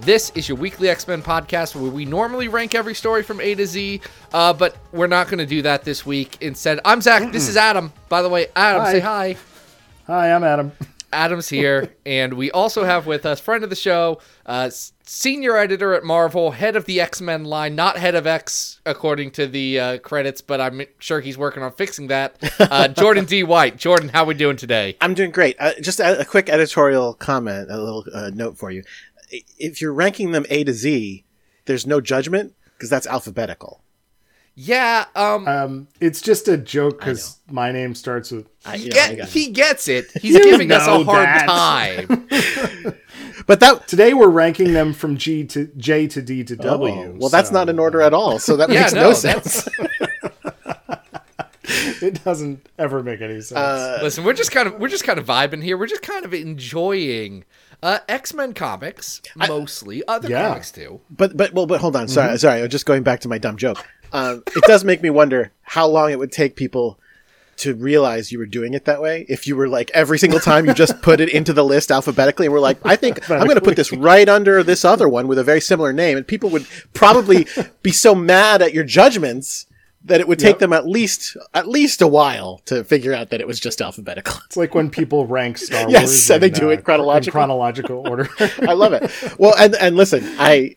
This 0.00 0.30
is 0.34 0.48
your 0.48 0.56
weekly 0.56 0.88
X 0.88 1.06
Men 1.06 1.22
podcast 1.22 1.76
where 1.76 1.90
we 1.90 2.06
normally 2.06 2.48
rank 2.48 2.74
every 2.74 2.94
story 2.94 3.22
from 3.22 3.38
A 3.38 3.54
to 3.54 3.66
Z, 3.66 4.00
uh, 4.32 4.52
but 4.54 4.76
we're 4.92 5.06
not 5.06 5.26
going 5.28 5.38
to 5.38 5.46
do 5.46 5.60
that 5.62 5.84
this 5.84 6.06
week. 6.06 6.38
Instead, 6.40 6.80
I'm 6.86 7.02
Zach. 7.02 7.30
This 7.32 7.48
is 7.48 7.56
Adam. 7.58 7.92
By 8.08 8.22
the 8.22 8.30
way, 8.30 8.46
Adam, 8.56 8.82
Hi. 8.82 8.92
say 8.92 9.00
hi. 9.00 9.36
Hi, 10.06 10.32
I'm 10.32 10.42
Adam. 10.42 10.72
Adam's 11.12 11.48
here, 11.50 11.92
and 12.06 12.34
we 12.34 12.50
also 12.50 12.84
have 12.84 13.06
with 13.06 13.26
us 13.26 13.40
friend 13.40 13.62
of 13.62 13.68
the 13.68 13.76
show, 13.76 14.20
uh, 14.46 14.70
senior 15.04 15.56
editor 15.56 15.92
at 15.92 16.04
Marvel, 16.04 16.52
head 16.52 16.76
of 16.76 16.84
the 16.86 17.00
X 17.00 17.20
Men 17.20 17.44
line, 17.44 17.74
not 17.74 17.98
head 17.98 18.14
of 18.14 18.26
X 18.26 18.80
according 18.86 19.32
to 19.32 19.46
the 19.46 19.78
uh, 19.80 19.98
credits, 19.98 20.40
but 20.40 20.60
I'm 20.62 20.80
sure 20.98 21.20
he's 21.20 21.36
working 21.36 21.62
on 21.62 21.72
fixing 21.72 22.06
that. 22.06 22.36
Uh, 22.58 22.88
Jordan 22.96 23.26
D. 23.26 23.42
White. 23.42 23.76
Jordan, 23.76 24.08
how 24.08 24.22
are 24.22 24.26
we 24.26 24.34
doing 24.34 24.56
today? 24.56 24.96
I'm 25.00 25.12
doing 25.14 25.30
great. 25.30 25.56
Uh, 25.58 25.72
just 25.82 26.00
a, 26.00 26.20
a 26.20 26.24
quick 26.24 26.48
editorial 26.48 27.12
comment, 27.14 27.70
a 27.70 27.76
little 27.76 28.04
uh, 28.14 28.30
note 28.32 28.56
for 28.56 28.70
you. 28.70 28.82
I- 29.32 29.42
If 29.58 29.80
you're 29.80 29.92
ranking 29.94 30.32
them 30.32 30.44
A 30.50 30.64
to 30.64 30.72
Z, 30.72 31.24
there's 31.66 31.86
no 31.86 32.00
judgment 32.00 32.54
because 32.74 32.90
that's 32.90 33.06
alphabetical. 33.06 33.82
Yeah, 34.56 35.06
um, 35.14 35.46
Um, 35.48 35.88
it's 36.00 36.20
just 36.20 36.48
a 36.48 36.56
joke 36.58 36.98
because 36.98 37.38
my 37.50 37.70
name 37.72 37.94
starts 37.94 38.30
with. 38.30 38.46
I, 38.66 38.76
he, 38.76 38.84
you 38.84 38.90
know, 38.90 38.94
get- 38.94 39.20
I 39.22 39.24
he 39.26 39.50
gets 39.50 39.88
it. 39.88 40.06
He's 40.20 40.36
giving 40.36 40.70
us 40.72 40.86
a 40.86 41.02
hard 41.04 41.26
that. 41.26 41.46
time. 41.46 42.28
but 43.46 43.60
that 43.60 43.86
Today 43.88 44.12
we're 44.12 44.28
ranking 44.28 44.72
them 44.74 44.92
from 44.92 45.16
G 45.16 45.44
to 45.46 45.66
J 45.76 46.08
to 46.08 46.20
D 46.20 46.44
to 46.44 46.56
W. 46.56 46.92
oh, 46.94 47.14
well, 47.18 47.28
that's 47.30 47.50
not 47.52 47.68
in 47.68 47.78
order 47.78 48.02
at 48.02 48.12
all. 48.12 48.38
So 48.38 48.56
that 48.56 48.68
Yeah, 48.72 48.80
makes 48.80 48.92
no, 48.92 49.02
no, 49.02 49.12
sense. 49.12 49.68
It 52.02 52.24
doesn't 52.24 52.66
ever 52.78 53.02
make 53.02 53.20
any 53.20 53.40
sense. 53.42 53.52
Uh, 53.52 53.98
Listen, 54.02 54.24
we're 54.24 54.32
just 54.32 54.50
kind 54.50 54.66
of 54.66 54.80
we're 54.80 54.88
just 54.88 55.04
kind 55.04 55.18
of 55.18 55.26
vibing 55.26 55.62
here. 55.62 55.76
We're 55.78 55.86
just 55.86 56.02
kind 56.02 56.24
of 56.24 56.32
enjoying 56.34 57.44
uh, 57.82 57.98
X 58.08 58.34
Men 58.34 58.52
comics 58.54 59.20
mostly, 59.36 60.02
other 60.06 60.28
Yeah. 60.28 60.48
comics 60.48 60.70
too. 60.70 61.00
But 61.10 61.36
but 61.36 61.52
well, 61.52 61.66
but 61.66 61.80
hold 61.80 61.96
on. 61.96 62.04
Mm-hmm. 62.06 62.12
Sorry, 62.14 62.38
sorry. 62.38 62.62
I'm 62.62 62.68
just 62.68 62.86
going 62.86 63.02
back 63.02 63.20
to 63.20 63.28
my 63.28 63.38
dumb 63.38 63.56
joke. 63.56 63.84
Um, 64.12 64.42
it 64.56 64.64
does 64.64 64.84
make 64.84 65.02
me 65.02 65.10
wonder 65.10 65.52
how 65.62 65.86
long 65.86 66.10
it 66.10 66.18
would 66.18 66.32
take 66.32 66.56
people 66.56 66.98
to 67.58 67.74
realize 67.74 68.32
you 68.32 68.38
were 68.38 68.46
doing 68.46 68.72
it 68.74 68.86
that 68.86 69.02
way. 69.02 69.26
If 69.28 69.46
you 69.46 69.54
were 69.54 69.68
like 69.68 69.90
every 69.92 70.18
single 70.18 70.40
time 70.40 70.66
you 70.66 70.72
just 70.74 71.00
put 71.02 71.20
it 71.20 71.28
into 71.28 71.52
the 71.52 71.64
list 71.64 71.90
alphabetically, 71.90 72.46
and 72.46 72.52
we're 72.52 72.58
like, 72.60 72.78
I 72.84 72.96
think 72.96 73.30
I'm 73.30 73.44
going 73.44 73.54
to 73.56 73.60
put 73.60 73.76
this 73.76 73.92
right 73.92 74.28
under 74.28 74.62
this 74.62 74.84
other 74.84 75.08
one 75.08 75.28
with 75.28 75.38
a 75.38 75.44
very 75.44 75.60
similar 75.60 75.92
name, 75.92 76.16
and 76.16 76.26
people 76.26 76.48
would 76.50 76.66
probably 76.94 77.46
be 77.82 77.92
so 77.92 78.14
mad 78.14 78.62
at 78.62 78.72
your 78.74 78.84
judgments 78.84 79.66
that 80.04 80.20
it 80.20 80.26
would 80.28 80.38
take 80.38 80.54
Yep. 80.54 80.58
them 80.60 80.72
at 80.72 80.86
least 80.88 81.36
at 81.52 81.68
least 81.68 82.00
a 82.00 82.06
while 82.06 82.60
to 82.64 82.82
figure 82.84 83.12
out 83.12 83.30
that 83.30 83.40
it 83.40 83.46
was 83.46 83.60
just 83.60 83.82
alphabetical. 83.82 84.34
it's 84.46 84.56
like 84.56 84.74
when 84.74 84.88
people 84.90 85.26
rank 85.26 85.58
Star 85.66 85.90
Yes, 85.90 86.02
Wars. 86.08 86.22
so 86.22 86.38
they 86.38 86.46
in, 86.48 86.52
do 86.54 86.70
it 86.70 86.78
uh, 86.80 86.82
chronological. 86.82 87.28
in 87.28 87.32
chronological 87.46 88.08
order. 88.08 88.28
I 88.68 88.72
love 88.72 88.92
it. 88.94 89.10
Well, 89.38 89.54
and 89.58 89.74
and 89.76 89.96
listen, 89.96 90.22
I 90.38 90.76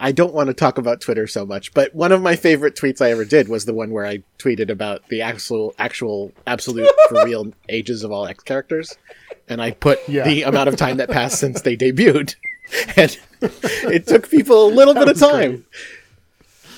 I 0.00 0.12
don't 0.12 0.32
want 0.32 0.46
to 0.48 0.54
talk 0.54 0.78
about 0.78 1.00
Twitter 1.00 1.26
so 1.26 1.44
much, 1.44 1.74
but 1.74 1.94
one 1.94 2.12
of 2.12 2.22
my 2.22 2.36
favorite 2.36 2.76
tweets 2.76 3.00
I 3.00 3.10
ever 3.10 3.24
did 3.24 3.48
was 3.48 3.64
the 3.64 3.74
one 3.74 3.90
where 3.90 4.06
I 4.06 4.22
tweeted 4.38 4.70
about 4.70 5.08
the 5.08 5.22
actual 5.22 5.74
actual 5.78 6.32
absolute 6.46 6.88
for 7.08 7.24
real 7.24 7.52
ages 7.68 8.04
of 8.04 8.12
all 8.12 8.26
X 8.26 8.44
characters, 8.44 8.96
and 9.48 9.60
I 9.60 9.72
put 9.72 9.98
Yeah. 10.08 10.24
the 10.24 10.42
amount 10.44 10.68
of 10.68 10.76
time 10.76 10.98
that 10.98 11.10
passed 11.10 11.38
since 11.40 11.62
they 11.62 11.76
debuted, 11.76 12.36
and 12.96 13.18
it 13.42 14.06
took 14.06 14.30
people 14.30 14.66
a 14.68 14.72
little 14.72 14.94
bit 14.94 15.08
of 15.08 15.18
time. 15.18 15.64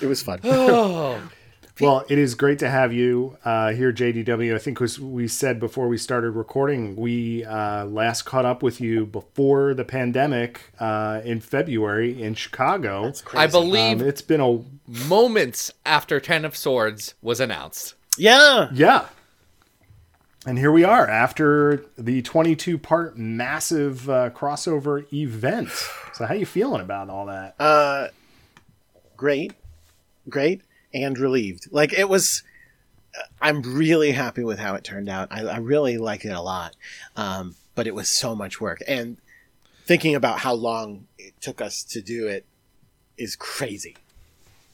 It 0.01 0.07
was 0.07 0.23
fun. 0.23 0.41
Oh, 0.45 1.21
well, 1.81 2.05
it 2.09 2.19
is 2.19 2.35
great 2.35 2.59
to 2.61 2.71
have 2.71 2.93
you 2.93 3.37
uh, 3.45 3.73
here, 3.73 3.93
JDW. 3.93 4.55
I 4.55 4.59
think 4.59 4.81
as 4.81 4.99
we 4.99 5.29
said 5.29 5.61
before 5.61 5.89
we 5.89 5.99
started 5.99 6.31
recording, 6.31 6.97
we 6.97 7.45
uh, 7.45 7.85
last 7.87 8.23
caught 8.23 8.45
up 8.45 8.63
with 8.63 8.81
you 8.81 9.07
before 9.07 9.75
the 9.75 9.85
pandemic 9.85 10.73
uh, 10.81 11.21
in 11.25 11.41
February 11.41 12.23
in 12.23 12.35
Chicago. 12.35 13.13
I 13.35 13.47
believe 13.47 14.01
Um, 14.01 14.09
it's 14.09 14.23
been 14.23 14.41
a 14.41 14.61
moments 14.87 15.73
after 15.85 16.19
Ten 16.21 16.45
of 16.45 16.57
Swords 16.57 17.15
was 17.23 17.41
announced. 17.41 17.95
Yeah, 18.17 18.69
Yeah. 18.73 19.07
And 20.47 20.59
here 20.59 20.73
we 20.73 20.85
are 20.85 21.07
after 21.07 21.85
the 21.99 22.23
22 22.23 22.79
part 22.79 23.19
massive 23.19 24.09
uh, 24.09 24.31
crossover 24.31 25.05
event. 25.13 25.69
So 26.15 26.25
how 26.25 26.33
you 26.33 26.47
feeling 26.47 26.81
about 26.81 27.11
all 27.11 27.27
that? 27.27 27.55
Uh, 27.59 28.09
great, 29.19 29.53
great, 30.31 30.63
and 30.95 31.19
relieved. 31.19 31.69
Like 31.71 31.93
it 31.93 32.09
was. 32.09 32.43
I'm 33.43 33.63
really 33.63 34.13
happy 34.13 34.45
with 34.45 34.61
how 34.61 34.77
it 34.77 34.85
turned 34.85 35.09
out. 35.09 35.29
I, 35.33 35.45
I 35.45 35.57
really 35.57 35.99
liked 35.99 36.25
it 36.25 36.29
a 36.31 36.41
lot, 36.41 36.77
um, 37.17 37.57
but 37.75 37.89
it 37.89 37.95
was 37.95 38.09
so 38.09 38.37
much 38.37 38.61
work. 38.61 38.81
And 38.87 39.17
thinking 39.85 40.15
about 40.15 40.39
how 40.39 40.55
long 40.55 41.09
it 41.19 41.33
took 41.41 41.61
us 41.61 41.83
to 41.83 42.01
do 42.01 42.29
it 42.29 42.47
is 43.19 43.35
crazy. 43.35 43.97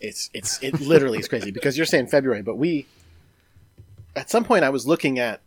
It's 0.01 0.29
it's 0.35 0.63
it 0.63 0.79
literally 0.81 1.19
is 1.19 1.29
crazy 1.29 1.51
because 1.51 1.79
you're 1.79 1.87
saying 1.87 2.09
February, 2.09 2.43
but 2.43 2.57
we 2.57 2.87
at 4.15 4.29
some 4.31 4.45
point 4.45 4.65
I 4.65 4.71
was 4.71 4.87
looking 4.87 5.19
at. 5.19 5.41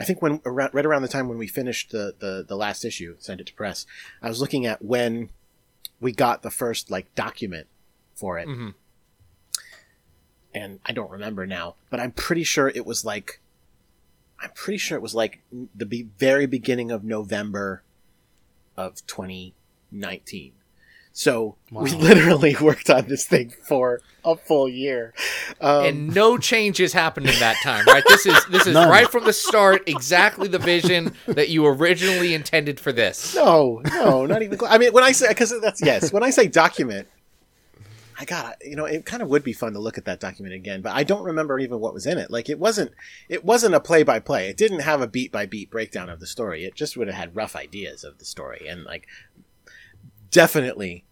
I 0.00 0.04
think 0.04 0.22
when 0.22 0.40
around, 0.46 0.72
right 0.74 0.86
around 0.86 1.02
the 1.02 1.08
time 1.08 1.28
when 1.28 1.38
we 1.38 1.48
finished 1.48 1.90
the, 1.90 2.14
the 2.20 2.44
the 2.46 2.56
last 2.56 2.84
issue, 2.84 3.16
sent 3.18 3.40
it 3.40 3.48
to 3.48 3.54
press, 3.54 3.84
I 4.22 4.28
was 4.28 4.40
looking 4.40 4.64
at 4.64 4.80
when 4.80 5.30
we 6.00 6.12
got 6.12 6.42
the 6.42 6.50
first 6.52 6.88
like 6.88 7.12
document 7.16 7.66
for 8.14 8.38
it. 8.38 8.46
Mhm. 8.46 8.74
And 10.58 10.80
I 10.84 10.90
don't 10.92 11.10
remember 11.10 11.46
now, 11.46 11.76
but 11.88 12.00
I'm 12.00 12.10
pretty 12.10 12.42
sure 12.42 12.68
it 12.68 12.84
was 12.84 13.04
like 13.04 13.40
I'm 14.40 14.50
pretty 14.54 14.78
sure 14.78 14.96
it 14.98 15.02
was 15.02 15.14
like 15.14 15.40
the 15.74 15.86
be- 15.86 16.08
very 16.18 16.46
beginning 16.46 16.90
of 16.90 17.04
November 17.04 17.82
of 18.76 19.06
2019. 19.06 20.52
So 21.12 21.56
we 21.70 21.90
literally 21.90 22.56
worked 22.60 22.90
on 22.90 23.06
this 23.06 23.24
thing 23.24 23.50
for 23.50 24.00
a 24.24 24.36
full 24.36 24.68
year. 24.68 25.14
Um, 25.60 25.84
and 25.84 26.14
no 26.14 26.38
changes 26.38 26.92
happened 26.92 27.28
in 27.28 27.38
that 27.38 27.56
time, 27.62 27.84
right? 27.86 28.04
This 28.08 28.26
is 28.26 28.44
this 28.46 28.66
is 28.66 28.74
None. 28.74 28.88
right 28.88 29.08
from 29.08 29.24
the 29.24 29.32
start, 29.32 29.88
exactly 29.88 30.48
the 30.48 30.58
vision 30.58 31.14
that 31.26 31.48
you 31.48 31.66
originally 31.66 32.34
intended 32.34 32.80
for 32.80 32.92
this. 32.92 33.34
No, 33.34 33.80
no, 33.92 34.26
not 34.26 34.42
even. 34.42 34.58
Close. 34.58 34.70
I 34.72 34.78
mean, 34.78 34.92
when 34.92 35.04
I 35.04 35.12
say 35.12 35.28
because 35.28 35.54
that's 35.60 35.80
yes, 35.82 36.12
when 36.12 36.24
I 36.24 36.30
say 36.30 36.48
document, 36.48 37.08
I 38.20 38.24
got 38.24 38.56
you 38.64 38.74
know 38.74 38.84
it 38.84 39.06
kind 39.06 39.22
of 39.22 39.28
would 39.28 39.44
be 39.44 39.52
fun 39.52 39.74
to 39.74 39.78
look 39.78 39.96
at 39.96 40.04
that 40.06 40.20
document 40.20 40.54
again, 40.54 40.82
but 40.82 40.92
I 40.92 41.04
don't 41.04 41.22
remember 41.22 41.58
even 41.60 41.78
what 41.78 41.94
was 41.94 42.06
in 42.06 42.18
it. 42.18 42.30
Like 42.30 42.48
it 42.48 42.58
wasn't 42.58 42.90
it 43.28 43.44
wasn't 43.44 43.76
a 43.76 43.80
play 43.80 44.02
by 44.02 44.18
play. 44.18 44.48
It 44.48 44.56
didn't 44.56 44.80
have 44.80 45.00
a 45.00 45.06
beat 45.06 45.30
by 45.30 45.46
beat 45.46 45.70
breakdown 45.70 46.08
of 46.08 46.18
the 46.18 46.26
story. 46.26 46.64
It 46.64 46.74
just 46.74 46.96
would 46.96 47.06
have 47.06 47.16
had 47.16 47.36
rough 47.36 47.54
ideas 47.54 48.02
of 48.02 48.18
the 48.18 48.24
story 48.24 48.66
and 48.68 48.84
like 48.84 49.06
definitely, 50.30 51.04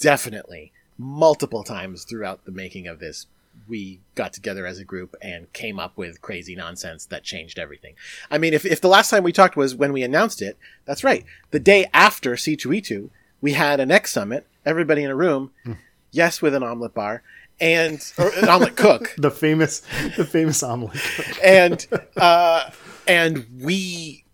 definitely 0.00 0.72
multiple 0.98 1.62
times 1.62 2.04
throughout 2.04 2.44
the 2.44 2.52
making 2.52 2.86
of 2.86 2.98
this. 2.98 3.26
We 3.66 4.00
got 4.14 4.34
together 4.34 4.66
as 4.66 4.78
a 4.78 4.84
group 4.84 5.16
and 5.22 5.50
came 5.54 5.78
up 5.78 5.96
with 5.96 6.20
crazy 6.20 6.54
nonsense 6.54 7.06
that 7.06 7.24
changed 7.24 7.58
everything. 7.58 7.94
I 8.30 8.36
mean, 8.36 8.52
if, 8.52 8.66
if 8.66 8.82
the 8.82 8.88
last 8.88 9.08
time 9.08 9.22
we 9.22 9.32
talked 9.32 9.56
was 9.56 9.74
when 9.74 9.94
we 9.94 10.02
announced 10.02 10.42
it, 10.42 10.58
that's 10.84 11.02
right. 11.02 11.24
The 11.52 11.58
day 11.58 11.86
after 11.94 12.32
C2E2, 12.32 13.08
we 13.40 13.54
had 13.54 13.80
an 13.80 13.90
X 13.90 14.12
Summit, 14.12 14.46
everybody 14.66 15.04
in 15.04 15.10
a 15.10 15.16
room, 15.16 15.52
hmm. 15.64 15.72
Yes, 16.16 16.40
with 16.40 16.54
an 16.54 16.62
omelet 16.62 16.94
bar, 16.94 17.22
and, 17.60 18.00
an 18.18 18.48
omelet 18.48 18.76
cook. 18.76 19.14
The 19.18 19.30
famous, 19.30 19.80
the 20.16 20.24
famous 20.24 20.62
omelet. 20.62 20.98
and, 21.42 21.86
uh, 22.16 22.70
and 23.06 23.46
we 23.60 24.24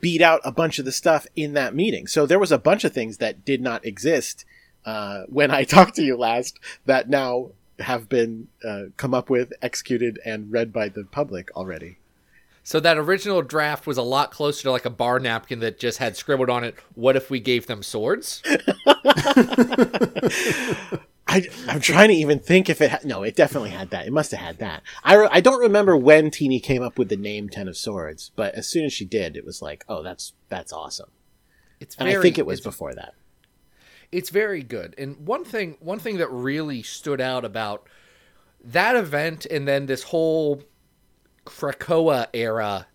beat 0.00 0.22
out 0.22 0.40
a 0.44 0.52
bunch 0.52 0.78
of 0.78 0.84
the 0.84 0.92
stuff 0.92 1.26
in 1.36 1.52
that 1.54 1.74
meeting. 1.74 2.06
So 2.06 2.26
there 2.26 2.38
was 2.38 2.52
a 2.52 2.58
bunch 2.58 2.84
of 2.84 2.92
things 2.92 3.18
that 3.18 3.44
did 3.44 3.60
not 3.60 3.84
exist, 3.84 4.44
uh, 4.84 5.22
when 5.28 5.50
I 5.50 5.64
talked 5.74 5.96
to 5.96 6.02
you 6.02 6.16
last 6.16 6.58
that 6.86 7.08
now 7.08 7.50
have 7.78 8.08
been, 8.08 8.48
uh, 8.64 8.84
come 8.96 9.14
up 9.14 9.30
with, 9.30 9.52
executed, 9.62 10.18
and 10.24 10.52
read 10.52 10.72
by 10.72 10.88
the 10.88 11.04
public 11.04 11.54
already. 11.56 11.99
So 12.62 12.78
that 12.80 12.98
original 12.98 13.42
draft 13.42 13.86
was 13.86 13.96
a 13.96 14.02
lot 14.02 14.30
closer 14.30 14.64
to 14.64 14.70
like 14.70 14.84
a 14.84 14.90
bar 14.90 15.18
napkin 15.18 15.60
that 15.60 15.78
just 15.78 15.98
had 15.98 16.16
scribbled 16.16 16.50
on 16.50 16.64
it, 16.64 16.74
"What 16.94 17.16
if 17.16 17.30
we 17.30 17.40
gave 17.40 17.66
them 17.66 17.82
swords?" 17.82 18.42
I, 21.30 21.48
I'm 21.68 21.80
trying 21.80 22.08
to 22.08 22.14
even 22.14 22.40
think 22.40 22.68
if 22.68 22.80
it 22.80 22.90
had, 22.90 23.04
no, 23.04 23.22
it 23.22 23.36
definitely 23.36 23.70
had 23.70 23.90
that. 23.90 24.04
It 24.04 24.12
must 24.12 24.32
have 24.32 24.40
had 24.40 24.58
that. 24.58 24.82
I, 25.04 25.14
re- 25.14 25.28
I 25.30 25.40
don't 25.40 25.60
remember 25.60 25.96
when 25.96 26.32
Tini 26.32 26.58
came 26.58 26.82
up 26.82 26.98
with 26.98 27.08
the 27.08 27.16
name 27.16 27.48
Ten 27.48 27.68
of 27.68 27.76
Swords, 27.76 28.32
but 28.34 28.52
as 28.56 28.66
soon 28.66 28.84
as 28.84 28.92
she 28.92 29.04
did, 29.04 29.36
it 29.36 29.44
was 29.44 29.62
like, 29.62 29.84
oh, 29.88 30.02
that's, 30.02 30.32
that's 30.48 30.72
awesome. 30.72 31.10
It's 31.78 31.94
And 31.96 32.08
very, 32.08 32.18
I 32.18 32.22
think 32.22 32.38
it 32.38 32.46
was 32.46 32.60
before 32.60 32.94
that. 32.94 33.14
It's 34.10 34.30
very 34.30 34.64
good. 34.64 34.96
And 34.98 35.24
one 35.24 35.44
thing 35.44 35.76
one 35.78 36.00
thing 36.00 36.16
that 36.18 36.28
really 36.32 36.82
stood 36.82 37.20
out 37.20 37.44
about 37.44 37.86
that 38.62 38.96
event 38.96 39.46
and 39.46 39.68
then 39.68 39.86
this 39.86 40.02
whole 40.02 40.64
Krakoa 41.44 42.28
era, 42.34 42.86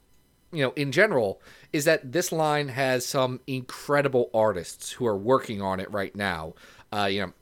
you 0.52 0.64
know, 0.64 0.74
in 0.76 0.92
general, 0.92 1.42
is 1.74 1.86
that 1.86 2.12
this 2.12 2.32
line 2.32 2.70
has 2.70 3.06
some 3.06 3.42
incredible 3.48 4.30
artists 4.34 4.92
who 4.92 5.06
are 5.06 5.18
working 5.18 5.62
on 5.62 5.80
it 5.80 5.92
right 5.92 6.16
now. 6.16 6.54
Uh, 6.92 7.06
you 7.06 7.22
know, 7.22 7.34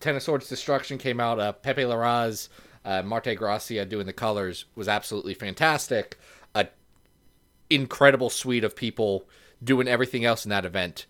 Ten 0.00 0.16
of 0.16 0.22
Swords 0.22 0.48
Destruction 0.48 0.98
came 0.98 1.20
out. 1.20 1.38
Uh, 1.38 1.52
Pepe 1.52 1.82
Larraz, 1.82 2.48
uh, 2.84 3.02
Marte 3.02 3.36
Gracia 3.36 3.84
doing 3.84 4.06
the 4.06 4.12
colors 4.12 4.64
was 4.74 4.88
absolutely 4.88 5.34
fantastic. 5.34 6.18
A 6.54 6.68
incredible 7.70 8.30
suite 8.30 8.64
of 8.64 8.74
people 8.76 9.28
doing 9.62 9.88
everything 9.88 10.24
else 10.24 10.44
in 10.44 10.50
that 10.50 10.64
event. 10.64 11.06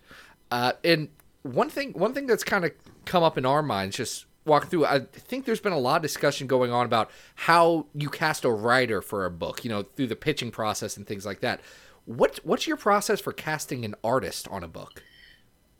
Uh, 0.51 0.73
and 0.85 1.09
one 1.43 1.71
thing, 1.71 1.93
one 1.93 2.13
thing 2.13 2.27
that's 2.27 2.45
kind 2.45 2.65
of 2.65 2.73
come 3.05 3.23
up 3.23 3.39
in 3.39 3.47
our 3.47 3.63
minds, 3.63 3.97
just 3.97 4.27
walk 4.45 4.69
through. 4.69 4.87
I 4.87 5.01
think 5.01 5.45
there's 5.45 5.61
been 5.61 5.73
a 5.73 5.79
lot 5.79 5.97
of 5.97 6.03
discussion 6.03 6.47
going 6.47 6.73
on 6.73 6.87
about 6.87 7.11
how 7.35 7.87
you 7.95 8.09
cast 8.09 8.45
a 8.45 8.51
writer 8.51 9.03
for 9.03 9.25
a 9.25 9.31
book. 9.31 9.65
You 9.65 9.71
know, 9.71 9.83
through 9.83 10.09
the 10.09 10.17
pitching 10.17 10.51
process 10.51 10.97
and 10.97 11.07
things 11.07 11.27
like 11.27 11.41
that. 11.41 11.61
What 12.05 12.41
what's 12.43 12.67
your 12.67 12.77
process 12.77 13.21
for 13.21 13.33
casting 13.33 13.85
an 13.85 13.95
artist 14.03 14.49
on 14.49 14.65
a 14.65 14.69
book? 14.69 15.03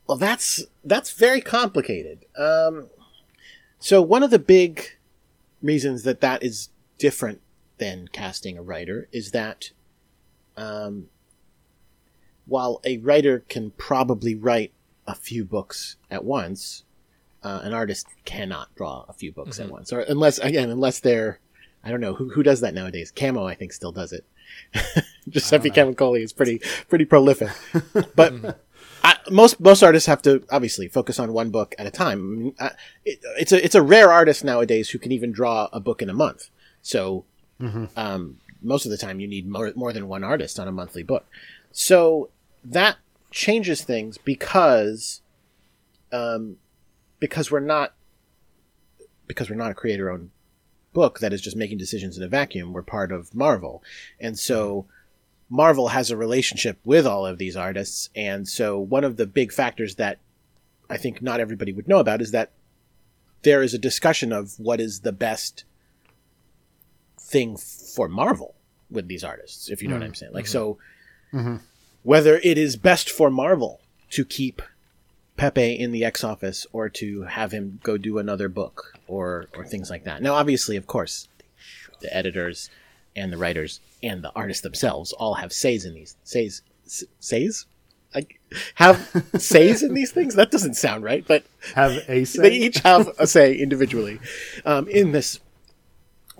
Well, 0.07 0.17
that's 0.17 0.63
that's 0.83 1.11
very 1.11 1.41
complicated. 1.41 2.25
Um, 2.37 2.89
so 3.79 4.01
one 4.01 4.23
of 4.23 4.31
the 4.31 4.39
big 4.39 4.97
reasons 5.61 6.03
that 6.03 6.21
that 6.21 6.43
is 6.43 6.69
different 6.97 7.41
than 7.77 8.07
casting 8.07 8.57
a 8.57 8.61
writer 8.61 9.09
is 9.11 9.31
that 9.31 9.71
um, 10.55 11.07
while 12.45 12.79
a 12.85 12.97
writer 12.99 13.43
can 13.49 13.71
probably 13.71 14.35
write 14.35 14.71
a 15.07 15.15
few 15.15 15.43
books 15.43 15.97
at 16.09 16.23
once, 16.23 16.83
uh, 17.43 17.61
an 17.63 17.73
artist 17.73 18.07
cannot 18.25 18.73
draw 18.75 19.05
a 19.07 19.13
few 19.13 19.31
books 19.31 19.59
at 19.59 19.69
once, 19.69 19.91
or 19.91 20.01
unless 20.01 20.37
again, 20.39 20.69
unless 20.69 20.99
they're 20.99 21.39
I 21.83 21.91
don't 21.91 22.01
know 22.01 22.13
who 22.13 22.29
who 22.29 22.43
does 22.43 22.61
that 22.61 22.73
nowadays. 22.73 23.11
Camo, 23.15 23.45
I 23.45 23.55
think, 23.55 23.73
still 23.73 23.91
does 23.91 24.13
it. 24.13 24.25
Giuseppe 25.29 25.69
Camuncoli 25.69 26.23
is 26.23 26.31
pretty 26.31 26.59
pretty 26.87 27.05
prolific, 27.05 27.49
but 28.15 28.61
I, 29.03 29.17
most 29.29 29.59
most 29.59 29.83
artists 29.83 30.07
have 30.07 30.21
to 30.23 30.43
obviously 30.49 30.87
focus 30.87 31.19
on 31.19 31.33
one 31.33 31.49
book 31.49 31.75
at 31.77 31.85
a 31.85 31.91
time. 31.91 32.19
I 32.19 32.23
mean, 32.23 32.55
I, 32.59 32.71
it, 33.03 33.19
it's 33.37 33.51
a 33.51 33.63
it's 33.63 33.75
a 33.75 33.81
rare 33.81 34.11
artist 34.11 34.43
nowadays 34.43 34.89
who 34.89 34.99
can 34.99 35.11
even 35.11 35.31
draw 35.31 35.67
a 35.73 35.79
book 35.79 36.01
in 36.01 36.09
a 36.09 36.13
month. 36.13 36.49
So 36.81 37.25
um, 37.95 38.37
most 38.61 38.85
of 38.85 38.91
the 38.91 38.97
time, 38.97 39.19
you 39.19 39.27
need 39.27 39.47
more 39.47 39.71
more 39.75 39.91
than 39.91 40.07
one 40.07 40.23
artist 40.23 40.59
on 40.59 40.67
a 40.67 40.71
monthly 40.71 41.03
book. 41.03 41.25
So 41.71 42.29
that 42.63 42.97
changes 43.31 43.81
things 43.83 44.17
because 44.17 45.21
um, 46.11 46.57
because 47.23 47.49
we're 47.49 47.61
not 47.61 47.93
because 49.27 49.49
we're 49.49 49.55
not 49.55 49.71
a 49.71 49.73
creator 49.73 50.11
owned 50.11 50.29
book 50.91 51.19
that 51.19 51.31
is 51.31 51.39
just 51.39 51.55
making 51.55 51.77
decisions 51.77 52.17
in 52.17 52.23
a 52.23 52.27
vacuum. 52.27 52.73
We're 52.73 52.81
part 52.81 53.13
of 53.13 53.33
Marvel, 53.33 53.81
and 54.19 54.37
so 54.37 54.87
Marvel 55.49 55.87
has 55.87 56.11
a 56.11 56.17
relationship 56.17 56.79
with 56.83 57.07
all 57.07 57.25
of 57.25 57.37
these 57.37 57.55
artists. 57.55 58.09
And 58.13 58.45
so 58.45 58.77
one 58.77 59.05
of 59.05 59.15
the 59.15 59.25
big 59.25 59.53
factors 59.53 59.95
that 59.95 60.19
I 60.89 60.97
think 60.97 61.21
not 61.21 61.39
everybody 61.39 61.71
would 61.71 61.87
know 61.87 61.99
about 61.99 62.21
is 62.21 62.31
that 62.31 62.51
there 63.43 63.63
is 63.63 63.73
a 63.73 63.79
discussion 63.79 64.33
of 64.33 64.59
what 64.59 64.81
is 64.81 64.99
the 64.99 65.13
best 65.13 65.63
thing 67.17 67.55
for 67.55 68.09
Marvel 68.09 68.53
with 68.91 69.07
these 69.07 69.23
artists, 69.23 69.69
if 69.69 69.81
you 69.81 69.87
know 69.87 69.95
what 69.95 70.01
mm-hmm. 70.01 70.07
I'm 70.07 70.15
saying. 70.15 70.33
Like, 70.33 70.43
mm-hmm. 70.43 70.51
so 70.51 70.77
mm-hmm. 71.31 71.55
whether 72.03 72.35
it 72.43 72.57
is 72.57 72.75
best 72.75 73.09
for 73.09 73.29
Marvel 73.29 73.79
to 74.09 74.25
keep 74.25 74.61
Pepe 75.37 75.79
in 75.79 75.91
the 75.91 76.05
ex 76.05 76.23
office 76.23 76.65
or 76.71 76.89
to 76.89 77.23
have 77.23 77.51
him 77.51 77.79
go 77.83 77.97
do 77.97 78.17
another 78.19 78.47
book 78.49 78.93
or, 79.07 79.47
or 79.55 79.65
things 79.65 79.89
like 79.89 80.03
that. 80.03 80.21
Now, 80.21 80.33
obviously, 80.35 80.77
of 80.77 80.85
course, 80.87 81.27
the 82.01 82.15
editors 82.15 82.69
and 83.15 83.31
the 83.31 83.37
writers 83.37 83.79
and 84.01 84.23
the 84.23 84.31
artists 84.35 84.61
themselves 84.61 85.11
all 85.13 85.35
have 85.35 85.53
says 85.53 85.85
in 85.85 85.93
these 85.93 86.15
says 86.23 86.61
says 87.19 87.65
like 88.13 88.39
have 88.75 89.23
says 89.37 89.81
in 89.83 89.93
these 89.93 90.11
things 90.11 90.35
that 90.35 90.51
doesn't 90.51 90.73
sound 90.73 91.03
right 91.03 91.23
but 91.27 91.45
Have 91.75 91.91
a 92.09 92.23
say. 92.25 92.41
they 92.41 92.55
each 92.55 92.79
have 92.79 93.07
a 93.19 93.27
say 93.27 93.55
individually 93.55 94.19
um, 94.65 94.87
in 94.87 95.11
this 95.11 95.39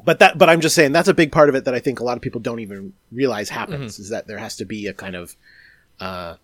but 0.04 0.18
that 0.20 0.38
but 0.38 0.50
i'm 0.50 0.60
just 0.62 0.74
saying 0.76 0.92
that's 0.92 1.08
a 1.08 1.14
big 1.14 1.32
part 1.32 1.48
of 1.48 1.54
it 1.56 1.64
that 1.66 1.76
i 1.76 1.80
think 1.80 2.00
a 2.00 2.04
lot 2.04 2.18
of 2.18 2.24
people 2.24 2.42
don't 2.42 2.60
even 2.60 2.92
realize 3.12 3.50
happens 3.50 4.00
is 4.00 4.10
that 4.10 4.26
there 4.28 4.40
has 4.40 4.56
to 4.58 4.66
be 4.66 4.88
a 4.88 4.94
kind 4.94 5.16
of 5.16 5.36
uh, 6.00 6.36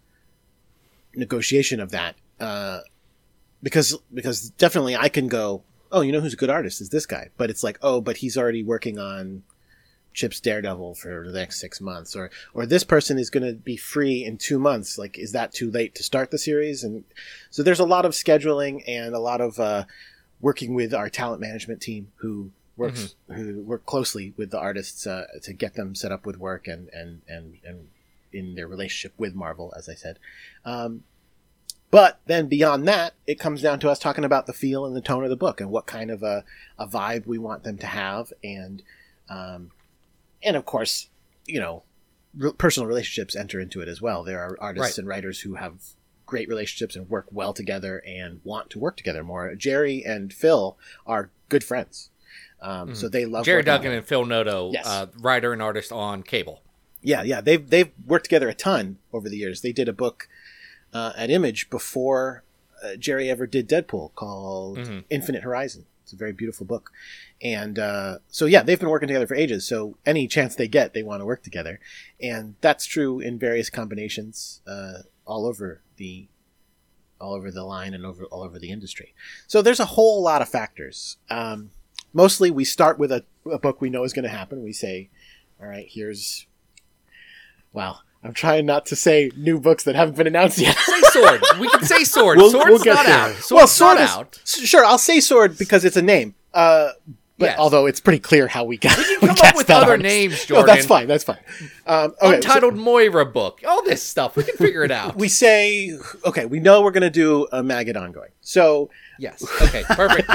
negotiation 1.16 1.80
of 1.80 1.90
that 1.92 2.16
uh, 2.40 2.80
because 3.62 3.98
because 4.14 4.50
definitely 4.52 4.96
i 4.96 5.10
can 5.10 5.28
go 5.28 5.64
oh 5.92 6.02
you 6.02 6.12
know 6.12 6.22
who's 6.22 6.34
a 6.34 6.38
good 6.38 6.50
artist 6.50 6.82
is 6.82 6.90
this 6.90 7.06
guy 7.06 7.30
but 7.38 7.50
it's 7.50 7.64
like 7.64 7.78
oh 7.82 8.00
but 8.02 8.18
he's 8.18 8.38
already 8.38 8.64
working 8.64 8.98
on 9.00 9.44
Chip's 10.14 10.40
Daredevil 10.40 10.96
for 10.96 11.32
the 11.32 11.40
next 11.40 11.60
six 11.60 11.80
months, 11.80 12.16
or 12.16 12.30
or 12.54 12.66
this 12.66 12.84
person 12.84 13.18
is 13.18 13.30
going 13.30 13.46
to 13.46 13.54
be 13.54 13.78
free 13.78 14.26
in 14.26 14.38
two 14.38 14.60
months. 14.60 14.98
Like, 14.98 15.18
is 15.18 15.32
that 15.34 15.54
too 15.54 15.70
late 15.70 15.96
to 15.96 16.04
start 16.04 16.32
the 16.32 16.38
series? 16.38 16.84
And 16.84 17.04
so 17.50 17.64
there's 17.64 17.80
a 17.80 17.86
lot 17.86 18.06
of 18.06 18.14
scheduling 18.14 18.84
and 18.88 19.14
a 19.14 19.20
lot 19.20 19.40
of 19.40 19.60
uh, 19.60 19.86
working 20.42 20.74
with 20.74 20.94
our 20.94 21.10
talent 21.10 21.42
management 21.42 21.82
team 21.82 22.12
who 22.18 22.52
works 22.76 23.16
who 23.28 23.62
work 23.62 23.86
closely 23.86 24.34
with 24.36 24.52
the 24.52 24.60
artists 24.60 25.06
uh, 25.06 25.28
to 25.44 25.54
get 25.54 25.76
them 25.76 25.96
set 25.96 26.12
up 26.12 26.26
with 26.26 26.38
work 26.38 26.68
and 26.68 26.90
and 26.90 27.22
and 27.28 27.58
and 27.64 27.88
in 28.32 28.56
their 28.56 28.68
relationship 28.68 29.14
with 29.18 29.36
Marvel, 29.36 29.74
as 29.78 29.90
I 29.90 29.96
said. 29.96 30.20
Um, 30.66 31.04
but 31.92 32.20
then 32.28 32.48
beyond 32.48 32.88
that, 32.88 33.14
it 33.26 33.40
comes 33.40 33.62
down 33.62 33.80
to 33.80 33.90
us 33.90 34.00
talking 34.00 34.24
about 34.24 34.46
the 34.46 34.54
feel 34.54 34.86
and 34.86 34.96
the 34.96 35.02
tone 35.02 35.24
of 35.24 35.30
the 35.30 35.36
book 35.36 35.60
and 35.62 35.70
what 35.72 35.86
kind 35.88 36.12
of 36.12 36.22
a, 36.24 36.44
a 36.78 36.88
vibe 36.88 37.26
we 37.26 37.38
want 37.38 37.64
them 37.64 37.78
to 37.80 37.88
have 37.88 38.32
and 38.44 38.84
um, 39.30 39.72
and 40.44 40.56
of 40.56 40.66
course, 40.66 41.10
you 41.46 41.60
know, 41.60 41.84
re- 42.36 42.54
personal 42.58 42.88
relationships 42.88 43.36
enter 43.36 43.60
into 43.60 43.82
it 43.82 43.88
as 43.88 44.02
well. 44.02 44.24
There 44.24 44.40
are 44.40 44.58
artists 44.60 44.98
Right. 44.98 44.98
and 45.00 45.08
writers 45.08 45.42
who 45.42 45.56
have 45.56 45.74
great 46.26 46.48
relationships 46.48 46.96
and 46.96 47.10
work 47.10 47.26
well 47.32 47.54
together 47.54 48.04
and 48.06 48.40
want 48.44 48.70
to 48.72 48.80
work 48.80 48.96
together 48.98 49.24
more. 49.24 49.54
Gerry 49.56 50.04
and 50.06 50.32
Phil 50.32 50.78
are 51.08 51.32
good 51.50 51.64
friends, 51.64 52.10
um, 52.62 52.94
so 52.94 53.10
they 53.10 53.26
love 53.26 53.46
Gerry 53.46 53.64
Duggan 53.64 53.92
and 53.92 54.06
Phil 54.06 54.26
Noto, 54.26 54.72
Yes. 54.72 54.86
uh, 54.88 55.08
writer 55.20 55.54
and 55.54 55.62
artist 55.62 55.92
on 55.92 56.22
Cable. 56.24 56.62
Yeah, 57.02 57.24
yeah, 57.24 57.40
they've 57.42 57.68
they've 57.68 57.92
worked 58.06 58.26
together 58.26 58.50
a 58.50 58.54
ton 58.54 58.98
over 59.14 59.30
the 59.30 59.38
years. 59.38 59.62
They 59.62 59.72
did 59.72 59.88
a 59.90 59.94
book 59.94 60.28
uh, 60.94 61.14
at 61.16 61.30
Image 61.30 61.70
before 61.70 62.44
uh, 62.84 62.96
Gerry 62.96 63.30
ever 63.30 63.46
did 63.46 63.68
Deadpool 63.68 64.14
called 64.16 64.78
Mhm. 64.78 65.04
Infinite 65.10 65.44
Horizon. 65.44 65.86
It's 66.04 66.14
a 66.14 66.16
very 66.16 66.32
beautiful 66.32 66.66
book, 66.66 66.92
and 67.42 67.78
uh, 67.78 68.18
so 68.30 68.46
yeah, 68.48 68.64
they've 68.64 68.80
been 68.80 68.90
working 68.90 69.08
together 69.08 69.28
for 69.28 69.36
ages. 69.36 69.68
So 69.68 69.98
any 70.08 70.28
chance 70.28 70.56
they 70.56 70.68
get, 70.68 70.94
they 70.94 71.04
want 71.04 71.22
to 71.22 71.26
work 71.26 71.44
together, 71.44 71.80
and 72.20 72.56
that's 72.62 72.86
true 72.88 73.20
in 73.20 73.38
various 73.38 73.70
combinations 73.70 74.62
uh, 74.66 75.04
all 75.26 75.46
over 75.46 75.82
the 75.98 76.28
all 77.22 77.34
over 77.36 77.52
the 77.52 77.64
line 77.64 77.94
and 77.94 78.06
over 78.06 78.24
all 78.26 78.42
over 78.42 78.58
the 78.58 78.72
industry. 78.72 79.14
So 79.46 79.62
there's 79.62 79.80
a 79.80 79.86
whole 79.86 80.24
lot 80.24 80.42
of 80.42 80.50
factors. 80.50 81.18
Um, 81.30 81.70
mostly, 82.12 82.50
we 82.50 82.66
start 82.66 82.98
with 82.98 83.12
a, 83.12 83.24
a 83.52 83.60
book 83.60 83.80
we 83.80 83.92
know 83.92 84.04
is 84.04 84.14
going 84.14 84.24
to 84.24 84.30
happen. 84.30 84.64
We 84.64 84.74
say, 84.74 85.10
"All 85.62 85.68
right, 85.68 85.86
here's." 85.88 86.48
Wow, 87.72 88.00
I'm 88.24 88.34
trying 88.34 88.66
not 88.66 88.86
to 88.88 88.96
say 88.98 89.32
new 89.38 89.60
books 89.60 89.84
that 89.86 89.96
haven't 89.96 90.18
been 90.18 90.28
announced 90.28 90.58
yet. 90.58 90.76
Say 90.78 91.02
sword. 91.12 91.42
we 91.60 91.70
can 91.70 91.84
say 91.86 92.04
sword. 92.04 92.38
We'll- 92.38 92.52
Sword's 92.52 92.84
we'll 92.86 92.96
not 92.96 93.06
there. 93.06 93.16
out. 93.18 93.32
Sword's 93.36 93.52
well, 93.52 93.68
sword 93.68 93.98
not 94.00 94.04
is 94.04 94.16
out. 94.16 94.42
sure. 94.68 94.84
I'll 94.86 94.98
say 94.98 95.20
sword 95.22 95.58
because 95.58 95.86
it's 95.86 95.96
a 95.98 96.02
name. 96.02 96.36
Uh, 96.54 96.90
but 97.38 97.52
Yes. 97.52 97.60
although 97.60 97.86
it's 97.86 98.02
pretty 98.02 98.20
clear 98.20 98.48
how 98.50 98.66
we 98.66 98.76
got, 98.76 98.98
we 98.98 99.06
can 99.20 99.20
come 99.38 99.48
up 99.48 99.56
with 99.56 99.70
other 99.70 99.92
artist. 99.92 100.04
names, 100.04 100.50
No, 100.50 100.66
that's 100.66 100.86
fine. 100.86 101.08
That's 101.08 101.24
fine. 101.24 101.38
Um, 101.88 102.12
okay, 102.12 102.16
so 102.22 102.32
Untitled 102.34 102.76
Moira 102.76 103.26
book. 103.26 103.62
All 103.66 103.82
this 103.86 104.04
stuff. 104.04 104.36
We 104.36 104.44
can 104.44 104.58
figure 104.58 104.84
it 104.84 104.92
out. 104.92 105.16
we 105.18 105.30
say 105.30 105.98
okay. 106.26 106.46
We 106.46 106.60
know 106.60 106.82
we're 106.82 106.92
going 106.92 107.04
to 107.04 107.10
do 107.10 107.48
a 107.54 107.64
Maggot 107.64 107.96
ongoing. 107.96 108.32
So 108.42 108.90
yes. 109.18 109.42
Okay. 109.62 109.84
Perfect. 109.88 110.30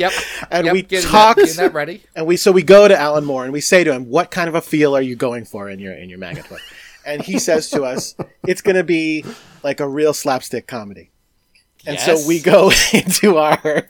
Yep. 0.00 0.12
and 0.50 0.64
Yep, 0.66 0.72
we 0.72 0.82
talk 0.82 1.36
that, 1.36 1.48
that 1.58 1.72
ready. 1.74 2.02
and 2.16 2.26
we 2.26 2.36
so 2.36 2.50
we 2.50 2.64
go 2.64 2.88
to 2.88 2.98
Alan 2.98 3.24
Moore 3.24 3.44
and 3.44 3.52
we 3.52 3.60
say 3.60 3.84
to 3.84 3.92
him, 3.92 4.08
"What 4.08 4.32
kind 4.32 4.48
of 4.48 4.56
a 4.56 4.60
feel 4.60 4.96
are 4.96 5.00
you 5.02 5.14
going 5.14 5.44
for 5.44 5.70
in 5.70 5.78
your 5.78 5.92
in 5.92 6.08
your 6.10 6.18
Maggot 6.18 6.48
book?" 6.48 6.60
And 7.08 7.22
he 7.22 7.38
says 7.38 7.70
to 7.70 7.82
us, 7.84 8.14
"It's 8.46 8.60
going 8.60 8.76
to 8.76 8.84
be 8.84 9.24
like 9.62 9.80
a 9.80 9.88
real 9.88 10.12
slapstick 10.14 10.66
comedy." 10.66 11.10
And 11.86 11.96
Yes. 11.96 12.04
so 12.22 12.28
we 12.28 12.40
go 12.40 12.70
into 12.92 13.36
our, 13.38 13.86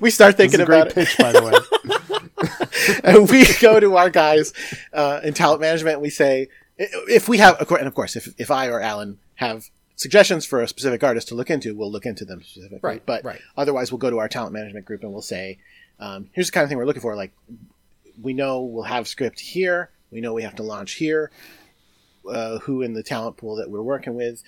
we 0.00 0.10
start 0.10 0.36
This 0.36 0.52
is 0.52 0.52
thinking 0.56 0.60
a 0.60 0.64
about 0.64 0.94
great 0.94 1.04
it. 1.06 1.08
pitch, 1.08 1.18
by 1.18 1.32
the 1.32 1.42
way. 1.42 3.00
and 3.04 3.28
we 3.30 3.44
go 3.60 3.78
to 3.80 3.96
our 3.96 4.10
guys 4.10 4.52
uh, 4.92 5.20
in 5.22 5.34
talent 5.34 5.60
management. 5.60 5.94
And 5.94 6.02
we 6.02 6.10
say 6.10 6.48
if 6.78 7.28
we 7.28 7.38
have, 7.38 7.60
and 7.70 7.86
of 7.86 7.94
course, 7.94 8.16
if 8.16 8.32
if 8.38 8.50
I 8.50 8.68
or 8.68 8.80
Alan 8.80 9.18
have 9.36 9.68
suggestions 9.96 10.46
for 10.46 10.60
a 10.62 10.68
specific 10.68 11.02
artist 11.04 11.28
to 11.28 11.34
look 11.34 11.50
into, 11.50 11.74
we'll 11.74 11.90
look 11.92 12.06
into 12.06 12.24
them 12.24 12.42
specifically. 12.42 12.80
Right, 12.82 13.02
But 13.04 13.24
right. 13.24 13.40
otherwise, 13.56 13.92
we'll 13.92 13.98
go 13.98 14.10
to 14.10 14.18
our 14.18 14.28
talent 14.28 14.52
management 14.52 14.86
group 14.86 15.02
and 15.02 15.12
we'll 15.12 15.20
say, 15.22 15.58
um, 16.00 16.28
"Here's 16.32 16.46
the 16.46 16.52
kind 16.52 16.62
of 16.64 16.68
thing 16.68 16.78
we're 16.78 16.86
looking 16.86 17.02
for. 17.02 17.14
Like, 17.16 17.32
we 18.20 18.32
know 18.32 18.62
we'll 18.62 18.84
have 18.84 19.06
script 19.08 19.40
here. 19.40 19.90
We 20.10 20.20
know 20.20 20.32
we 20.32 20.42
have 20.42 20.56
to 20.56 20.62
launch 20.62 20.92
here. 20.92 21.30
Uh, 22.28 22.58
who 22.60 22.82
in 22.82 22.92
the 22.94 23.02
talent 23.02 23.36
pool 23.36 23.56
that 23.56 23.70
we're 23.70 23.82
working 23.82 24.14
with, 24.14 24.42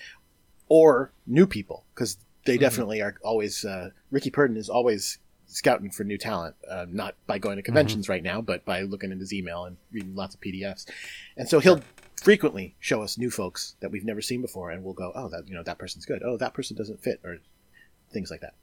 or 0.67 1.11
new 1.27 1.45
people, 1.45 1.83
because 1.93 2.17
they 2.45 2.57
definitely 2.57 3.01
are 3.01 3.15
always. 3.23 3.65
Uh, 3.65 3.89
Rickey 4.11 4.29
Purdin 4.29 4.57
is 4.57 4.69
always 4.69 5.17
scouting 5.47 5.91
for 5.91 6.03
new 6.03 6.17
talent, 6.17 6.55
uh, 6.69 6.85
not 6.89 7.15
by 7.27 7.37
going 7.37 7.57
to 7.57 7.61
conventions 7.61 8.09
right 8.09 8.23
now, 8.23 8.41
but 8.41 8.65
by 8.65 8.81
looking 8.81 9.11
in 9.11 9.19
his 9.19 9.33
email 9.33 9.65
and 9.65 9.77
reading 9.91 10.15
lots 10.15 10.35
of 10.35 10.41
PDFs. 10.41 10.85
And 11.37 11.47
so 11.47 11.59
he'll 11.59 11.81
frequently 12.21 12.75
show 12.79 13.01
us 13.01 13.17
new 13.17 13.29
folks 13.29 13.75
that 13.79 13.91
we've 13.91 14.05
never 14.05 14.21
seen 14.21 14.41
before, 14.41 14.71
and 14.71 14.83
we'll 14.83 14.93
go, 14.93 15.11
"Oh, 15.15 15.29
that 15.29 15.47
you 15.47 15.55
know 15.55 15.63
that 15.63 15.77
person's 15.77 16.05
good. 16.05 16.21
Oh, 16.23 16.37
that 16.37 16.53
person 16.53 16.75
doesn't 16.75 17.03
fit," 17.03 17.19
or 17.23 17.37
things 18.11 18.31
like 18.31 18.41
that. 18.41 18.53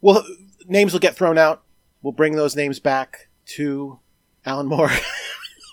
Well, 0.00 0.24
names 0.66 0.92
will 0.92 1.00
get 1.00 1.16
thrown 1.16 1.38
out. 1.38 1.62
We'll 2.02 2.12
bring 2.12 2.36
those 2.36 2.54
names 2.54 2.78
back 2.78 3.28
to 3.46 3.98
Alan 4.44 4.66
Moore. 4.66 4.90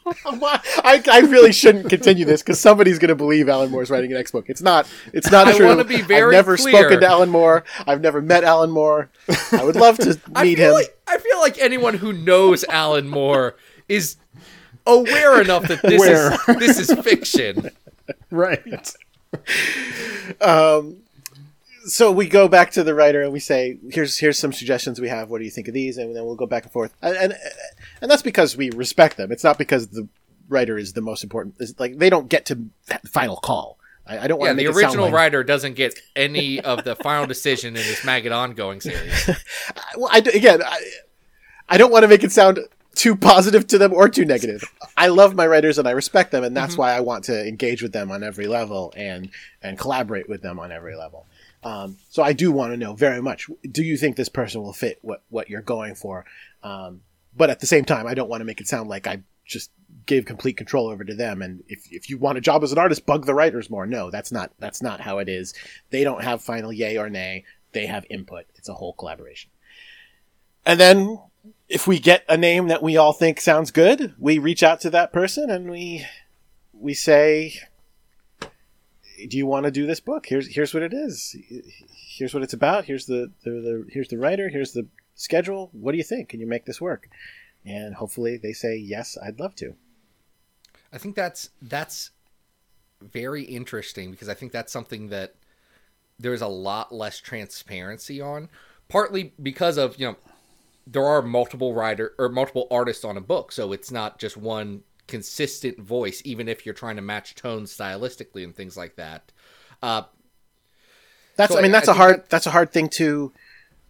I, 0.26 1.02
I 1.12 1.20
really 1.22 1.52
shouldn't 1.52 1.90
continue 1.90 2.26
this 2.26 2.42
because 2.42 2.60
somebody's 2.60 2.98
going 3.00 3.10
to 3.10 3.16
believe 3.16 3.48
Alan 3.50 3.70
Moore's 3.72 3.90
writing 3.90 4.12
an 4.12 4.18
X 4.18 4.32
book. 4.32 4.46
It's 4.50 4.62
not. 4.62 4.88
It's 5.14 5.32
not 5.32 5.48
I 5.48 5.56
true. 5.58 5.68
wanna 5.68 5.84
be 5.84 6.02
very 6.02 6.36
I've 6.36 6.46
never 6.46 6.58
clear. 6.58 6.74
spoken 6.76 7.00
to 7.02 7.08
Alan 7.08 7.30
Moore. 7.30 7.64
I've 7.86 8.02
never 8.02 8.22
met 8.22 8.44
Alan 8.44 8.72
Moore. 8.72 9.10
I 9.52 9.64
would 9.64 9.76
love 9.76 9.98
to 10.00 10.20
meet 10.42 10.58
him. 10.58 10.74
like 10.74 10.98
I 11.08 11.18
feel 11.18 11.40
like 11.40 11.60
anyone 11.60 11.94
who 11.96 12.14
knows 12.14 12.64
Alan 12.66 13.08
Moore 13.08 13.56
is 13.88 14.16
aware 14.88 15.40
enough 15.42 15.68
that 15.68 15.82
this 15.84 16.02
Aware. 16.02 16.34
is 16.34 16.58
this 16.60 16.80
is 16.90 17.00
fiction. 17.04 17.70
Right. 18.30 18.94
Um, 20.42 21.01
so 21.86 22.12
we 22.12 22.28
go 22.28 22.48
back 22.48 22.72
to 22.72 22.84
the 22.84 22.94
writer 22.94 23.22
and 23.22 23.32
we 23.32 23.40
say, 23.40 23.78
"Here's 23.90 24.18
here's 24.18 24.40
some 24.40 24.54
suggestions 24.54 25.00
we 25.00 25.10
have. 25.10 25.30
What 25.30 25.40
do 25.40 25.46
you 25.46 25.52
think 25.52 25.68
of 25.68 25.74
these?" 25.74 25.98
And 25.98 26.16
then 26.16 26.26
we'll 26.26 26.36
go 26.36 26.46
back 26.46 26.64
and 26.64 26.72
forth. 26.72 26.94
And 27.02 27.16
and, 27.16 27.34
and 28.02 28.12
that's 28.12 28.22
because 28.22 28.56
we 28.56 28.70
respect 28.72 29.18
them. 29.18 29.32
It's 29.32 29.44
not 29.44 29.58
because 29.58 29.88
the 29.88 30.08
writer 30.50 30.78
is 30.78 30.94
the 30.94 31.02
most 31.02 31.24
important. 31.24 31.56
It's 31.60 31.80
like 31.80 31.98
they 31.98 32.10
don't 32.10 32.30
get 32.30 32.46
to 32.48 32.60
that 32.88 33.08
final 33.08 33.38
call. 33.38 33.78
I, 34.06 34.20
I 34.20 34.28
don't 34.28 34.40
want 34.40 34.50
Yeah, 34.58 34.72
the 34.72 34.78
original 34.78 35.06
like- 35.06 35.14
writer 35.14 35.44
doesn't 35.44 35.76
get 35.76 35.98
any 36.16 36.60
of 36.60 36.84
the 36.84 36.96
final 36.96 37.28
decision 37.28 37.76
in 37.76 37.84
this 37.84 38.04
Maggot 38.04 38.32
ongoing 38.32 38.82
series. 38.82 39.28
well, 39.98 40.10
I, 40.12 40.18
again, 40.18 40.62
I, 40.64 40.82
I 41.70 41.78
don't 41.78 41.92
want 41.92 42.04
to 42.04 42.08
make 42.08 42.24
it 42.24 42.32
sound 42.32 42.60
too 42.96 43.16
positive 43.16 43.68
to 43.68 43.78
them 43.78 43.94
or 43.94 44.10
too 44.10 44.26
negative. 44.26 44.64
I 44.98 45.08
love 45.08 45.36
my 45.36 45.48
writers 45.48 45.78
and 45.78 45.88
I 45.88 45.92
respect 45.92 46.32
them, 46.32 46.44
and 46.44 46.56
that's 46.56 46.74
mm-hmm. 46.74 46.82
why 46.82 46.94
I 46.94 47.00
want 47.00 47.24
to 47.26 47.48
engage 47.48 47.82
with 47.82 47.94
them 47.94 48.12
on 48.12 48.24
every 48.24 48.48
level 48.48 48.94
and 48.96 49.30
and 49.62 49.78
collaborate 49.78 50.28
with 50.28 50.42
them 50.42 50.60
on 50.60 50.72
every 50.72 50.96
level. 50.96 51.26
Um, 51.64 51.98
so 52.10 52.24
I 52.24 52.34
do 52.34 52.52
want 52.52 52.74
to 52.74 52.78
know 52.78 52.94
very 52.94 53.22
much. 53.22 53.50
Do 53.70 53.84
you 53.84 53.98
think 53.98 54.16
this 54.16 54.30
person 54.30 54.62
will 54.64 54.74
fit 54.74 55.00
what 55.02 55.24
what 55.30 55.50
you're 55.50 55.62
going 55.62 55.96
for? 55.96 56.26
Um, 56.64 57.02
but 57.36 57.50
at 57.50 57.60
the 57.60 57.68
same 57.68 57.86
time, 57.86 58.08
I 58.08 58.14
don't 58.14 58.30
want 58.30 58.42
to 58.42 58.46
make 58.46 58.62
it 58.62 58.68
sound 58.68 58.90
like 58.90 59.08
I 59.08 59.22
just 59.46 59.72
gave 60.06 60.26
complete 60.26 60.58
control 60.58 60.88
over 60.88 61.04
to 61.04 61.14
them. 61.14 61.42
And 61.42 61.64
if, 61.68 61.92
if 61.92 62.10
you 62.10 62.18
want 62.18 62.38
a 62.38 62.42
job 62.42 62.64
as 62.64 62.72
an 62.72 62.78
artist, 62.78 63.06
bug 63.06 63.26
the 63.26 63.34
writers 63.34 63.70
more. 63.70 63.86
No, 63.86 64.10
that's 64.10 64.32
not 64.32 64.52
that's 64.60 64.82
not 64.82 65.02
how 65.02 65.20
it 65.20 65.30
is. 65.30 65.54
They 65.90 66.04
don't 66.04 66.24
have 66.24 66.42
final 66.42 66.74
yay 66.74 66.98
or 66.98 67.10
nay. 67.10 67.46
They 67.74 67.86
have 67.86 68.06
input. 68.10 68.46
It's 68.56 68.70
a 68.70 68.74
whole 68.74 68.94
collaboration. 68.94 69.52
And 70.66 70.80
then 70.80 71.20
if 71.70 71.88
we 71.88 72.00
get 72.00 72.24
a 72.28 72.38
name 72.38 72.68
that 72.68 72.84
we 72.84 72.98
all 72.98 73.14
think 73.14 73.40
sounds 73.40 73.72
good, 73.72 74.14
we 74.20 74.38
reach 74.38 74.64
out 74.64 74.82
to 74.82 74.90
that 74.92 75.14
person 75.14 75.50
and 75.50 75.70
we 75.70 76.06
we 76.74 76.94
say, 76.94 77.54
"Do 79.30 79.38
you 79.38 79.46
want 79.46 79.66
to 79.66 79.72
do 79.72 79.86
this 79.86 80.00
book? 80.00 80.26
Here's 80.28 80.48
here's 80.48 80.74
what 80.74 80.84
it 80.84 80.94
is. 80.94 81.36
Here's 81.90 82.34
what 82.34 82.44
it's 82.44 82.54
about. 82.54 82.86
Here's 82.86 83.06
the, 83.06 83.32
the, 83.44 83.52
the 83.52 83.86
here's 83.90 84.10
the 84.10 84.18
writer. 84.18 84.50
Here's 84.50 84.74
the 84.74 84.88
schedule. 85.16 85.70
What 85.74 85.92
do 85.92 85.98
you 85.98 86.04
think? 86.04 86.30
Can 86.30 86.40
you 86.40 86.48
make 86.48 86.66
this 86.66 86.82
work?" 86.82 87.08
And 87.66 87.96
hopefully 87.96 88.38
they 88.38 88.54
say, 88.54 88.76
"Yes, 88.76 89.18
I'd 89.24 89.40
love 89.40 89.56
to." 89.56 89.76
I 90.94 90.98
think 90.98 91.16
that's 91.16 91.50
that's 91.62 92.12
very 93.02 93.44
interesting 93.44 94.12
because 94.12 94.30
I 94.30 94.34
think 94.34 94.52
that's 94.52 94.72
something 94.72 95.10
that 95.10 95.36
there's 96.20 96.42
a 96.42 96.48
lot 96.48 96.94
less 96.94 97.20
transparency 97.20 98.22
on. 98.22 98.50
Partly 98.90 99.34
because 99.42 99.78
of 99.78 99.98
you 99.98 100.08
know 100.08 100.16
there 100.86 101.06
are 101.06 101.22
multiple 101.22 101.74
writer 101.74 102.14
or 102.18 102.30
multiple 102.30 102.68
artists 102.70 103.06
on 103.06 103.18
a 103.18 103.22
book, 103.22 103.52
so 103.52 103.72
it's 103.72 103.92
not 103.92 104.20
just 104.20 104.38
one 104.38 104.84
consistent 105.08 105.80
voice. 105.80 106.22
Even 106.26 106.48
if 106.48 106.66
you're 106.66 106.76
trying 106.76 106.96
to 106.96 107.02
match 107.02 107.36
tones 107.36 107.76
stylistically 107.76 108.44
and 108.44 108.56
things 108.56 108.78
like 108.78 108.96
that. 108.96 109.32
Uh, 109.82 110.04
That's 111.36 111.54
So 111.54 111.60
I 111.60 111.62
mean 111.62 111.72
I- 111.72 111.80
that's 111.80 111.90
I 111.90 111.94
a 111.94 111.96
hard 111.96 112.16
that- 112.18 112.30
that's 112.30 112.46
a 112.46 112.52
hard 112.52 112.72
thing 112.72 112.90
to 112.90 113.34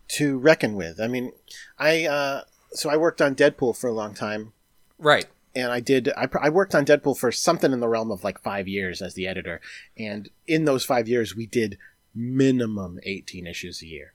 to 0.09 0.37
reckon 0.37 0.75
with. 0.75 0.99
I 0.99 1.07
mean, 1.07 1.31
I 1.77 2.05
uh, 2.05 2.43
so 2.73 2.89
I 2.89 2.97
worked 2.97 3.21
on 3.21 3.35
Deadpool 3.35 3.77
for 3.77 3.87
a 3.89 3.93
long 3.93 4.13
time, 4.13 4.53
right. 4.97 5.25
and 5.55 5.71
I 5.71 5.79
did 5.79 6.09
I, 6.17 6.27
I 6.41 6.49
worked 6.49 6.75
on 6.75 6.85
Deadpool 6.85 7.17
for 7.17 7.31
something 7.31 7.71
in 7.71 7.79
the 7.79 7.87
realm 7.87 8.11
of 8.11 8.23
like 8.23 8.39
five 8.41 8.67
years 8.67 9.01
as 9.01 9.13
the 9.13 9.27
editor, 9.27 9.59
and 9.97 10.29
in 10.47 10.65
those 10.65 10.83
five 10.85 11.07
years 11.07 11.35
we 11.35 11.45
did 11.45 11.77
minimum 12.13 12.99
eighteen 13.03 13.47
issues 13.47 13.81
a 13.81 13.87
year. 13.87 14.13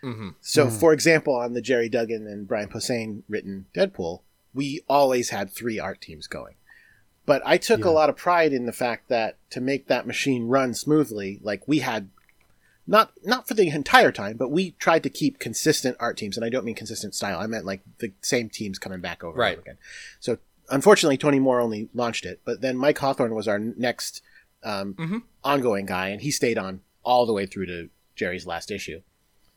hmm 0.00 0.30
So, 0.40 0.70
for 0.70 0.92
example, 0.92 1.34
on 1.34 1.54
the 1.54 1.62
Gerry 1.62 1.88
Duggan 1.88 2.26
and 2.26 2.46
Brian 2.48 2.68
Posehn 2.68 3.22
written 3.28 3.66
Deadpool, 3.74 4.22
we 4.54 4.80
always 4.88 5.30
had 5.30 5.50
three 5.50 5.78
art 5.78 6.00
teams 6.00 6.26
going. 6.26 6.54
But 7.24 7.40
I 7.44 7.56
took 7.56 7.84
a 7.84 7.90
lot 7.90 8.10
of 8.10 8.16
pride 8.16 8.52
in 8.52 8.66
the 8.66 8.72
fact 8.72 9.08
that 9.08 9.36
to 9.50 9.60
make 9.60 9.86
that 9.86 10.06
machine 10.06 10.48
run 10.48 10.74
smoothly, 10.74 11.38
like 11.42 11.66
we 11.68 11.78
had 11.78 12.08
not 12.84 13.12
not 13.24 13.46
for 13.46 13.54
the 13.54 13.68
entire 13.68 14.10
time, 14.10 14.36
but 14.36 14.50
we 14.50 14.72
tried 14.72 15.04
to 15.04 15.08
keep 15.08 15.38
consistent 15.38 15.96
art 16.00 16.16
teams, 16.16 16.36
and 16.36 16.44
I 16.44 16.48
don't 16.48 16.64
mean 16.64 16.74
consistent 16.74 17.14
style. 17.14 17.38
I 17.38 17.46
meant 17.46 17.64
like 17.64 17.80
the 17.98 18.12
same 18.22 18.48
teams 18.48 18.78
coming 18.80 19.00
back 19.00 19.22
over 19.22 19.38
Right. 19.38 19.50
and 19.50 19.58
over 19.58 19.62
again. 19.62 19.78
So 20.18 20.38
unfortunately, 20.68 21.16
Tony 21.16 21.38
Moore 21.38 21.60
only 21.60 21.88
launched 21.94 22.26
it, 22.26 22.40
but 22.44 22.60
then 22.60 22.76
Mike 22.76 22.98
Hawthorne 22.98 23.34
was 23.36 23.46
our 23.46 23.58
next 23.60 24.20
um, 24.64 24.94
Mhm. 24.94 25.22
ongoing 25.42 25.86
guy, 25.86 26.08
and 26.08 26.22
he 26.22 26.30
stayed 26.30 26.56
on 26.58 26.80
all 27.04 27.24
the 27.26 27.32
way 27.32 27.46
through 27.46 27.66
to 27.66 27.88
Gerry's 28.14 28.46
last 28.46 28.70
issue. 28.70 29.02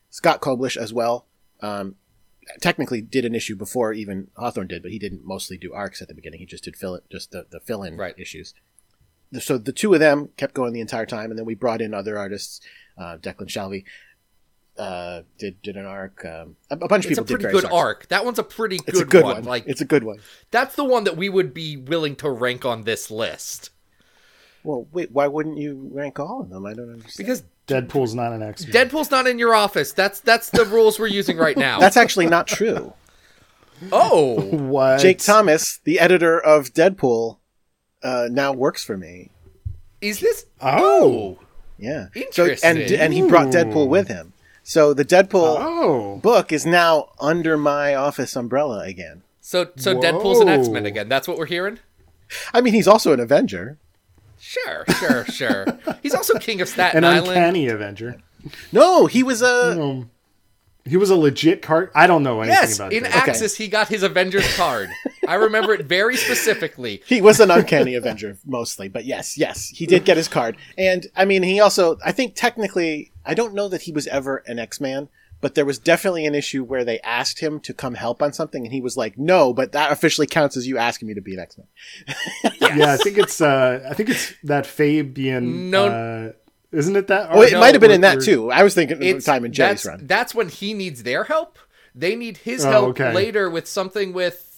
Scott 0.09 0.41
Koblish 0.41 0.77
as 0.77 0.91
well. 0.93 1.25
Um, 1.61 1.95
technically 2.61 3.01
did 3.01 3.25
an 3.25 3.33
issue 3.35 3.55
before 3.55 3.93
even 3.93 4.27
Hawthorne 4.37 4.67
did, 4.67 4.81
but 4.81 4.91
he 4.91 4.99
didn't 4.99 5.25
mostly 5.25 5.57
do 5.57 5.73
arcs 5.73 6.01
at 6.01 6.07
the 6.07 6.13
beginning. 6.13 6.39
He 6.39 6.45
just 6.45 6.63
did 6.63 6.75
fill 6.75 6.95
it, 6.95 7.03
just 7.09 7.31
the, 7.31 7.45
the 7.49 7.59
fill 7.59 7.83
in 7.83 7.97
Right. 7.97 8.15
issues. 8.17 8.53
So 9.39 9.57
the 9.57 9.71
two 9.73 9.93
of 9.93 9.99
them 9.99 10.29
kept 10.37 10.53
going 10.53 10.71
the 10.73 10.79
entire 10.81 11.05
time, 11.05 11.31
and 11.31 11.37
then 11.37 11.45
we 11.45 11.55
brought 11.55 11.81
in 11.81 11.93
other 11.93 12.17
artists. 12.17 12.61
Uh, 12.97 13.17
Declan 13.17 13.47
Shalvey 13.47 13.83
uh, 14.77 15.23
did 15.37 15.61
did 15.61 15.75
an 15.77 15.85
arc. 15.85 16.23
Um, 16.23 16.55
a, 16.69 16.75
a 16.75 16.87
bunch 16.87 17.05
of 17.05 17.11
It's 17.11 17.19
a 17.19 17.23
people 17.23 17.37
did 17.37 17.41
pretty 17.43 17.53
good 17.53 17.65
arcs. 17.65 17.73
arc. 17.75 18.07
That 18.09 18.23
one's 18.23 18.39
a 18.39 18.43
pretty 18.43 18.77
good, 18.77 18.89
It's 18.89 18.99
a 18.99 19.05
good 19.05 19.23
one. 19.23 19.35
one. 19.35 19.43
Like 19.45 19.63
it's 19.67 19.81
a 19.81 19.85
good 19.85 20.03
one. 20.03 20.19
that's 20.51 20.75
the 20.75 20.83
one 20.83 21.03
that 21.05 21.17
we 21.17 21.27
would 21.29 21.53
be 21.53 21.75
willing 21.75 22.15
to 22.17 22.29
rank 22.29 22.65
on 22.65 22.83
this 22.83 23.09
list 23.09 23.71
Well, 24.63 24.87
wait, 24.91 25.11
why 25.11 25.27
wouldn't 25.27 25.57
you 25.57 25.89
rank 25.91 26.19
all 26.19 26.41
of 26.41 26.49
them? 26.49 26.65
I 26.65 26.73
don't 26.73 26.91
understand. 26.91 27.17
because 27.17 27.43
Deadpool's 27.67 28.13
not 28.13 28.31
an 28.31 28.43
X 28.43 28.63
Deadpool's 28.65 29.09
not 29.09 29.25
in 29.27 29.39
your 29.39 29.55
office. 29.55 29.91
That's 29.91 30.19
that's 30.19 30.49
the 30.51 30.65
rules 30.65 30.99
we're 30.99 31.07
using 31.07 31.37
right 31.37 31.57
now. 31.57 31.79
That's 31.79 31.97
actually 31.97 32.27
not 32.27 32.47
true. 32.47 32.93
oh, 33.91 34.41
What? 34.55 34.99
Jake 34.99 35.19
Thomas, 35.19 35.79
the 35.83 35.99
editor 35.99 36.39
of 36.39 36.73
Deadpool, 36.73 37.37
uh, 38.03 38.27
now 38.31 38.53
works 38.53 38.83
for 38.83 38.97
me. 38.97 39.31
is 40.01 40.19
this? 40.19 40.45
Oh. 40.61 41.39
Yeah. 41.77 42.07
So 42.31 42.55
and 42.63 42.77
and 42.79 43.13
he 43.13 43.27
brought 43.27 43.47
Deadpool 43.47 43.89
with 43.89 44.07
him. 44.07 44.33
So 44.63 44.93
the 44.93 45.03
Deadpool 45.05 45.57
Oh. 45.59 46.19
book 46.23 46.51
is 46.51 46.65
now 46.65 47.09
under 47.19 47.57
my 47.57 47.93
office 47.95 48.35
umbrella 48.35 48.83
again. 48.85 49.23
So 49.41 49.69
so 49.75 49.93
Deadpool's 49.95 50.39
an 50.39 50.47
Whoa. 50.47 50.53
X 50.59 50.69
Men 50.69 50.85
again. 50.85 51.09
That's 51.09 51.27
what 51.27 51.37
we're 51.37 51.45
hearing. 51.47 51.79
I 52.53 52.61
mean, 52.61 52.73
he's 52.73 52.87
also 52.87 53.11
an 53.13 53.19
Avenger. 53.19 53.77
Sure, 54.47 54.85
sure, 54.99 55.25
sure. 55.25 55.65
He's 56.03 56.13
also 56.13 56.37
king 56.37 56.61
of 56.61 56.69
Staten 56.69 56.97
An 56.99 57.03
Island. 57.03 57.29
uncanny 57.29 57.67
Avenger. 57.67 58.21
No, 58.71 59.07
he 59.07 59.23
was 59.23 59.41
a. 59.41 59.81
Um, 59.81 60.11
he 60.87 60.97
was 60.97 61.09
a 61.09 61.15
legit 61.15 61.63
card. 61.63 61.89
I 61.95 62.05
don't 62.05 62.21
know 62.21 62.41
anything 62.41 62.61
Yes, 62.61 62.75
about 62.75 62.93
in 62.93 63.03
Deadpool. 63.05 63.27
Axis 63.27 63.57
he 63.57 63.67
got 63.67 63.87
his 63.87 64.03
Avengers 64.03 64.55
card. 64.55 64.91
I 65.27 65.33
remember 65.33 65.73
it 65.73 65.87
very 65.87 66.15
specifically. 66.15 67.01
He 67.07 67.21
was 67.21 67.39
an 67.39 67.49
uncanny 67.49 67.95
Avenger 67.95 68.37
mostly, 68.45 68.87
but 68.87 69.03
yes, 69.03 69.35
yes, 69.35 69.69
he 69.69 69.87
did 69.87 70.05
get 70.05 70.15
his 70.15 70.27
card. 70.27 70.57
And 70.77 71.07
I 71.15 71.25
mean, 71.25 71.41
he 71.41 71.59
also, 71.59 71.97
I 72.05 72.11
think 72.11 72.35
technically, 72.35 73.11
I 73.25 73.33
don't 73.33 73.55
know 73.55 73.67
that 73.69 73.81
he 73.81 73.91
was 73.91 74.05
ever 74.05 74.43
an 74.45 74.59
X 74.59 74.79
Man, 74.79 75.09
but 75.45 75.53
there 75.53 75.63
was 75.63 75.77
definitely 75.77 76.25
an 76.25 76.33
issue 76.33 76.63
where 76.63 76.83
they 76.83 76.99
asked 77.01 77.37
him 77.39 77.59
to 77.59 77.71
come 77.71 77.93
help 77.93 78.23
on 78.23 78.33
something, 78.33 78.65
and 78.65 78.73
he 78.73 78.81
was 78.81 78.97
like, 78.97 79.15
"No, 79.15 79.53
but 79.53 79.73
that 79.73 79.91
officially 79.91 80.25
counts 80.25 80.57
as 80.57 80.65
you 80.67 80.79
asking 80.79 81.07
me 81.07 81.13
to 81.13 81.21
be 81.21 81.35
an 81.35 81.39
X 81.39 81.55
Man." 81.59 81.67
Yeah, 82.79 82.93
I 82.93 82.97
think 82.97 83.19
it's 83.19 83.39
uh 83.41 83.87
I 83.87 83.93
think 83.93 84.09
it's 84.09 84.33
that 84.45 84.65
Fabian 84.65 85.69
No. 85.69 85.85
uh 85.85 86.31
isn't 86.71 86.95
it 86.95 87.05
that? 87.09 87.27
Oh, 87.29 87.43
it 87.43 87.51
no, 87.53 87.59
might 87.59 87.75
have 87.75 87.81
been 87.81 87.91
in 87.91 88.01
that 88.01 88.21
too. 88.21 88.51
I 88.51 88.63
was 88.63 88.73
thinking 88.73 88.97
of 88.97 89.03
It's 89.03 89.23
time 89.23 89.45
in 89.45 89.53
Gerry's 89.53 89.83
that's, 89.83 89.85
run. 89.85 90.07
That's 90.07 90.33
when 90.33 90.49
he 90.49 90.73
needs 90.73 91.03
their 91.03 91.25
help. 91.25 91.59
They 91.93 92.15
need 92.15 92.37
his 92.37 92.65
Oh, 92.65 92.71
help 92.71 92.89
okay. 92.99 93.13
later 93.13 93.47
with 93.47 93.67
something 93.67 94.13
with 94.13 94.54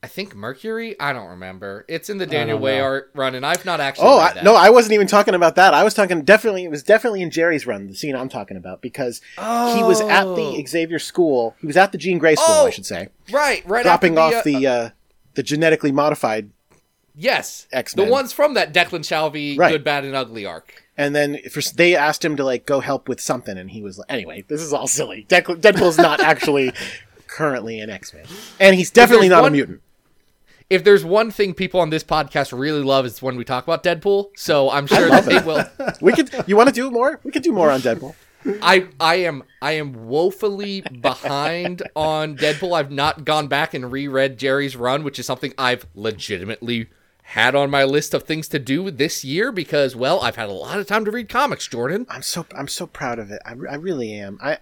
I 0.00 0.06
think 0.06 0.34
Mercury. 0.34 0.98
I 1.00 1.12
don't 1.12 1.26
remember. 1.28 1.84
It's 1.88 2.08
in 2.08 2.18
the 2.18 2.26
Daniel 2.26 2.58
Way 2.58 2.78
art 2.80 3.10
run, 3.14 3.34
and 3.34 3.44
I've 3.44 3.64
not 3.64 3.80
actually. 3.80 4.06
Oh 4.06 4.20
I, 4.20 4.40
no, 4.44 4.54
I 4.54 4.70
wasn't 4.70 4.92
even 4.94 5.08
talking 5.08 5.34
about 5.34 5.56
that. 5.56 5.74
I 5.74 5.82
was 5.82 5.92
talking 5.92 6.22
definitely. 6.22 6.64
It 6.64 6.70
was 6.70 6.84
definitely 6.84 7.20
in 7.20 7.30
Gerry's 7.32 7.66
run, 7.66 7.88
the 7.88 7.94
scene 7.94 8.14
I'm 8.14 8.28
talking 8.28 8.56
about, 8.56 8.80
because 8.80 9.20
he 9.36 9.42
was 9.82 10.00
at 10.00 10.24
Oh. 10.24 10.36
the 10.36 10.64
Xavier 10.66 11.00
School. 11.00 11.56
He 11.60 11.66
was 11.66 11.76
at 11.76 11.90
the 11.90 11.98
Jean 11.98 12.18
Grey 12.18 12.36
School, 12.36 12.46
Oh, 12.48 12.66
I 12.66 12.70
should 12.70 12.86
say, 12.86 13.08
right, 13.32 13.64
right. 13.66 13.82
dropping 13.82 14.18
off 14.18 14.44
the, 14.44 14.54
uh, 14.54 14.60
the 14.60 14.66
uh, 14.68 14.90
the 15.34 15.42
genetically 15.42 15.90
modified 15.90 16.50
yes, 17.16 17.66
X-Men. 17.72 18.06
the 18.06 18.12
ones 18.12 18.32
from 18.32 18.54
that 18.54 18.72
Declan 18.72 19.00
Shalvey 19.00 19.58
Right. 19.58 19.72
Good, 19.72 19.82
Bad, 19.82 20.04
and 20.04 20.14
Ugly 20.14 20.46
arc. 20.46 20.84
and 20.96 21.14
then 21.16 21.38
for, 21.50 21.60
they 21.74 21.96
asked 21.96 22.24
him 22.24 22.36
to 22.36 22.44
like 22.44 22.66
go 22.66 22.78
help 22.78 23.08
with 23.08 23.20
something, 23.20 23.58
and 23.58 23.70
he 23.70 23.82
was 23.82 23.98
like, 23.98 24.06
"Anyway, 24.12 24.44
this 24.46 24.60
is 24.62 24.72
all 24.72 24.86
silly. 24.86 25.26
Deadpool, 25.28 25.60
Deadpool's 25.60 25.98
not 25.98 26.20
actually 26.32 26.72
currently 27.26 27.80
an 27.80 27.90
X 27.90 28.14
Men, 28.14 28.24
and 28.60 28.76
he's 28.76 28.92
definitely 28.92 29.28
not 29.28 29.42
one- 29.42 29.50
a 29.52 29.56
mutant." 29.56 29.80
If 30.70 30.84
there's 30.84 31.04
one 31.04 31.30
thing 31.30 31.54
people 31.54 31.80
on 31.80 31.90
this 31.90 32.04
podcast 32.04 32.56
really 32.56 32.82
love, 32.82 33.06
is 33.06 33.22
when 33.22 33.36
we 33.36 33.44
talk 33.44 33.64
about 33.64 33.82
Deadpool. 33.82 34.30
So 34.36 34.70
I'm 34.70 34.86
sure 34.86 35.08
that 35.08 35.24
they 35.24 35.40
will. 35.40 35.64
We 36.00 36.12
could. 36.12 36.30
You 36.46 36.56
want 36.56 36.68
to 36.68 36.74
do 36.74 36.90
more? 36.90 37.20
We 37.24 37.30
could 37.30 37.42
do 37.42 37.52
more 37.52 37.70
on 37.70 37.80
Deadpool. 37.80 38.14
I 38.62 38.88
I 39.00 39.16
am 39.16 39.42
I 39.60 39.72
am 39.72 40.06
woefully 40.06 40.80
behind 40.80 41.82
on 41.96 42.36
Deadpool. 42.36 42.76
I've 42.76 42.90
not 42.90 43.24
gone 43.24 43.48
back 43.48 43.74
and 43.74 43.90
reread 43.90 44.38
Gerry's 44.38 44.76
run, 44.76 45.04
which 45.04 45.18
is 45.18 45.26
something 45.26 45.52
I've 45.58 45.86
legitimately 45.94 46.88
had 47.22 47.54
on 47.54 47.68
my 47.68 47.84
list 47.84 48.14
of 48.14 48.22
things 48.22 48.48
to 48.48 48.58
do 48.58 48.90
this 48.90 49.24
year 49.24 49.52
because 49.52 49.96
well, 49.96 50.20
I've 50.20 50.36
had 50.36 50.48
a 50.48 50.52
lot 50.52 50.78
of 50.78 50.86
time 50.86 51.04
to 51.04 51.10
read 51.10 51.28
comics, 51.28 51.66
Jordan. 51.66 52.06
I'm 52.08 52.22
so 52.22 52.46
I'm 52.56 52.68
so 52.68 52.86
proud 52.86 53.18
of 53.18 53.30
it. 53.30 53.40
I, 53.44 53.50
I 53.50 53.74
really 53.74 54.12
am. 54.14 54.38
I 54.42 54.58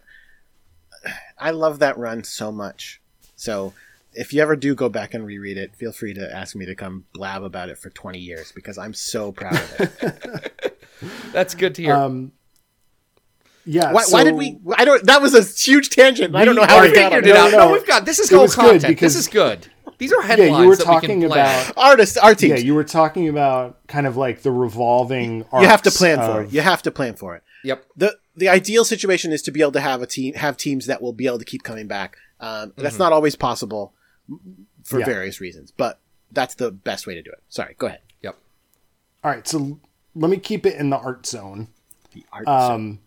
I 1.39 1.51
love 1.51 1.79
that 1.81 1.99
run 1.99 2.25
so 2.25 2.51
much. 2.51 3.01
So 3.37 3.75
if 4.17 4.33
you 4.33 4.43
ever 4.43 4.57
do 4.57 4.75
go 4.75 4.89
back 4.89 5.15
and 5.15 5.25
reread 5.27 5.57
it, 5.59 5.77
feel 5.77 5.93
free 5.93 6.15
to 6.15 6.35
ask 6.35 6.57
me 6.57 6.67
to 6.67 6.75
come 6.75 7.05
blab 7.13 7.43
about 7.43 7.69
it 7.69 7.79
for 7.79 7.91
20 7.91 8.19
years 8.19 8.53
because 8.53 8.79
I'm 8.79 8.95
so 8.95 9.33
proud 9.33 9.55
of 9.55 9.81
it. 10.03 10.83
That's 11.33 11.55
good 11.55 11.75
to 11.77 11.83
hear. 11.83 11.95
Um, 11.95 12.33
yeah. 13.65 13.93
why, 13.93 14.05
why 14.11 14.25
did 14.25 14.35
we? 14.37 14.59
I 14.77 14.85
don't. 14.85 15.05
That 15.07 15.21
was 15.21 15.35
a 15.35 15.43
huge 15.43 15.91
tangent. 15.91 16.35
I 16.37 16.45
don't 16.45 16.55
know 16.55 16.65
how 16.65 16.83
we 16.83 16.89
Figured 16.91 17.25
no, 17.25 17.31
it 17.31 17.35
it. 17.35 17.37
out. 17.37 17.51
no, 17.53 17.59
No, 17.59 17.67
no. 17.69 17.73
we've 17.73 17.87
got 17.87 18.05
this 18.05 18.19
is 18.19 18.31
It 18.31 18.35
called 18.35 18.43
was 18.45 18.55
good 18.57 18.63
content. 18.63 18.89
because- 18.89 19.15
this 19.15 19.21
is 19.23 19.29
good. 19.29 19.67
These 19.99 20.13
are 20.13 20.21
headlines 20.21 20.51
Yeah, 20.53 20.61
you 20.63 20.69
were 20.69 20.77
that 20.77 20.87
we 20.87 20.93
talking 20.93 21.21
can 21.23 21.31
about. 21.33 21.73
Artists, 21.77 22.17
our 22.19 22.35
Yeah, 22.39 22.57
you 22.57 22.75
were 22.75 22.85
talking 22.85 23.29
about 23.29 23.87
kind 23.89 24.07
of 24.07 24.17
like 24.17 24.43
the 24.43 24.53
revolving. 24.53 25.39
you 25.55 25.67
have 25.67 25.81
to 25.83 25.89
arcs 25.89 25.97
plan 25.97 26.19
for 26.19 26.43
it. 26.43 26.53
You 26.53 26.61
have 26.61 26.83
to 26.83 26.91
plan 26.91 27.15
for 27.15 27.35
it. 27.35 27.43
Yep. 27.65 27.85
the 27.97 28.19
The 28.37 28.49
ideal 28.51 28.85
situation 28.85 29.33
is 29.33 29.41
to 29.43 29.51
be 29.51 29.63
able 29.63 29.73
to 29.73 29.81
have 29.81 30.03
a 30.03 30.07
team, 30.07 30.35
have 30.35 30.57
teams 30.59 30.85
that 30.87 31.01
will 31.01 31.15
be 31.15 31.27
able 31.27 31.39
to 31.39 31.45
keep 31.47 31.63
coming 31.63 31.87
back. 31.89 32.19
Um, 32.41 32.75
That's 32.77 32.99
not 32.99 33.13
always 33.15 33.37
possible 33.37 33.95
for 34.85 34.99
Yeah. 35.01 35.05
various 35.07 35.41
reasons, 35.41 35.71
but 35.71 35.99
that's 36.33 36.55
the 36.55 36.71
best 36.71 37.07
way 37.07 37.15
to 37.15 37.23
do 37.23 37.31
it. 37.31 37.43
Sorry, 37.49 37.75
go 37.79 37.87
ahead. 37.87 38.01
Yep. 38.23 38.37
All 39.25 39.31
right, 39.31 39.47
so 39.47 39.79
let 40.15 40.31
me 40.31 40.37
keep 40.39 40.67
it 40.67 40.77
in 40.77 40.91
the 40.91 40.99
art 40.99 41.27
zone. 41.27 41.69
The 42.13 42.25
art. 42.33 42.47
Um, 42.49 43.01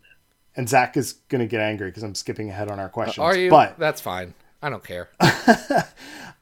and 0.55 0.67
Zach 0.67 0.97
is 0.97 1.13
going 1.29 1.39
to 1.39 1.47
get 1.47 1.61
angry 1.61 1.89
because 1.89 2.03
I'm 2.03 2.15
skipping 2.15 2.49
ahead 2.49 2.69
on 2.69 2.79
our 2.79 2.89
questions. 2.89 3.19
Are 3.19 3.35
you? 3.37 3.49
But 3.49 3.79
That's 3.79 4.01
fine. 4.01 4.33
I 4.61 4.69
don't 4.69 4.83
care. 4.83 5.09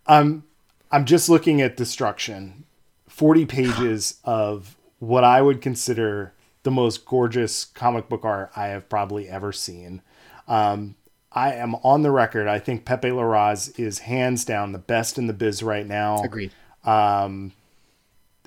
Um, 0.08 0.46
I'm 0.90 1.04
just 1.06 1.28
looking 1.28 1.62
at 1.62 1.76
destruction. 1.76 2.64
40 3.10 3.46
pages 3.46 4.20
of 4.24 4.78
what 5.00 5.24
I 5.26 5.42
would 5.42 5.62
consider 5.62 6.34
the 6.64 6.72
most 6.72 7.06
gorgeous 7.06 7.66
comic 7.66 8.08
book 8.10 8.24
art 8.24 8.52
I 8.56 8.68
have 8.68 8.88
probably 8.90 9.28
ever 9.28 9.52
seen. 9.52 10.02
Um, 10.48 10.96
I 11.32 11.54
am 11.54 11.76
on 11.76 12.02
the 12.02 12.12
record. 12.12 12.48
I 12.48 12.60
think 12.60 12.86
Pepe 12.86 13.10
Larraz 13.10 13.78
is 13.80 14.00
hands 14.00 14.46
down 14.46 14.72
the 14.72 14.80
best 14.80 15.18
in 15.18 15.28
the 15.28 15.34
biz 15.34 15.62
right 15.62 15.86
now. 15.86 16.22
Agreed. 16.24 16.52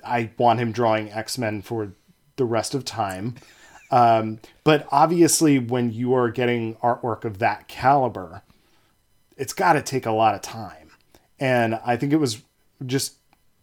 I 0.03 0.31
want 0.37 0.59
him 0.59 0.71
drawing 0.71 1.11
X 1.11 1.37
Men 1.37 1.61
for 1.61 1.93
the 2.35 2.45
rest 2.45 2.73
of 2.73 2.83
time. 2.83 3.35
Um, 3.91 4.39
but 4.63 4.87
obviously, 4.91 5.59
when 5.59 5.91
you 5.91 6.13
are 6.13 6.31
getting 6.31 6.75
artwork 6.75 7.25
of 7.25 7.39
that 7.39 7.67
caliber, 7.67 8.41
it's 9.37 9.53
got 9.53 9.73
to 9.73 9.81
take 9.81 10.05
a 10.05 10.11
lot 10.11 10.33
of 10.33 10.41
time. 10.41 10.91
And 11.39 11.79
I 11.85 11.97
think 11.97 12.13
it 12.13 12.17
was 12.17 12.41
just 12.85 13.15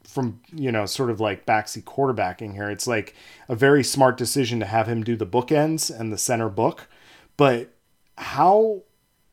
from, 0.04 0.40
you 0.52 0.70
know, 0.70 0.86
sort 0.86 1.10
of 1.10 1.20
like 1.20 1.46
backseat 1.46 1.84
quarterbacking 1.84 2.52
here. 2.52 2.70
It's 2.70 2.86
like 2.86 3.14
a 3.48 3.54
very 3.54 3.82
smart 3.82 4.16
decision 4.16 4.60
to 4.60 4.66
have 4.66 4.86
him 4.86 5.02
do 5.02 5.16
the 5.16 5.26
bookends 5.26 5.90
and 5.90 6.12
the 6.12 6.18
center 6.18 6.48
book. 6.48 6.88
But 7.36 7.70
how 8.16 8.82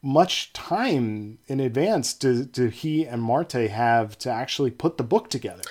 much 0.06 0.54
time 0.54 1.40
in 1.48 1.60
advance 1.60 2.14
do, 2.14 2.46
do 2.46 2.68
he 2.68 3.06
and 3.06 3.24
Marte 3.24 3.54
have 3.54 4.16
to 4.20 4.30
actually 4.30 4.70
put 4.70 4.98
the 4.98 5.04
book 5.04 5.32
together? 5.32 5.64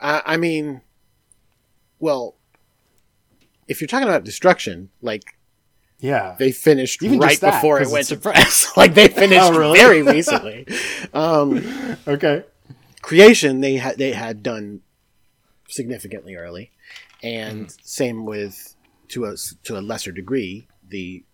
I, 0.00 0.22
I 0.24 0.36
mean, 0.38 0.80
well, 1.98 2.36
if 3.66 3.80
you're 3.80 3.88
talking 3.88 4.08
about 4.08 4.24
destruction, 4.24 4.88
like 5.02 5.36
Yeah. 5.98 6.36
they 6.38 6.50
finished 6.52 7.02
Even 7.02 7.18
right 7.18 7.30
just 7.30 7.42
that, 7.42 7.54
before 7.60 7.80
it 7.82 7.90
went 7.90 8.06
to 8.08 8.16
press. 8.16 8.72
like 8.76 8.94
they 8.94 9.08
finished 9.24 9.42
Oh, 9.42 9.58
really? 9.58 9.78
very 9.78 10.02
recently. 10.14 10.66
um, 11.12 11.62
okay. 12.06 12.44
creation 13.02 13.60
they 13.60 13.74
had 13.76 13.98
they 13.98 14.12
had 14.12 14.42
done 14.42 14.80
significantly 15.68 16.36
early, 16.36 16.70
and 17.22 17.66
Mm-hmm. 17.66 17.78
same 17.82 18.24
with 18.24 18.74
to 19.08 19.26
a 19.26 19.34
to 19.64 19.76
a 19.78 19.80
lesser 19.82 20.12
degree 20.12 20.68
the 20.88 21.24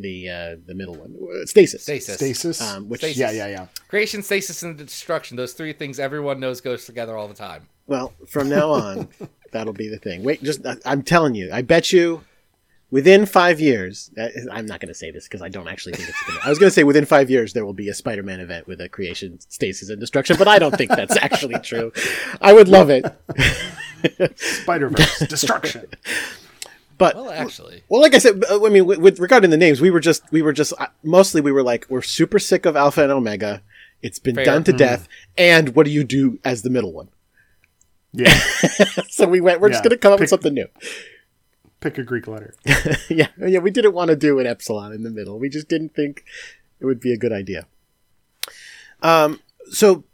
the 0.00 0.28
uh, 0.30 0.56
the 0.66 0.74
middle 0.74 0.94
one 0.94 1.14
uh, 1.42 1.46
stasis. 1.46 1.82
Stasis. 1.82 2.16
Stasis. 2.16 2.60
Um, 2.60 2.88
which- 2.88 3.00
Stasis. 3.00 3.18
Yeah, 3.18 3.30
yeah, 3.30 3.46
yeah. 3.48 3.66
Creation, 3.88 4.22
stasis, 4.22 4.62
and 4.62 4.76
destruction. 4.76 5.36
Those 5.36 5.52
three 5.52 5.72
things 5.72 5.98
everyone 6.00 6.40
knows 6.40 6.60
goes 6.60 6.84
together 6.84 7.16
all 7.16 7.28
the 7.28 7.34
time. 7.34 7.68
Well, 7.86 8.12
from 8.28 8.48
now 8.48 8.70
on, 8.70 9.08
that'll 9.52 9.72
be 9.72 9.88
the 9.88 9.98
thing. 9.98 10.22
Wait, 10.22 10.42
just 10.42 10.64
I- 10.66 10.76
I'm 10.84 11.02
telling 11.02 11.34
you, 11.34 11.50
I 11.52 11.62
bet 11.62 11.92
you, 11.92 12.22
within 12.90 13.26
five 13.26 13.60
years, 13.60 14.10
uh, 14.18 14.28
I'm 14.52 14.66
not 14.66 14.80
going 14.80 14.88
to 14.88 14.94
say 14.94 15.10
this 15.10 15.24
because 15.28 15.42
I 15.42 15.48
don't 15.48 15.66
actually 15.68 15.94
think 15.94 16.08
it's. 16.08 16.22
Gonna, 16.26 16.40
I 16.44 16.48
was 16.48 16.58
going 16.58 16.68
to 16.70 16.74
say 16.74 16.84
within 16.84 17.04
five 17.04 17.30
years 17.30 17.52
there 17.52 17.64
will 17.64 17.72
be 17.72 17.88
a 17.88 17.94
Spider-Man 17.94 18.40
event 18.40 18.66
with 18.68 18.80
a 18.80 18.88
creation, 18.88 19.38
stasis, 19.48 19.88
and 19.90 19.98
destruction, 20.00 20.36
but 20.38 20.46
I 20.48 20.58
don't 20.58 20.76
think 20.76 20.90
that's 20.90 21.16
actually 21.20 21.58
true. 21.60 21.92
I 22.40 22.52
would 22.52 22.68
love 22.68 22.90
it, 22.90 23.04
Spider 24.36 24.88
Verse 24.88 25.18
destruction. 25.28 25.86
But 27.00 27.16
Well, 27.16 27.30
actually, 27.30 27.82
Well, 27.88 28.02
like 28.02 28.14
I 28.14 28.18
said, 28.18 28.44
uh, 28.50 28.62
I 28.62 28.68
mean, 28.68 28.84
with, 28.84 28.98
with 28.98 29.18
regarding 29.18 29.48
the 29.48 29.56
names, 29.56 29.80
we 29.80 29.88
were 29.88 30.00
just, 30.00 30.22
we 30.30 30.42
were 30.42 30.52
just, 30.52 30.74
uh, 30.78 30.88
mostly 31.02 31.40
we 31.40 31.50
were 31.50 31.62
like, 31.62 31.86
we're 31.88 32.02
super 32.02 32.38
sick 32.38 32.66
of 32.66 32.76
Alpha 32.76 33.02
and 33.02 33.10
Omega. 33.10 33.62
It's 34.02 34.18
been 34.18 34.34
Fair. 34.34 34.44
done 34.44 34.64
to 34.64 34.72
death. 34.74 35.08
And 35.38 35.74
what 35.74 35.86
do 35.86 35.92
you 35.92 36.04
do 36.04 36.38
as 36.44 36.60
the 36.60 36.68
middle 36.68 36.92
one? 36.92 37.08
Yeah. 38.12 38.34
so 39.08 39.26
we 39.26 39.40
went, 39.40 39.62
we're 39.62 39.70
just 39.70 39.82
going 39.82 39.92
to 39.92 39.96
come 39.96 40.12
up 40.12 40.20
with 40.20 40.28
something 40.28 40.52
new. 40.52 40.66
Pick 41.80 41.96
a 41.96 42.02
Greek 42.02 42.26
letter. 42.26 42.54
yeah. 43.08 43.28
Yeah. 43.38 43.60
We 43.60 43.70
didn't 43.70 43.94
want 43.94 44.10
to 44.10 44.16
do 44.16 44.38
an 44.38 44.46
epsilon 44.46 44.92
in 44.92 45.02
the 45.02 45.10
middle. 45.10 45.38
We 45.38 45.48
just 45.48 45.68
didn't 45.68 45.94
think 45.94 46.22
it 46.80 46.84
would 46.84 47.00
be 47.00 47.14
a 47.14 47.16
good 47.16 47.32
idea. 47.32 47.66
Um, 49.00 49.40
so 49.70 50.04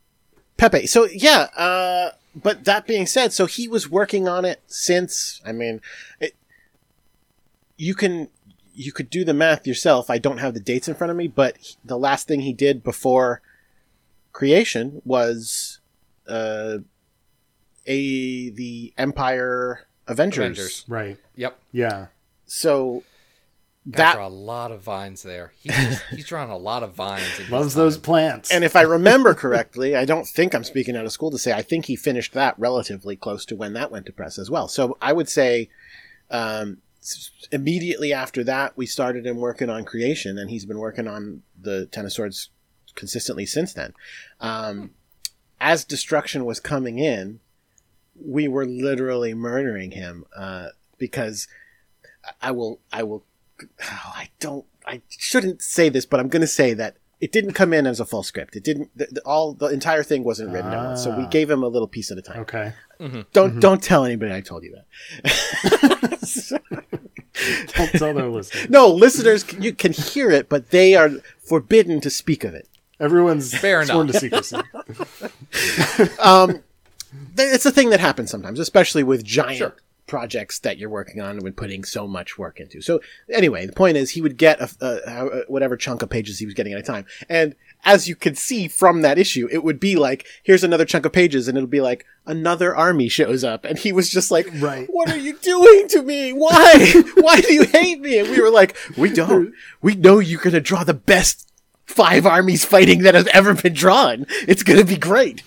Pepe, 0.56 0.86
so 0.86 1.06
yeah, 1.06 1.48
uh, 1.56 2.10
but 2.40 2.64
that 2.64 2.86
being 2.86 3.06
said, 3.06 3.32
so 3.32 3.46
he 3.46 3.66
was 3.66 3.90
working 3.90 4.28
on 4.28 4.44
it 4.44 4.62
since, 4.68 5.40
I 5.44 5.50
mean, 5.50 5.80
it, 6.20 6.36
you 7.76 7.94
can, 7.94 8.28
you 8.74 8.92
could 8.92 9.08
do 9.10 9.24
the 9.24 9.34
math 9.34 9.66
yourself. 9.66 10.10
I 10.10 10.18
don't 10.18 10.38
have 10.38 10.54
the 10.54 10.60
dates 10.60 10.88
in 10.88 10.94
front 10.94 11.10
of 11.10 11.16
me, 11.16 11.28
but 11.28 11.56
he- 11.58 11.76
the 11.84 11.98
last 11.98 12.26
thing 12.28 12.40
he 12.40 12.52
did 12.52 12.82
before 12.82 13.40
creation 14.32 15.00
was, 15.04 15.80
uh, 16.28 16.78
a, 17.86 18.50
the 18.50 18.92
Empyre 18.98 19.78
Avengers. 20.06 20.38
Avengers. 20.38 20.84
Right. 20.88 21.18
Yep. 21.36 21.58
Yeah. 21.72 22.06
So 22.46 23.02
Got 23.88 23.96
that 23.98 24.14
draw 24.16 24.26
a 24.26 24.28
lot 24.28 24.72
of 24.72 24.80
vines 24.82 25.22
there. 25.22 25.52
He's, 25.62 25.72
just, 25.76 26.02
he's 26.10 26.26
drawn 26.26 26.50
a 26.50 26.56
lot 26.56 26.82
of 26.82 26.94
vines. 26.94 27.38
in 27.38 27.48
Loves 27.50 27.74
those 27.74 27.96
plants. 27.96 28.50
And 28.50 28.64
if 28.64 28.74
I 28.74 28.80
remember 28.96 29.32
correctly, 29.34 29.94
I 29.94 30.04
don't 30.04 30.26
think 30.26 30.54
I'm 30.54 30.64
speaking 30.64 30.96
out 30.96 31.04
of 31.06 31.12
school 31.12 31.30
to 31.30 31.38
say 31.38 31.52
I 31.52 31.62
think 31.62 31.84
he 31.84 31.94
finished 31.94 32.32
that 32.32 32.58
relatively 32.58 33.14
close 33.14 33.44
to 33.46 33.54
when 33.56 33.74
that 33.74 33.92
went 33.92 34.06
to 34.06 34.12
press 34.12 34.38
as 34.40 34.50
well. 34.50 34.66
So 34.66 34.98
I 35.00 35.12
would 35.12 35.28
say 35.28 35.68
um, 36.32 36.78
s- 36.78 36.85
immediately 37.52 38.12
after 38.12 38.44
that, 38.44 38.76
we 38.76 38.86
started 38.86 39.26
him 39.26 39.36
working 39.36 39.70
on 39.70 39.84
creation, 39.84 40.38
and 40.38 40.50
he's 40.50 40.64
been 40.64 40.78
working 40.78 41.06
on 41.06 41.42
the 41.60 41.86
Ten 41.86 42.04
of 42.04 42.12
Swords 42.12 42.50
consistently 42.94 43.46
since 43.46 43.72
then. 43.72 43.92
Um, 44.40 44.90
as 45.60 45.84
destruction 45.84 46.44
was 46.44 46.60
coming 46.60 46.98
in, 46.98 47.40
we 48.14 48.48
were 48.48 48.66
literally 48.66 49.34
murdering 49.34 49.92
him 49.92 50.24
uh, 50.36 50.68
because 50.98 51.48
I 52.40 52.50
will, 52.50 52.80
I 52.92 53.02
will, 53.02 53.24
oh, 53.62 53.66
I 54.14 54.30
don't, 54.40 54.64
I 54.86 55.02
shouldn't 55.08 55.62
say 55.62 55.88
this, 55.88 56.06
but 56.06 56.20
I'm 56.20 56.28
going 56.28 56.40
to 56.42 56.46
say 56.46 56.74
that 56.74 56.96
it 57.20 57.32
didn't 57.32 57.52
come 57.54 57.72
in 57.72 57.86
as 57.86 57.98
a 58.00 58.04
full 58.04 58.22
script. 58.22 58.56
It 58.56 58.64
didn't. 58.64 58.90
The, 58.96 59.06
the, 59.10 59.20
all 59.22 59.54
the 59.54 59.66
entire 59.68 60.02
thing 60.02 60.22
wasn't 60.24 60.52
written 60.52 60.70
down, 60.70 60.96
so 60.96 61.16
we 61.16 61.24
Ah. 61.24 61.28
gave 61.28 61.50
him 61.50 61.62
a 61.62 61.68
little 61.68 61.88
piece 61.88 62.10
at 62.10 62.18
a 62.18 62.22
time. 62.22 62.40
okay. 62.40 62.72
Mm-hmm. 63.00 63.20
Don't 63.32 63.50
mm-hmm. 63.50 63.60
don't 63.60 63.82
tell 63.82 64.04
anybody 64.04 64.32
I 64.32 64.40
told 64.40 64.64
you 64.64 64.74
that. 64.76 66.60
Don't 67.76 67.92
tell 67.92 68.14
their 68.14 68.28
listeners. 68.28 68.70
no, 68.70 68.88
listeners, 68.88 69.44
c- 69.44 69.58
you 69.60 69.74
can 69.74 69.92
hear 69.92 70.30
it, 70.30 70.48
but 70.48 70.70
they 70.70 70.94
are 70.94 71.10
forbidden 71.38 72.00
to 72.00 72.08
speak 72.08 72.44
of 72.44 72.54
it. 72.54 72.66
Everyone's 72.98 73.52
Fair 73.56 73.84
sworn 73.84 74.08
enough. 74.08 74.20
to 74.20 74.20
secrecy. 74.20 74.56
Um, 76.18 76.62
th- 77.36 77.54
It's 77.54 77.66
a 77.66 77.70
thing 77.70 77.90
that 77.90 78.00
happens 78.00 78.30
sometimes, 78.30 78.58
especially 78.58 79.02
with 79.02 79.22
giant 79.22 79.58
Sure. 79.58 79.74
Projects 80.06 80.58
that 80.60 80.78
you're 80.78 80.88
working 80.90 81.20
on 81.20 81.38
and 81.38 81.56
putting 81.56 81.84
so 81.84 82.06
much 82.06 82.38
work 82.38 82.60
into. 82.60 82.80
So 82.80 83.00
anyway, 83.32 83.66
the 83.66 83.72
point 83.72 83.96
is 83.96 84.10
he 84.10 84.20
would 84.22 84.36
get 84.36 84.60
a, 84.60 84.70
a, 84.80 85.26
a- 85.26 85.44
whatever 85.48 85.76
chunk 85.76 86.02
of 86.02 86.10
pages 86.10 86.38
he 86.38 86.46
was 86.46 86.54
getting 86.54 86.72
at 86.72 86.78
a 86.78 86.82
time, 86.82 87.06
and 87.28 87.54
as 87.84 88.08
you 88.08 88.16
could 88.16 88.36
see 88.36 88.66
from 88.68 89.02
that 89.02 89.18
issue, 89.18 89.48
it 89.52 89.62
would 89.62 89.78
be 89.78 89.94
like, 89.96 90.26
here's 90.42 90.64
another 90.64 90.84
chunk 90.84 91.04
of 91.06 91.12
pages, 91.12 91.46
and 91.46 91.56
it'll 91.56 91.68
be 91.68 91.80
like, 91.80 92.04
another 92.26 92.74
army 92.74 93.08
shows 93.08 93.44
up. 93.44 93.64
And 93.64 93.78
he 93.78 93.92
was 93.92 94.10
just 94.10 94.30
like, 94.30 94.48
Right. 94.54 94.88
What 94.90 95.10
are 95.10 95.16
you 95.18 95.36
doing 95.38 95.86
to 95.88 96.02
me? 96.02 96.32
Why? 96.32 97.02
Why 97.16 97.40
do 97.40 97.52
you 97.52 97.64
hate 97.64 98.00
me? 98.00 98.18
And 98.18 98.28
we 98.30 98.40
were 98.40 98.50
like, 98.50 98.76
We 98.96 99.10
don't. 99.12 99.52
We 99.82 99.94
know 99.94 100.18
you're 100.18 100.40
going 100.40 100.54
to 100.54 100.60
draw 100.60 100.82
the 100.82 100.94
best 100.94 101.48
five 101.84 102.26
armies 102.26 102.64
fighting 102.64 103.02
that 103.02 103.14
has 103.14 103.28
ever 103.28 103.54
been 103.54 103.74
drawn. 103.74 104.26
It's 104.48 104.64
going 104.64 104.80
to 104.80 104.84
be 104.84 104.96
great. 104.96 105.42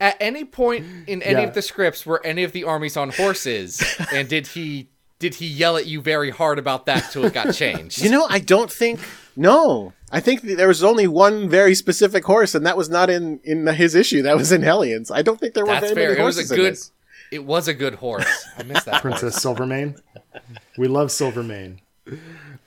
At 0.00 0.16
any 0.20 0.44
point 0.44 0.84
in 1.06 1.22
any 1.22 1.40
Yeah. 1.42 1.48
of 1.48 1.54
the 1.54 1.62
scripts 1.62 2.04
were 2.06 2.24
any 2.24 2.42
of 2.44 2.52
the 2.52 2.64
armies 2.64 2.96
on 2.96 3.10
horses, 3.10 3.82
and 4.12 4.28
did 4.28 4.48
he 4.48 4.88
did 5.18 5.36
he 5.36 5.46
yell 5.46 5.76
at 5.78 5.86
you 5.86 6.00
very 6.02 6.30
hard 6.30 6.58
about 6.58 6.84
that 6.86 7.10
till 7.10 7.24
it 7.24 7.32
got 7.32 7.54
changed? 7.54 8.02
You 8.02 8.10
know, 8.10 8.26
I 8.28 8.38
don't 8.38 8.70
think. 8.70 9.00
No, 9.36 9.92
I 10.12 10.20
think 10.20 10.42
there 10.42 10.68
was 10.68 10.82
only 10.84 11.06
one 11.06 11.48
very 11.48 11.74
specific 11.74 12.24
horse, 12.24 12.54
and 12.54 12.64
that 12.66 12.76
was 12.76 12.88
not 12.90 13.08
in 13.10 13.40
in 13.44 13.66
his 13.66 13.94
issue. 13.94 14.22
That 14.22 14.36
was 14.36 14.52
in 14.52 14.62
Hellions. 14.62 15.10
I 15.10 15.22
don't 15.22 15.38
think 15.40 15.54
there 15.54 15.64
were 15.64 15.72
That's 15.72 15.92
very 15.92 15.94
fair. 15.94 16.08
many 16.10 16.20
It 16.20 16.24
was 16.24 16.50
a 16.50 16.54
good. 16.54 16.72
this. 16.74 16.92
It 17.32 17.44
was 17.44 17.66
a 17.68 17.74
good 17.74 17.94
horse. 17.96 18.46
I 18.56 18.62
missed 18.62 18.84
that. 18.86 19.00
horse. 19.00 19.02
Princess 19.02 19.42
Silvermane. 19.42 19.96
We 20.78 20.86
love 20.88 21.10
Silvermane. 21.10 21.80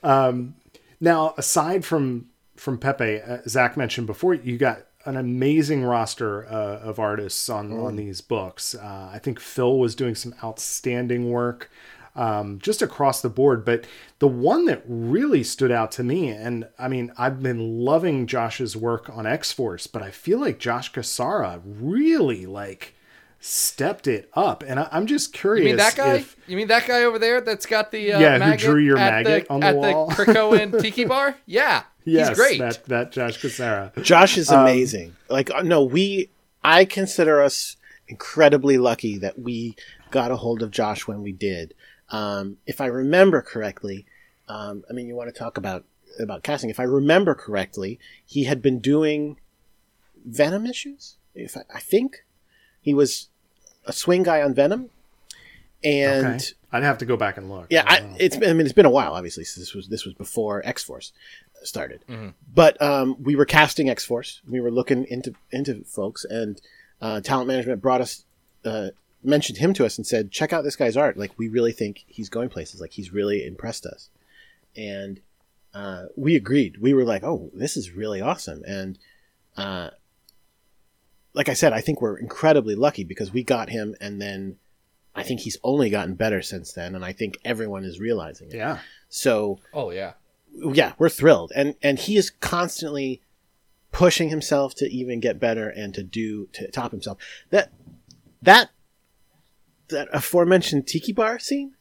Um, 0.02 0.54
now, 1.00 1.34
aside 1.38 1.84
from 1.84 2.26
from 2.56 2.78
Pepe, 2.78 3.20
uh, 3.22 3.38
Zach 3.48 3.76
mentioned 3.76 4.06
before, 4.06 4.34
you 4.34 4.58
got 4.58 4.82
an 5.04 5.16
amazing 5.16 5.84
roster 5.84 6.46
uh, 6.46 6.78
of 6.80 6.98
artists 6.98 7.48
on 7.48 7.72
on 7.72 7.96
these 7.96 8.20
books. 8.20 8.74
Uh, 8.74 9.10
I 9.12 9.18
think 9.18 9.40
Phil 9.40 9.78
was 9.78 9.94
doing 9.94 10.14
some 10.14 10.34
outstanding 10.42 11.30
work. 11.30 11.70
Um, 12.16 12.58
just 12.58 12.82
across 12.82 13.22
the 13.22 13.28
board, 13.28 13.64
but 13.64 13.84
the 14.18 14.26
one 14.26 14.64
that 14.64 14.82
really 14.84 15.44
stood 15.44 15.70
out 15.70 15.92
to 15.92 16.02
me, 16.02 16.28
and 16.28 16.66
I 16.76 16.88
mean, 16.88 17.12
I've 17.16 17.40
been 17.40 17.84
loving 17.84 18.26
Josh's 18.26 18.76
work 18.76 19.08
on 19.08 19.26
X 19.26 19.52
Force, 19.52 19.86
but 19.86 20.02
I 20.02 20.10
feel 20.10 20.40
like 20.40 20.58
Josh 20.58 20.92
Cassara 20.92 21.62
really 21.64 22.46
like 22.46 22.96
stepped 23.40 24.06
it 24.06 24.30
up, 24.34 24.62
and 24.62 24.78
I, 24.78 24.88
I'm 24.92 25.06
just 25.06 25.32
curious. 25.32 25.64
You 25.64 25.70
mean 25.70 25.76
that 25.78 25.96
guy? 25.96 26.16
if- 26.16 26.36
you 26.46 26.56
mean 26.56 26.68
that 26.68 26.86
guy 26.86 27.04
over 27.04 27.18
there 27.18 27.40
that's 27.40 27.66
got 27.66 27.90
the 27.90 28.12
uh, 28.12 28.20
Yeah, 28.20 28.38
who 28.38 28.56
drew 28.56 28.80
your 28.80 28.98
at 28.98 29.24
maggot 29.24 29.48
the, 29.48 29.52
on 29.52 29.60
the 29.60 29.66
at 29.66 29.76
wall? 29.76 30.06
the 30.08 30.14
Krakoan 30.14 30.80
Tiki 30.80 31.04
Bar? 31.04 31.36
Yeah, 31.46 31.84
Yes, 32.04 32.28
he's 32.28 32.36
great. 32.38 32.58
That 32.58 32.84
that 32.86 33.12
Josh 33.12 33.40
Cassara. 33.40 34.02
Josh 34.02 34.36
is 34.38 34.50
amazing. 34.50 35.16
like, 35.28 35.50
uh, 35.50 35.62
no, 35.62 35.82
we. 35.84 36.30
I 36.62 36.84
consider 36.84 37.40
us 37.40 37.76
incredibly 38.08 38.76
lucky 38.76 39.16
that 39.18 39.38
we 39.38 39.76
got 40.10 40.30
a 40.30 40.36
hold 40.36 40.62
of 40.62 40.70
Josh 40.70 41.06
when 41.06 41.22
we 41.22 41.32
did. 41.32 41.72
Um, 42.10 42.58
if 42.66 42.80
I 42.80 42.86
remember 42.86 43.40
correctly, 43.40 44.04
um, 44.48 44.84
I 44.90 44.92
mean, 44.92 45.06
you 45.06 45.14
want 45.14 45.32
to 45.32 45.38
talk 45.38 45.56
about 45.56 45.84
about 46.18 46.42
casting. 46.42 46.68
If 46.68 46.80
I 46.80 46.84
remember 46.84 47.34
correctly, 47.34 47.98
he 48.26 48.44
had 48.44 48.60
been 48.60 48.80
doing 48.80 49.38
Venom 50.26 50.66
issues. 50.66 51.16
If 51.34 51.56
I, 51.56 51.62
I 51.74 51.80
think 51.80 52.24
he 52.80 52.92
was 52.92 53.28
a 53.90 53.92
swing 53.92 54.22
guy 54.22 54.40
on 54.42 54.54
Venom, 54.54 54.90
and 55.84 56.26
Okay. 56.26 56.44
I'd 56.72 56.82
have 56.84 56.98
to 56.98 57.04
go 57.04 57.16
back 57.16 57.36
and 57.36 57.50
look. 57.50 57.66
yeah, 57.70 57.84
I 57.86 57.96
I, 57.96 58.00
don't 58.00 58.16
it's 58.20 58.36
been, 58.36 58.50
I 58.50 58.52
mean 58.52 58.66
it's 58.66 58.72
been 58.72 58.86
a 58.86 58.90
while. 58.90 59.12
Obviously, 59.14 59.44
since 59.44 59.66
this 59.66 59.74
was 59.74 59.88
this 59.88 60.04
was 60.04 60.14
before 60.14 60.62
X 60.64 60.82
Force 60.84 61.12
started, 61.62 62.00
but 62.54 62.80
um, 62.80 63.16
we 63.22 63.34
were 63.36 63.44
casting 63.44 63.90
X 63.90 64.04
Force. 64.04 64.40
We 64.48 64.60
were 64.60 64.70
looking 64.70 65.04
into 65.10 65.34
into 65.50 65.84
folks, 65.84 66.24
and 66.24 66.60
uh, 67.00 67.20
talent 67.20 67.48
management 67.48 67.82
brought 67.82 68.00
us 68.00 68.24
uh, 68.64 68.90
mentioned 69.22 69.58
him 69.58 69.72
to 69.74 69.84
us 69.84 69.98
and 69.98 70.06
said, 70.06 70.30
"Check 70.30 70.52
out 70.52 70.62
this 70.64 70.76
guy's 70.76 70.96
art. 70.96 71.16
Like 71.16 71.32
we 71.36 71.48
really 71.48 71.72
think 71.72 72.04
he's 72.06 72.28
going 72.28 72.48
places. 72.50 72.80
Like 72.80 72.92
he's 72.92 73.12
really 73.12 73.44
impressed 73.46 73.84
us." 73.84 74.08
And 74.76 75.20
uh, 75.74 76.04
we 76.16 76.36
agreed. 76.36 76.76
We 76.80 76.94
were 76.94 77.04
like, 77.04 77.24
"Oh, 77.24 77.50
this 77.52 77.76
is 77.76 77.90
really 77.90 78.20
awesome!" 78.20 78.62
And 78.64 78.96
uh, 79.56 79.90
like 81.34 81.48
I 81.48 81.54
said, 81.54 81.72
I 81.72 81.80
think 81.80 82.00
we're 82.00 82.16
incredibly 82.18 82.74
lucky 82.74 83.04
because 83.04 83.32
we 83.32 83.42
got 83.44 83.68
him, 83.70 83.94
and 84.00 84.20
then 84.20 84.56
I 85.14 85.22
think 85.22 85.40
he's 85.40 85.58
only 85.62 85.90
gotten 85.90 86.14
better 86.14 86.42
since 86.42 86.72
then, 86.72 86.94
and 86.94 87.04
I 87.04 87.12
think 87.12 87.38
everyone 87.44 87.84
is 87.84 88.00
realizing 88.00 88.48
it. 88.48 88.56
yeah. 88.56 88.78
So 89.08 89.58
oh 89.72 89.90
yeah. 89.90 90.12
yeah, 90.52 90.92
we're 90.98 91.08
thrilled, 91.08 91.52
and 91.54 91.74
and 91.82 91.98
he 91.98 92.16
is 92.16 92.30
constantly 92.30 93.22
pushing 93.92 94.28
himself 94.28 94.74
to 94.76 94.86
even 94.88 95.18
get 95.18 95.40
better 95.40 95.68
and 95.68 95.92
to 95.94 96.02
do 96.02 96.46
to 96.52 96.70
top 96.70 96.92
himself. 96.92 97.18
That 97.50 97.72
that 98.42 98.70
that 99.88 100.08
aforementioned 100.12 100.86
tiki 100.86 101.12
bar 101.12 101.38
scene, 101.38 101.74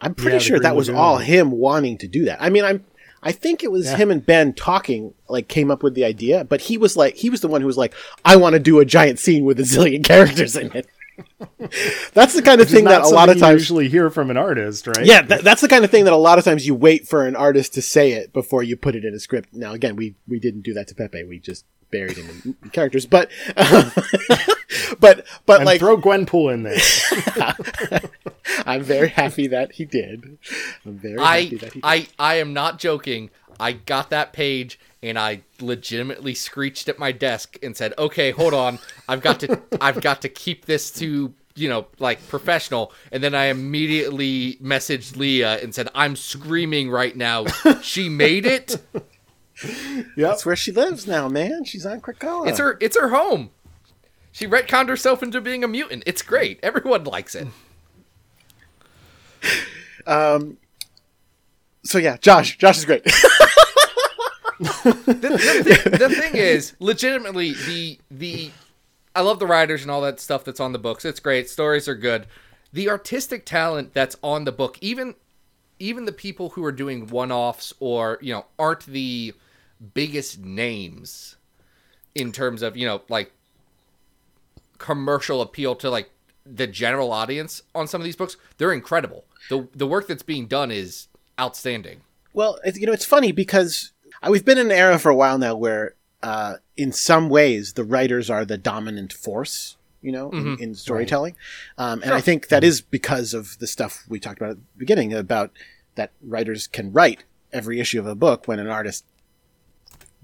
I'm 0.00 0.14
pretty 0.14 0.36
Yeah, 0.36 0.40
sure 0.40 0.60
that 0.60 0.76
was 0.76 0.88
all 0.88 1.18
him 1.18 1.50
wanting 1.50 1.98
to 1.98 2.08
do 2.08 2.24
that. 2.24 2.40
I 2.40 2.50
mean, 2.50 2.64
I'm. 2.64 2.84
I 3.26 3.32
think 3.32 3.64
it 3.64 3.70
was 3.72 3.86
Yeah. 3.86 3.96
him 3.96 4.10
and 4.10 4.24
Ben 4.24 4.52
talking, 4.54 5.12
like 5.28 5.48
came 5.48 5.70
up 5.70 5.82
with 5.82 5.94
the 5.94 6.04
idea, 6.04 6.44
but 6.44 6.60
he 6.62 6.78
was 6.78 6.96
like, 6.96 7.16
he 7.16 7.28
was 7.28 7.40
the 7.40 7.48
one 7.48 7.60
who 7.60 7.66
was 7.66 7.76
like, 7.76 7.92
I 8.24 8.36
want 8.36 8.54
to 8.54 8.60
do 8.60 8.78
a 8.78 8.84
giant 8.84 9.18
scene 9.18 9.44
with 9.44 9.58
a 9.60 9.64
zillion 9.64 10.04
characters 10.12 10.54
in 10.56 10.70
it. 10.72 10.86
That's 12.14 12.34
the 12.34 12.42
kind 12.42 12.60
of 12.60 12.66
Which 12.68 12.74
thing 12.76 12.84
that 12.84 13.02
a 13.02 13.08
lot 13.08 13.28
of 13.28 13.38
times 13.38 13.62
usually 13.62 13.88
hear 13.88 14.10
from 14.10 14.30
an 14.30 14.36
artist, 14.36 14.86
right? 14.86 15.04
yeah, 15.04 15.22
that, 15.22 15.42
that's 15.42 15.60
the 15.62 15.68
kind 15.68 15.84
of 15.84 15.90
thing 15.90 16.04
that 16.04 16.12
a 16.12 16.16
lot 16.16 16.38
of 16.38 16.44
times 16.44 16.66
you 16.66 16.74
wait 16.74 17.08
for 17.08 17.26
an 17.26 17.34
artist 17.34 17.74
to 17.74 17.82
say 17.82 18.12
it 18.12 18.32
before 18.32 18.62
you 18.62 18.76
put 18.76 18.94
it 18.94 19.04
in 19.04 19.14
a 19.14 19.18
script. 19.18 19.48
Now, 19.54 19.72
again, 19.72 19.96
we 19.96 20.14
we 20.28 20.38
didn't 20.38 20.60
do 20.62 20.74
that 20.74 20.88
to 20.88 20.94
Pepe. 20.94 21.24
We 21.24 21.38
just 21.38 21.64
buried 21.90 22.16
him 22.16 22.28
in, 22.28 22.56
in 22.62 22.70
characters, 22.70 23.06
but 23.06 23.30
but 24.98 25.26
but 25.46 25.56
and 25.58 25.64
like 25.64 25.80
throw 25.80 25.96
Gwenpool 25.96 26.52
in 26.52 26.62
there. 26.62 28.00
I'm 28.66 28.82
very 28.82 29.08
happy 29.08 29.46
that 29.48 29.72
he 29.72 29.84
did. 29.84 30.38
I'm 30.84 30.98
very 30.98 31.18
happy 31.18 31.56
that 31.56 31.72
he. 31.72 31.80
Did. 31.80 31.84
I 31.84 32.08
I 32.18 32.34
am 32.36 32.52
not 32.52 32.78
joking. 32.78 33.30
I 33.58 33.72
got 33.72 34.10
that 34.10 34.32
page 34.32 34.78
and 35.02 35.18
I 35.18 35.42
legitimately 35.60 36.34
screeched 36.34 36.88
at 36.88 36.98
my 36.98 37.12
desk 37.12 37.58
and 37.62 37.76
said, 37.76 37.94
"Okay, 37.98 38.30
hold 38.30 38.54
on. 38.54 38.78
I've 39.08 39.20
got 39.20 39.40
to 39.40 39.60
I've 39.80 40.00
got 40.00 40.22
to 40.22 40.28
keep 40.28 40.66
this 40.66 40.90
to, 40.92 41.32
you 41.54 41.68
know, 41.68 41.86
like 41.98 42.26
professional." 42.28 42.92
And 43.12 43.22
then 43.22 43.34
I 43.34 43.46
immediately 43.46 44.56
messaged 44.56 45.16
Leah 45.16 45.58
and 45.62 45.74
said, 45.74 45.88
"I'm 45.94 46.16
screaming 46.16 46.90
right 46.90 47.16
now. 47.16 47.46
She 47.82 48.08
made 48.08 48.46
it. 48.46 48.82
Yep. 49.64 50.06
That's 50.16 50.46
where 50.46 50.56
she 50.56 50.72
lives 50.72 51.06
now, 51.06 51.28
man. 51.28 51.64
She's 51.64 51.86
on 51.86 52.00
Krakoa. 52.00 52.48
It's 52.48 52.58
her 52.58 52.76
it's 52.80 52.98
her 52.98 53.08
home. 53.08 53.50
She 54.32 54.46
retconned 54.46 54.88
herself 54.88 55.22
into 55.22 55.40
being 55.40 55.64
a 55.64 55.68
mutant. 55.68 56.02
It's 56.06 56.22
great. 56.22 56.60
Everyone 56.62 57.04
likes 57.04 57.34
it." 57.34 57.48
um 60.06 60.58
So 61.84 61.98
yeah, 61.98 62.16
Josh. 62.18 62.58
Josh 62.58 62.78
is 62.78 62.84
great. 62.84 63.04
the, 64.58 64.94
the, 65.06 65.38
thing, 65.64 65.92
the 65.98 66.08
thing 66.08 66.36
is, 66.36 66.74
legitimately, 66.78 67.52
the 67.52 67.98
the 68.10 68.50
I 69.14 69.20
love 69.20 69.38
the 69.38 69.46
writers 69.46 69.82
and 69.82 69.90
all 69.90 70.02
that 70.02 70.20
stuff 70.20 70.44
that's 70.44 70.60
on 70.60 70.72
the 70.72 70.78
books. 70.78 71.04
It's 71.04 71.20
great. 71.20 71.48
Stories 71.48 71.88
are 71.88 71.94
good. 71.94 72.26
The 72.72 72.88
artistic 72.90 73.46
talent 73.46 73.94
that's 73.94 74.16
on 74.22 74.44
the 74.44 74.52
book, 74.52 74.78
even 74.80 75.14
even 75.78 76.04
the 76.04 76.12
people 76.12 76.50
who 76.50 76.64
are 76.64 76.72
doing 76.72 77.06
one 77.08 77.32
offs 77.32 77.72
or 77.80 78.18
you 78.20 78.32
know 78.32 78.46
aren't 78.58 78.84
the 78.86 79.34
biggest 79.94 80.38
names 80.38 81.36
in 82.14 82.32
terms 82.32 82.62
of 82.62 82.76
you 82.76 82.86
know 82.86 83.02
like 83.08 83.32
commercial 84.78 85.40
appeal 85.40 85.74
to 85.76 85.90
like 85.90 86.10
the 86.44 86.66
general 86.66 87.12
audience 87.12 87.62
on 87.74 87.88
some 87.88 88.00
of 88.00 88.04
these 88.04 88.16
books, 88.16 88.36
they're 88.58 88.72
incredible. 88.72 89.24
the 89.48 89.68
The 89.74 89.86
work 89.86 90.06
that's 90.06 90.22
being 90.22 90.46
done 90.46 90.70
is 90.70 91.08
outstanding. 91.40 92.02
Well, 92.32 92.58
it's, 92.64 92.78
you 92.78 92.86
know, 92.86 92.92
it's 92.92 93.04
funny 93.04 93.32
because 93.32 93.92
we've 94.28 94.44
been 94.44 94.58
in 94.58 94.66
an 94.66 94.72
era 94.72 94.98
for 94.98 95.08
a 95.10 95.14
while 95.14 95.38
now 95.38 95.56
where, 95.56 95.94
uh, 96.22 96.54
in 96.76 96.92
some 96.92 97.28
ways, 97.28 97.72
the 97.72 97.84
writers 97.84 98.30
are 98.30 98.44
the 98.44 98.58
dominant 98.58 99.12
force. 99.12 99.76
You 100.02 100.12
know, 100.12 100.30
in, 100.30 100.56
in 100.60 100.74
storytelling, 100.76 101.34
um, 101.78 102.00
and 102.04 102.14
I 102.14 102.20
think 102.20 102.46
that 102.48 102.62
is 102.62 102.80
because 102.80 103.34
of 103.34 103.58
the 103.58 103.66
stuff 103.66 104.04
we 104.08 104.20
talked 104.20 104.38
about 104.38 104.50
at 104.50 104.56
the 104.58 104.78
beginning 104.78 105.12
about 105.12 105.50
that 105.96 106.12
writers 106.22 106.68
can 106.68 106.92
write 106.92 107.24
every 107.52 107.80
issue 107.80 107.98
of 107.98 108.06
a 108.06 108.14
book 108.14 108.46
when 108.46 108.60
an 108.60 108.68
artist 108.68 109.04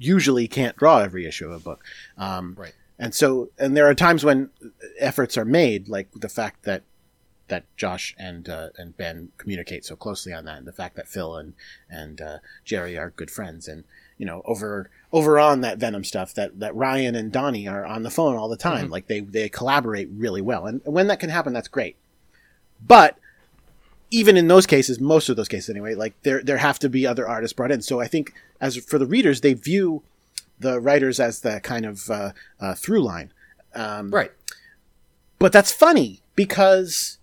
usually 0.05 0.49
can't 0.49 0.77
draw 0.77 0.99
every 0.99 1.27
issue 1.27 1.47
of 1.47 1.53
a 1.53 1.59
book. 1.59 1.85
Um, 2.19 2.55
Right. 2.59 2.75
and 2.99 3.15
so, 3.15 3.51
and 3.59 3.77
there 3.77 3.89
are 3.89 3.95
times 3.95 4.25
when 4.25 4.51
efforts 4.99 5.37
are 5.37 5.45
made, 5.45 5.89
like 5.89 6.09
the 6.15 6.29
fact 6.29 6.65
that 6.65 6.83
that 7.49 7.65
Josh 7.77 8.15
and 8.19 8.49
uh, 8.49 8.69
and 8.79 8.97
Ben 8.97 9.31
communicate 9.37 9.85
so 9.85 9.95
closely 9.97 10.33
on 10.33 10.45
that, 10.47 10.59
and 10.59 10.67
the 10.67 10.73
fact 10.73 10.97
that 10.97 11.09
Phil 11.09 11.37
and 11.37 11.55
and 11.91 12.21
uh, 12.21 12.39
Gerry 12.65 12.97
are 12.97 13.11
good 13.11 13.31
friends, 13.31 13.69
and 13.69 13.85
you 14.17 14.25
know 14.25 14.41
over 14.47 14.89
over 15.13 15.39
on 15.39 15.61
that 15.61 15.79
Venom 15.79 16.05
stuff, 16.05 16.33
that 16.35 16.61
that 16.61 16.75
Ryan 16.75 17.15
and 17.15 17.31
Donny 17.31 17.69
are 17.69 17.85
on 17.85 18.05
the 18.05 18.11
phone 18.11 18.37
all 18.37 18.49
the 18.49 18.57
time, 18.57 18.89
like 18.89 19.07
they 19.07 19.21
they 19.21 19.49
collaborate 19.51 20.09
really 20.11 20.41
well, 20.41 20.67
and 20.67 20.81
when 20.85 21.09
that 21.09 21.21
can 21.21 21.29
happen, 21.31 21.53
that's 21.53 21.69
great. 21.69 21.97
But 22.85 23.19
even 24.13 24.37
in 24.37 24.47
those 24.47 24.67
cases, 24.67 25.01
most 25.01 25.29
of 25.31 25.37
those 25.37 25.49
cases 25.49 25.71
anyway, 25.71 25.95
like 25.95 26.15
there 26.23 26.43
there 26.43 26.59
have 26.59 26.79
to 26.81 26.89
be 26.89 27.07
other 27.07 27.27
artists 27.27 27.55
brought 27.55 27.73
in. 27.73 27.81
So 27.83 27.99
I 28.01 28.07
think 28.07 28.35
as 28.61 28.77
for 28.77 28.99
the 28.99 29.07
readers, 29.07 29.41
they 29.41 29.55
view 29.55 30.03
the 30.61 30.79
writers 30.81 31.19
as 31.19 31.41
the 31.41 31.61
kind 31.61 31.87
of 31.87 32.09
uh, 32.11 32.33
uh, 32.61 32.75
through 32.75 33.03
line. 33.03 33.33
Um, 33.75 34.11
Right. 34.11 34.31
but 35.39 35.51
that's 35.51 35.73
funny 35.73 36.21
because 36.37 37.19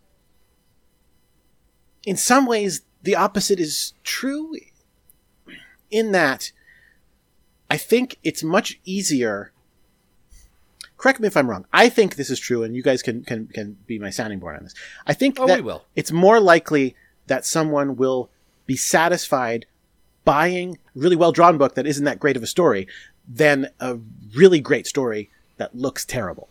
in 2.06 2.18
some 2.18 2.46
ways 2.48 2.82
the 3.04 3.16
opposite 3.16 3.60
is 3.60 3.94
true 4.04 4.56
in 5.92 6.12
that 6.12 6.52
I 7.70 7.78
think 7.78 8.18
it's 8.24 8.44
much 8.44 8.80
easier. 8.84 9.52
Correct 11.00 11.20
me 11.20 11.28
if 11.28 11.36
I'm 11.36 11.50
wrong. 11.50 11.66
I 11.74 11.90
think 11.90 12.16
this 12.16 12.30
is 12.30 12.40
true, 12.40 12.62
and 12.64 12.76
you 12.76 12.84
guys 12.84 13.02
can 13.02 13.24
can 13.24 13.48
can 13.48 13.78
be 13.88 13.98
my 13.98 14.12
sounding 14.12 14.38
board 14.40 14.56
on 14.58 14.64
this. 14.64 14.76
I 15.08 15.14
think 15.14 15.40
Oh, 15.40 15.48
that 15.48 15.58
we 15.58 15.62
will. 15.64 15.84
it's 15.96 16.12
more 16.12 16.40
likely 16.40 16.96
that 17.28 17.46
someone 17.46 17.96
will 17.96 18.30
be 18.68 18.76
satisfied 18.76 19.66
buying 20.26 20.76
a 20.76 21.00
really 21.00 21.16
well 21.16 21.32
drawn 21.32 21.58
book 21.58 21.74
that 21.76 21.88
isn't 21.88 22.04
that 22.06 22.20
great 22.20 22.36
of 22.38 22.44
a 22.44 22.48
story 22.48 22.88
than 23.28 23.68
a 23.80 23.98
really 24.36 24.60
great 24.60 24.86
story 24.86 25.30
that 25.58 25.74
looks 25.76 26.06
terrible. 26.06 26.50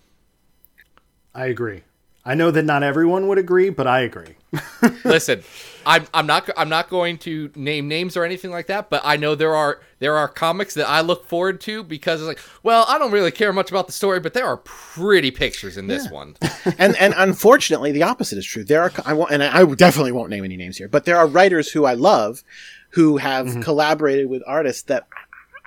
I 1.34 1.46
agree. 1.46 1.82
I 2.24 2.34
know 2.34 2.50
that 2.50 2.64
not 2.64 2.82
everyone 2.82 3.28
would 3.28 3.38
agree, 3.38 3.70
but 3.70 3.86
I 3.86 4.00
agree. 4.00 4.34
Listen, 5.04 5.42
I'm 5.86 6.06
I'm 6.12 6.26
not 6.26 6.48
I'm 6.56 6.68
not 6.68 6.90
going 6.90 7.18
to 7.18 7.50
name 7.54 7.88
names 7.88 8.16
or 8.16 8.24
anything 8.24 8.50
like 8.50 8.66
that, 8.66 8.90
but 8.90 9.00
I 9.04 9.16
know 9.16 9.34
there 9.34 9.54
are 9.54 9.80
there 9.98 10.16
are 10.16 10.28
comics 10.28 10.74
that 10.74 10.88
I 10.88 11.00
look 11.00 11.26
forward 11.26 11.60
to 11.62 11.82
because 11.82 12.20
it's 12.20 12.28
like, 12.28 12.40
well, 12.62 12.84
I 12.88 12.98
don't 12.98 13.12
really 13.12 13.30
care 13.30 13.52
much 13.52 13.70
about 13.70 13.86
the 13.86 13.92
story, 13.92 14.20
but 14.20 14.34
there 14.34 14.46
are 14.46 14.58
pretty 14.58 15.30
pictures 15.30 15.76
in 15.76 15.86
this 15.86 16.10
one. 16.10 16.36
and 16.78 16.96
and 16.96 17.14
unfortunately, 17.16 17.92
the 17.92 18.02
opposite 18.02 18.38
is 18.38 18.46
true. 18.46 18.64
There 18.64 18.82
are 18.82 18.92
I 19.06 19.14
won't, 19.14 19.30
and 19.30 19.42
I 19.42 19.64
definitely 19.64 20.12
won't 20.12 20.30
name 20.30 20.44
any 20.44 20.56
names 20.56 20.76
here, 20.76 20.88
but 20.88 21.04
there 21.04 21.16
are 21.16 21.26
writers 21.26 21.70
who 21.70 21.84
I 21.84 21.94
love 21.94 22.42
who 22.90 23.18
have 23.18 23.46
mm-hmm. 23.46 23.62
collaborated 23.62 24.28
with 24.28 24.42
artists 24.46 24.82
that 24.82 25.06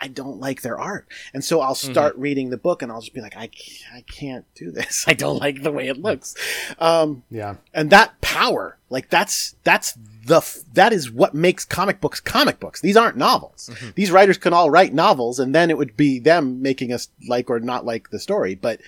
I 0.03 0.07
don't 0.07 0.39
like 0.39 0.61
their 0.63 0.79
art, 0.79 1.07
and 1.33 1.43
so 1.45 1.61
I'll 1.61 1.75
start 1.75 2.15
reading 2.17 2.49
the 2.49 2.57
book 2.57 2.81
and 2.81 2.91
I'll 2.91 3.01
just 3.01 3.13
be 3.13 3.21
like, 3.21 3.37
I 3.37 3.47
can't, 3.47 3.93
I 3.95 4.01
can't 4.01 4.45
do 4.55 4.71
this. 4.71 5.05
I 5.07 5.13
don't 5.13 5.37
like 5.39 5.61
the 5.61 5.71
way 5.71 5.87
it 5.87 6.01
looks. 6.01 6.35
Um, 6.79 7.23
Yeah. 7.29 7.55
and 7.73 7.89
that 7.91 8.19
power 8.21 8.77
like 8.89 9.09
that's 9.09 9.55
that's 9.63 9.93
the 10.25 10.37
f- 10.37 10.59
that 10.73 10.91
is 10.91 11.09
what 11.11 11.33
makes 11.33 11.63
comic 11.65 12.01
books 12.01 12.19
comic 12.19 12.59
books. 12.59 12.81
These 12.81 12.97
aren't 12.97 13.15
novels. 13.15 13.69
These 13.95 14.11
writers 14.11 14.37
can 14.37 14.53
all 14.53 14.69
write 14.69 14.93
novels 14.93 15.39
and 15.39 15.53
then 15.55 15.69
it 15.69 15.77
would 15.77 15.95
be 15.95 16.19
them 16.19 16.61
making 16.61 16.91
us 16.91 17.07
like 17.29 17.49
or 17.49 17.59
not 17.59 17.85
like 17.85 18.09
the 18.09 18.19
story. 18.19 18.55
But 18.55 18.81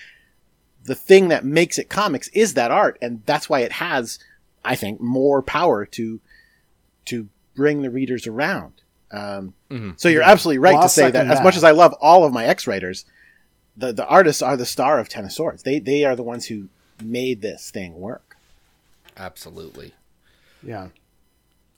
the 0.84 0.94
thing 0.94 1.28
that 1.28 1.44
makes 1.44 1.78
it 1.78 1.88
comics 1.88 2.28
is 2.28 2.52
that 2.54 2.70
art. 2.70 2.98
And 3.00 3.22
that's 3.24 3.48
why 3.48 3.60
it 3.60 3.72
has 3.72 4.18
i 4.66 4.74
think 4.74 4.98
more 5.00 5.42
power 5.42 5.84
to 5.86 6.20
to 7.04 7.28
bring 7.54 7.82
the 7.82 7.90
readers 7.90 8.26
around 8.26 8.72
um, 9.14 9.54
so 9.96 10.08
you're 10.08 10.22
absolutely 10.22 10.58
right 10.58 10.74
Well, 10.74 10.82
to 10.82 10.88
say 10.88 11.04
that, 11.10 11.12
second 11.12 11.30
as 11.30 11.40
much 11.42 11.56
as 11.56 11.64
i 11.64 11.70
love 11.70 11.92
all 12.00 12.24
of 12.24 12.32
my 12.32 12.44
x 12.44 12.66
writers 12.66 13.04
the, 13.76 13.92
the 13.92 14.06
artists 14.06 14.42
are 14.42 14.56
the 14.56 14.66
star 14.66 14.98
of 14.98 15.08
ten 15.08 15.24
of 15.24 15.32
swords 15.32 15.62
they 15.62 15.78
they 15.78 16.04
are 16.04 16.14
the 16.16 16.22
ones 16.22 16.46
who 16.46 16.68
made 17.02 17.40
this 17.42 17.70
thing 17.70 17.94
work 18.00 18.36
Absolutely. 19.16 19.94
Yeah. 20.62 20.88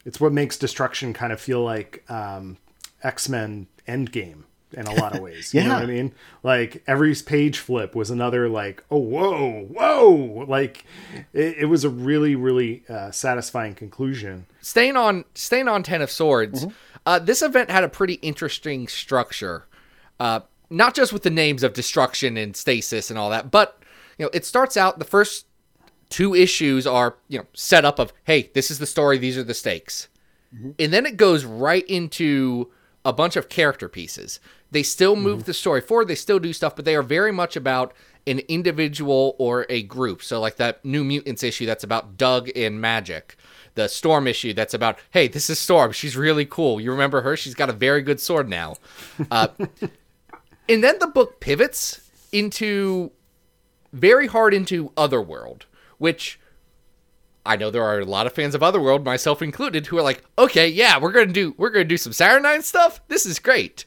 It's 0.04 0.20
what 0.20 0.32
makes 0.32 0.56
Destruction 0.56 1.12
kind 1.12 1.32
of 1.32 1.40
feel 1.40 1.62
like 1.62 2.02
um, 2.10 2.56
X 3.02 3.28
Men 3.28 3.66
Endgame 3.86 4.44
in 4.72 4.86
a 4.86 4.94
lot 4.94 5.14
of 5.14 5.20
ways. 5.26 5.52
yeah. 5.52 5.62
You 5.62 5.68
know 5.68 5.74
what 5.74 5.82
I 5.82 5.86
mean? 5.86 6.12
Like 6.42 6.82
every 6.86 7.14
page 7.14 7.58
flip 7.58 7.94
was 7.94 8.10
another, 8.10 8.48
like, 8.48 8.82
oh, 8.90 8.98
whoa, 8.98 9.64
whoa. 9.64 10.44
Like 10.48 10.84
it, 11.32 11.58
it 11.58 11.64
was 11.66 11.84
a 11.84 11.90
really, 11.90 12.36
really 12.36 12.84
uh, 12.88 13.10
satisfying 13.10 13.74
conclusion. 13.74 14.46
staying 14.62 14.96
on 14.96 15.24
staying 15.34 15.68
on 15.68 15.82
ten 15.82 16.00
of 16.00 16.10
swords 16.10 16.66
uh, 17.06 17.18
this 17.18 17.40
event 17.40 17.70
had 17.70 17.84
a 17.84 17.88
pretty 17.88 18.14
interesting 18.14 18.88
structure 18.88 19.66
uh, 20.20 20.40
not 20.68 20.94
just 20.94 21.12
with 21.12 21.22
the 21.22 21.30
names 21.30 21.62
of 21.62 21.72
destruction 21.72 22.36
and 22.36 22.56
stasis 22.56 23.10
and 23.10 23.18
all 23.18 23.30
that 23.30 23.50
but 23.50 23.80
you 24.18 24.24
know 24.24 24.30
it 24.34 24.44
starts 24.44 24.76
out 24.76 24.98
the 24.98 25.04
first 25.04 25.46
two 26.08 26.34
issues 26.34 26.86
are 26.86 27.16
you 27.28 27.38
know 27.38 27.46
set 27.52 27.84
up 27.84 27.98
of 27.98 28.12
hey 28.24 28.50
this 28.54 28.70
is 28.70 28.78
the 28.78 28.86
story 28.86 29.18
these 29.18 29.38
are 29.38 29.44
the 29.44 29.54
stakes. 29.54 30.08
And 30.78 30.92
then 30.92 31.04
it 31.06 31.16
goes 31.16 31.44
right 31.44 31.86
into 31.86 32.70
a 33.04 33.12
bunch 33.12 33.36
of 33.36 33.48
character 33.48 33.88
pieces. 33.88 34.40
They 34.70 34.82
still 34.82 35.14
move 35.16 35.44
the 35.44 35.54
story 35.54 35.80
forward 35.80 36.08
they 36.08 36.14
still 36.14 36.38
do 36.38 36.52
stuff 36.52 36.76
but 36.76 36.84
they 36.84 36.96
are 36.96 37.02
very 37.02 37.32
much 37.32 37.56
about 37.56 37.92
an 38.26 38.40
individual 38.48 39.36
or 39.38 39.66
a 39.68 39.82
group. 39.82 40.22
So 40.22 40.40
like 40.40 40.56
that 40.56 40.84
new 40.84 41.04
mutants 41.04 41.42
issue 41.42 41.66
that's 41.66 41.84
about 41.84 42.16
doug 42.16 42.48
and 42.56 42.82
Magik 42.82 43.34
the 43.76 43.88
storm 43.88 44.26
issue 44.26 44.52
that's 44.52 44.74
about 44.74 44.98
hey 45.12 45.28
this 45.28 45.48
is 45.48 45.58
storm 45.58 45.92
she's 45.92 46.16
really 46.16 46.44
cool 46.44 46.80
you 46.80 46.90
remember 46.90 47.20
her 47.20 47.36
she's 47.36 47.54
got 47.54 47.70
a 47.70 47.72
very 47.72 48.02
good 48.02 48.20
sword 48.20 48.48
now 48.48 48.74
uh, 49.30 49.48
and 50.68 50.82
then 50.82 50.98
the 50.98 51.06
book 51.06 51.40
pivots 51.40 52.10
into 52.32 53.12
very 53.92 54.26
hard 54.26 54.52
into 54.52 54.92
otherworld 54.96 55.66
which 55.98 56.40
I 57.46 57.56
know 57.56 57.70
there 57.70 57.84
are 57.84 58.00
a 58.00 58.04
lot 58.04 58.26
of 58.26 58.32
fans 58.32 58.54
of 58.54 58.62
Otherworld, 58.62 59.04
myself 59.04 59.40
included, 59.40 59.86
who 59.86 59.96
are 59.96 60.02
like, 60.02 60.24
"Okay, 60.36 60.66
yeah, 60.68 60.98
we're 60.98 61.12
gonna 61.12 61.26
do 61.26 61.54
we're 61.56 61.70
gonna 61.70 61.84
do 61.84 61.96
some 61.96 62.12
Saturnine 62.12 62.62
stuff. 62.62 63.00
This 63.06 63.24
is 63.24 63.38
great." 63.38 63.84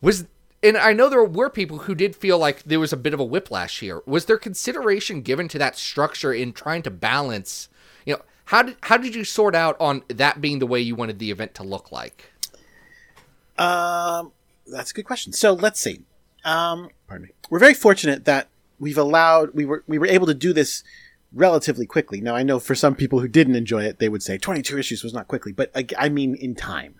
Was 0.00 0.24
and 0.62 0.76
I 0.76 0.92
know 0.92 1.08
there 1.08 1.24
were 1.24 1.50
people 1.50 1.78
who 1.78 1.94
did 1.94 2.16
feel 2.16 2.38
like 2.38 2.64
there 2.64 2.80
was 2.80 2.92
a 2.92 2.96
bit 2.96 3.14
of 3.14 3.20
a 3.20 3.24
whiplash 3.24 3.80
here. 3.80 4.02
Was 4.06 4.24
there 4.24 4.38
consideration 4.38 5.22
given 5.22 5.48
to 5.48 5.58
that 5.58 5.76
structure 5.76 6.32
in 6.32 6.52
trying 6.52 6.82
to 6.82 6.90
balance? 6.90 7.68
You 8.46 8.52
know, 8.52 8.56
how 8.56 8.62
did 8.62 8.76
how 8.82 8.96
did 8.96 9.14
you 9.14 9.24
sort 9.24 9.54
out 9.54 9.76
on 9.80 10.02
that 10.08 10.40
being 10.40 10.58
the 10.58 10.66
way 10.66 10.80
you 10.80 10.94
wanted 10.94 11.18
the 11.18 11.30
event 11.30 11.54
to 11.56 11.62
look 11.62 11.92
like? 11.92 12.32
Um, 13.58 14.32
that's 14.66 14.90
a 14.90 14.94
good 14.94 15.04
question. 15.04 15.32
So 15.32 15.52
let's 15.52 15.80
see. 15.80 16.02
Um, 16.44 16.90
pardon 17.08 17.28
me. 17.28 17.34
We're 17.50 17.58
very 17.58 17.74
fortunate 17.74 18.24
that 18.24 18.48
we've 18.78 18.98
allowed 18.98 19.54
we 19.54 19.64
were 19.64 19.84
we 19.86 19.98
were 19.98 20.06
able 20.06 20.26
to 20.26 20.34
do 20.34 20.52
this 20.52 20.84
relatively 21.32 21.86
quickly. 21.86 22.20
Now 22.20 22.34
I 22.36 22.42
know 22.42 22.58
for 22.58 22.74
some 22.74 22.94
people 22.94 23.20
who 23.20 23.28
didn't 23.28 23.56
enjoy 23.56 23.82
it, 23.84 23.98
they 23.98 24.08
would 24.08 24.22
say 24.22 24.38
22 24.38 24.78
issues 24.78 25.02
was 25.02 25.12
not 25.12 25.28
quickly, 25.28 25.52
but 25.52 25.70
I, 25.74 25.86
I 25.98 26.08
mean 26.08 26.34
in 26.36 26.54
time. 26.54 26.94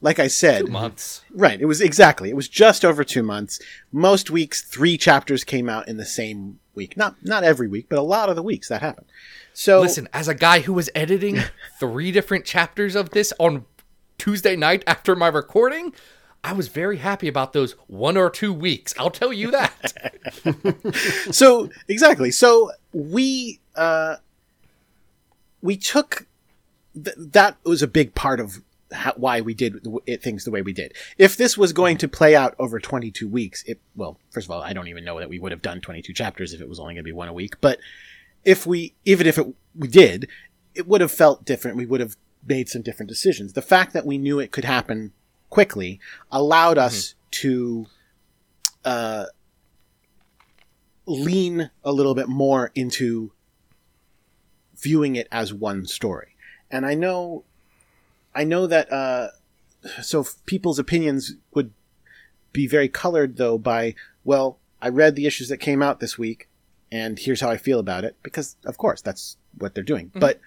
Like 0.00 0.18
I 0.18 0.28
said, 0.28 0.68
Months. 0.68 1.24
right? 1.32 1.60
It 1.60 1.66
was 1.66 1.80
exactly. 1.80 2.30
It 2.30 2.36
was 2.36 2.48
just 2.48 2.84
over 2.84 3.04
two 3.04 3.22
months. 3.22 3.60
Most 3.90 4.30
weeks, 4.30 4.62
three 4.62 4.96
chapters 4.96 5.44
came 5.44 5.68
out 5.68 5.88
in 5.88 5.96
the 5.96 6.06
same 6.06 6.58
week. 6.74 6.96
Not 6.96 7.16
not 7.22 7.44
every 7.44 7.68
week, 7.68 7.86
but 7.88 7.98
a 7.98 8.02
lot 8.02 8.28
of 8.28 8.36
the 8.36 8.42
weeks 8.42 8.68
that 8.68 8.80
happened. 8.80 9.06
So 9.52 9.80
Listen, 9.80 10.08
as 10.12 10.28
a 10.28 10.34
guy 10.34 10.60
who 10.60 10.72
was 10.72 10.90
editing 10.94 11.38
three 11.80 12.12
different 12.12 12.44
chapters 12.44 12.94
of 12.94 13.10
this 13.10 13.32
on 13.38 13.64
Tuesday 14.18 14.56
night 14.56 14.82
after 14.86 15.14
my 15.16 15.28
recording, 15.28 15.92
I 16.44 16.52
was 16.52 16.68
very 16.68 16.98
happy 16.98 17.28
about 17.28 17.52
those 17.52 17.72
one 17.86 18.16
or 18.16 18.30
two 18.30 18.52
weeks. 18.52 18.94
I'll 18.98 19.10
tell 19.10 19.32
you 19.32 19.50
that. 19.50 20.14
so 21.30 21.70
exactly 21.88 22.30
so 22.30 22.70
we 22.92 23.60
uh 23.76 24.16
we 25.60 25.76
took 25.76 26.26
th- 26.94 27.16
that 27.16 27.56
was 27.64 27.82
a 27.82 27.86
big 27.86 28.14
part 28.14 28.40
of 28.40 28.62
how, 28.92 29.12
why 29.16 29.40
we 29.40 29.54
did 29.54 29.86
it, 30.06 30.22
things 30.22 30.44
the 30.44 30.50
way 30.50 30.62
we 30.62 30.72
did. 30.72 30.94
If 31.18 31.36
this 31.36 31.56
was 31.58 31.72
going 31.72 31.98
to 31.98 32.08
play 32.08 32.34
out 32.36 32.54
over 32.58 32.78
22 32.80 33.28
weeks 33.28 33.62
it 33.64 33.80
well 33.96 34.18
first 34.30 34.46
of 34.46 34.50
all 34.50 34.62
i 34.62 34.72
don't 34.72 34.88
even 34.88 35.04
know 35.04 35.18
that 35.18 35.28
we 35.28 35.38
would 35.38 35.52
have 35.52 35.62
done 35.62 35.80
22 35.80 36.12
chapters 36.12 36.52
if 36.52 36.60
it 36.60 36.68
was 36.68 36.78
only 36.78 36.94
going 36.94 37.04
to 37.04 37.08
be 37.08 37.12
one 37.12 37.28
a 37.28 37.32
week 37.32 37.60
but 37.60 37.78
if 38.44 38.66
we 38.66 38.94
even 39.04 39.26
if 39.26 39.38
it 39.38 39.46
we 39.74 39.88
did 39.88 40.28
it 40.74 40.86
would 40.86 41.00
have 41.00 41.12
felt 41.12 41.44
different. 41.44 41.76
We 41.76 41.86
would 41.86 42.00
have 42.00 42.16
made 42.46 42.68
some 42.68 42.82
different 42.82 43.08
decisions. 43.08 43.52
The 43.52 43.62
fact 43.62 43.92
that 43.92 44.06
we 44.06 44.18
knew 44.18 44.38
it 44.38 44.52
could 44.52 44.64
happen 44.64 45.12
quickly 45.50 46.00
allowed 46.30 46.78
us 46.78 47.14
to 47.30 47.86
uh 48.84 49.26
lean 51.06 51.70
a 51.84 51.92
little 51.92 52.14
bit 52.14 52.28
more 52.28 52.70
into 52.74 53.32
viewing 54.76 55.16
it 55.16 55.28
as 55.30 55.52
one 55.52 55.84
story. 55.86 56.36
And 56.70 56.86
I 56.86 56.94
know, 56.94 57.44
I 58.34 58.44
know 58.44 58.66
that, 58.66 58.92
uh, 58.92 59.28
so 60.02 60.24
people's 60.46 60.78
opinions 60.78 61.34
would 61.54 61.72
be 62.52 62.66
very 62.66 62.88
colored 62.88 63.36
though 63.36 63.58
by, 63.58 63.94
well, 64.24 64.58
I 64.80 64.88
read 64.88 65.16
the 65.16 65.26
issues 65.26 65.48
that 65.48 65.58
came 65.58 65.82
out 65.82 66.00
this 66.00 66.18
week 66.18 66.48
and 66.90 67.18
here's 67.18 67.40
how 67.40 67.48
I 67.48 67.56
feel 67.56 67.78
about 67.78 68.04
it 68.04 68.16
because 68.22 68.56
of 68.64 68.76
course 68.76 69.00
that's 69.00 69.36
what 69.56 69.74
they're 69.74 69.84
doing. 69.84 70.10
But 70.14 70.40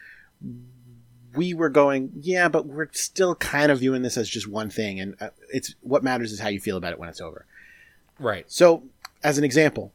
we 1.35 1.53
were 1.53 1.69
going, 1.69 2.11
yeah, 2.21 2.47
but 2.47 2.65
we're 2.65 2.89
still 2.93 3.35
kind 3.35 3.71
of 3.71 3.79
viewing 3.79 4.01
this 4.01 4.17
as 4.17 4.29
just 4.29 4.47
one 4.47 4.69
thing 4.69 4.99
and 4.99 5.15
uh, 5.19 5.29
it's 5.51 5.75
what 5.81 6.03
matters 6.03 6.31
is 6.31 6.39
how 6.39 6.49
you 6.49 6.59
feel 6.59 6.77
about 6.77 6.93
it 6.93 6.99
when 6.99 7.09
it's 7.09 7.21
over. 7.21 7.45
right. 8.19 8.45
So, 8.49 8.83
as 9.23 9.37
an 9.37 9.43
example, 9.43 9.91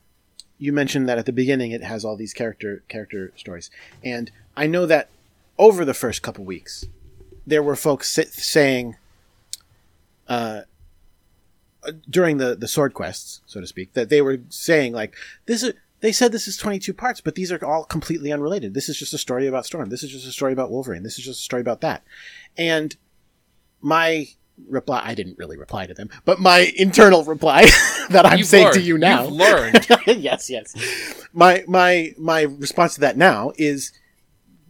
you 0.58 0.72
mentioned 0.72 1.08
that 1.08 1.18
at 1.18 1.26
the 1.26 1.32
beginning 1.32 1.70
it 1.70 1.82
has 1.82 2.04
all 2.04 2.16
these 2.16 2.34
character 2.34 2.82
character 2.88 3.32
stories, 3.36 3.70
and 4.04 4.30
I 4.56 4.66
know 4.66 4.86
that 4.86 5.08
over 5.58 5.84
the 5.84 5.94
first 5.94 6.22
couple 6.22 6.44
weeks, 6.44 6.84
there 7.50 7.62
were 7.62 7.76
folks 7.76 8.08
saying, 8.08 8.96
uh, 10.28 10.62
during 12.08 12.38
the 12.38 12.54
the 12.54 12.68
sword 12.68 12.94
quests, 12.94 13.42
so 13.46 13.60
to 13.60 13.66
speak, 13.66 13.92
that 13.94 14.08
they 14.08 14.22
were 14.22 14.38
saying 14.48 14.92
like 14.92 15.14
this 15.46 15.62
is. 15.62 15.74
They 16.00 16.12
said 16.12 16.32
this 16.32 16.48
is 16.48 16.56
22 16.56 16.94
parts, 16.94 17.20
but 17.20 17.34
these 17.34 17.52
are 17.52 17.62
all 17.62 17.84
completely 17.84 18.32
unrelated. 18.32 18.72
This 18.72 18.88
is 18.88 18.98
just 18.98 19.12
a 19.12 19.18
story 19.18 19.46
about 19.46 19.66
Storm. 19.66 19.90
This 19.90 20.02
is 20.02 20.10
just 20.10 20.26
a 20.26 20.32
story 20.32 20.54
about 20.54 20.70
Wolverine. 20.70 21.02
This 21.02 21.18
is 21.18 21.26
just 21.26 21.40
a 21.40 21.42
story 21.42 21.60
about 21.60 21.82
that. 21.82 22.04
And 22.56 22.96
my 23.82 24.28
reply, 24.66 25.02
I 25.04 25.14
didn't 25.14 25.36
really 25.36 25.58
reply 25.58 25.84
to 25.84 25.92
them, 25.92 26.08
but 26.24 26.40
my 26.40 26.72
internal 26.74 27.22
reply 27.24 27.64
that 28.08 28.24
I'm 28.24 28.38
You've 28.38 28.46
saying 28.46 28.72
to 28.72 28.80
you 28.80 28.96
now. 28.96 29.24
You've 29.24 29.32
learned. 29.32 29.86
yes, 30.06 30.48
yes. 30.48 30.74
My 31.34 31.64
my 31.68 32.14
my 32.16 32.42
response 32.42 32.94
to 32.94 33.00
that 33.00 33.18
now 33.18 33.52
is 33.58 33.92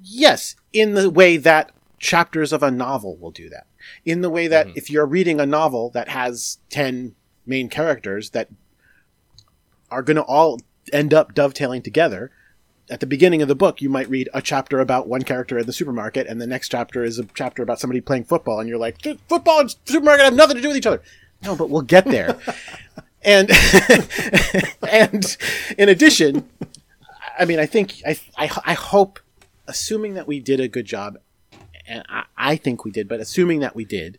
yes, 0.03 0.57
in 0.73 0.95
the 0.95 1.11
way 1.11 1.37
that 1.37 1.71
chapters 2.01 2.53
of 2.53 2.63
a 2.63 2.71
novel 2.71 3.17
will 3.17 3.31
do 3.31 3.49
that. 3.51 3.67
In 4.05 4.21
the 4.21 4.31
way 4.31 4.49
that 4.49 4.67
mm-hmm. 4.67 4.79
if 4.79 4.91
you're 4.91 5.07
reading 5.07 5.39
a 5.39 5.47
novel 5.47 5.91
that 5.91 6.09
has 6.09 6.59
10 6.71 7.15
main 7.47 7.69
characters 7.69 8.31
that 8.31 8.49
are 9.91 10.03
going 10.03 10.17
to 10.17 10.23
all 10.23 10.59
end 10.93 11.13
up 11.13 11.35
dovetailing 11.35 11.83
together. 11.83 12.31
At 12.89 13.01
the 13.01 13.07
beginning 13.07 13.41
of 13.41 13.49
the 13.49 13.55
book, 13.55 13.81
you 13.81 13.89
might 13.89 14.09
read 14.09 14.29
a 14.35 14.43
chapter 14.43 14.81
about 14.81 15.07
one 15.07 15.23
character 15.23 15.59
in 15.59 15.67
the 15.67 15.73
supermarket, 15.73 16.27
and 16.27 16.41
the 16.41 16.47
next 16.47 16.71
chapter 16.71 17.05
is 17.05 17.19
a 17.19 17.25
chapter 17.35 17.63
about 17.63 17.79
somebody 17.79 18.01
playing 18.01 18.25
football, 18.25 18.59
and 18.59 18.69
you're 18.69 18.79
like, 18.79 19.01
football 19.29 19.61
and 19.61 19.77
supermarket 19.85 20.25
have 20.25 20.35
nothing 20.35 20.57
to 20.57 20.63
do 20.63 20.69
with 20.69 20.77
each 20.77 20.87
other. 20.87 21.03
No, 21.45 21.55
but 21.55 21.71
we'll 21.71 21.83
get 21.83 22.05
there. 22.05 22.39
and 23.23 23.51
and 24.89 25.37
in 25.79 25.89
addition, 25.89 26.49
I 27.39 27.45
mean, 27.45 27.61
I 27.61 27.67
think 27.67 28.03
I, 28.05 28.19
I 28.37 28.51
I 28.65 28.73
hope, 28.75 29.21
assuming 29.69 30.15
that 30.15 30.27
we 30.27 30.41
did 30.41 30.59
a 30.59 30.67
good 30.67 30.87
job, 30.87 31.19
and 31.91 32.05
I, 32.09 32.25
I 32.37 32.57
think 32.57 32.85
we 32.85 32.91
did, 32.91 33.09
but 33.09 33.21
assuming 33.21 33.61
that 33.61 33.75
we 33.75 33.85
did, 33.85 34.19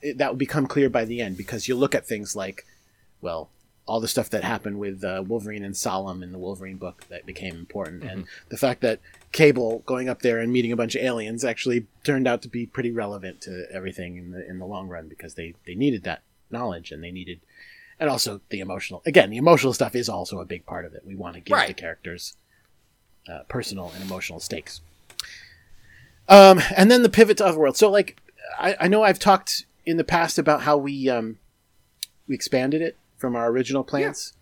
it, 0.00 0.18
that 0.18 0.30
would 0.30 0.38
become 0.38 0.66
clear 0.66 0.88
by 0.88 1.04
the 1.04 1.20
end 1.20 1.36
because 1.36 1.68
you 1.68 1.76
look 1.76 1.94
at 1.94 2.06
things 2.06 2.34
like, 2.34 2.64
well, 3.20 3.50
all 3.86 4.00
the 4.00 4.08
stuff 4.08 4.30
that 4.30 4.44
happened 4.44 4.78
with 4.78 5.02
uh, 5.04 5.22
Wolverine 5.26 5.64
and 5.64 5.76
Solem 5.76 6.22
in 6.22 6.32
the 6.32 6.38
Wolverine 6.38 6.76
book 6.76 7.04
that 7.08 7.24
became 7.24 7.54
important, 7.54 8.04
and 8.04 8.26
the 8.50 8.56
fact 8.56 8.80
that 8.82 9.00
Cable 9.32 9.82
going 9.86 10.08
up 10.08 10.20
there 10.20 10.38
and 10.40 10.52
meeting 10.52 10.72
a 10.72 10.76
bunch 10.76 10.94
of 10.94 11.02
aliens 11.02 11.44
actually 11.44 11.86
turned 12.04 12.28
out 12.28 12.42
to 12.42 12.48
be 12.48 12.66
pretty 12.66 12.90
relevant 12.90 13.40
to 13.42 13.66
everything 13.72 14.16
in 14.16 14.30
the 14.32 14.46
in 14.46 14.58
the 14.58 14.66
long 14.66 14.88
run 14.88 15.08
because 15.08 15.34
they 15.34 15.54
they 15.66 15.74
needed 15.74 16.02
that 16.04 16.22
knowledge 16.50 16.92
and 16.92 17.02
they 17.02 17.10
needed, 17.10 17.40
and 17.98 18.10
also 18.10 18.42
the 18.50 18.60
emotional. 18.60 19.02
Again, 19.06 19.30
the 19.30 19.38
emotional 19.38 19.72
stuff 19.72 19.94
is 19.94 20.08
also 20.08 20.40
a 20.40 20.44
big 20.44 20.66
part 20.66 20.84
of 20.84 20.92
it. 20.94 21.02
We 21.06 21.14
want 21.14 21.34
to 21.34 21.40
give 21.40 21.56
the 21.68 21.74
characters 21.74 22.36
uh, 23.26 23.40
personal 23.48 23.90
and 23.94 24.02
emotional 24.02 24.40
stakes. 24.40 24.82
Um, 26.28 26.60
and 26.76 26.90
then 26.90 27.02
the 27.02 27.08
pivot 27.08 27.38
to 27.38 27.46
other 27.46 27.58
worlds. 27.58 27.78
So, 27.78 27.90
like, 27.90 28.20
I, 28.58 28.76
I 28.80 28.88
know 28.88 29.02
I've 29.02 29.18
talked 29.18 29.64
in 29.86 29.96
the 29.96 30.04
past 30.04 30.38
about 30.38 30.62
how 30.62 30.76
we 30.76 31.08
um, 31.08 31.38
we 32.26 32.34
expanded 32.34 32.82
it 32.82 32.96
from 33.16 33.34
our 33.34 33.48
original 33.48 33.82
plans, 33.84 34.34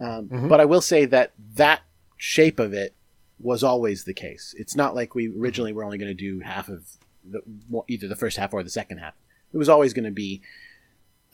um, 0.00 0.28
but 0.48 0.60
I 0.60 0.64
will 0.64 0.80
say 0.80 1.04
that 1.06 1.32
that 1.56 1.82
shape 2.16 2.58
of 2.58 2.72
it 2.72 2.94
was 3.38 3.62
always 3.62 4.04
the 4.04 4.14
case. 4.14 4.54
It's 4.56 4.74
not 4.74 4.94
like 4.94 5.14
we 5.14 5.28
originally 5.28 5.72
were 5.72 5.84
only 5.84 5.98
going 5.98 6.08
to 6.08 6.14
do 6.14 6.40
half 6.40 6.68
of 6.68 6.84
the, 7.22 7.42
either 7.88 8.08
the 8.08 8.16
first 8.16 8.36
half 8.38 8.54
or 8.54 8.62
the 8.62 8.70
second 8.70 8.98
half. 8.98 9.14
It 9.52 9.58
was 9.58 9.68
always 9.68 9.92
going 9.92 10.06
to 10.06 10.10
be 10.10 10.40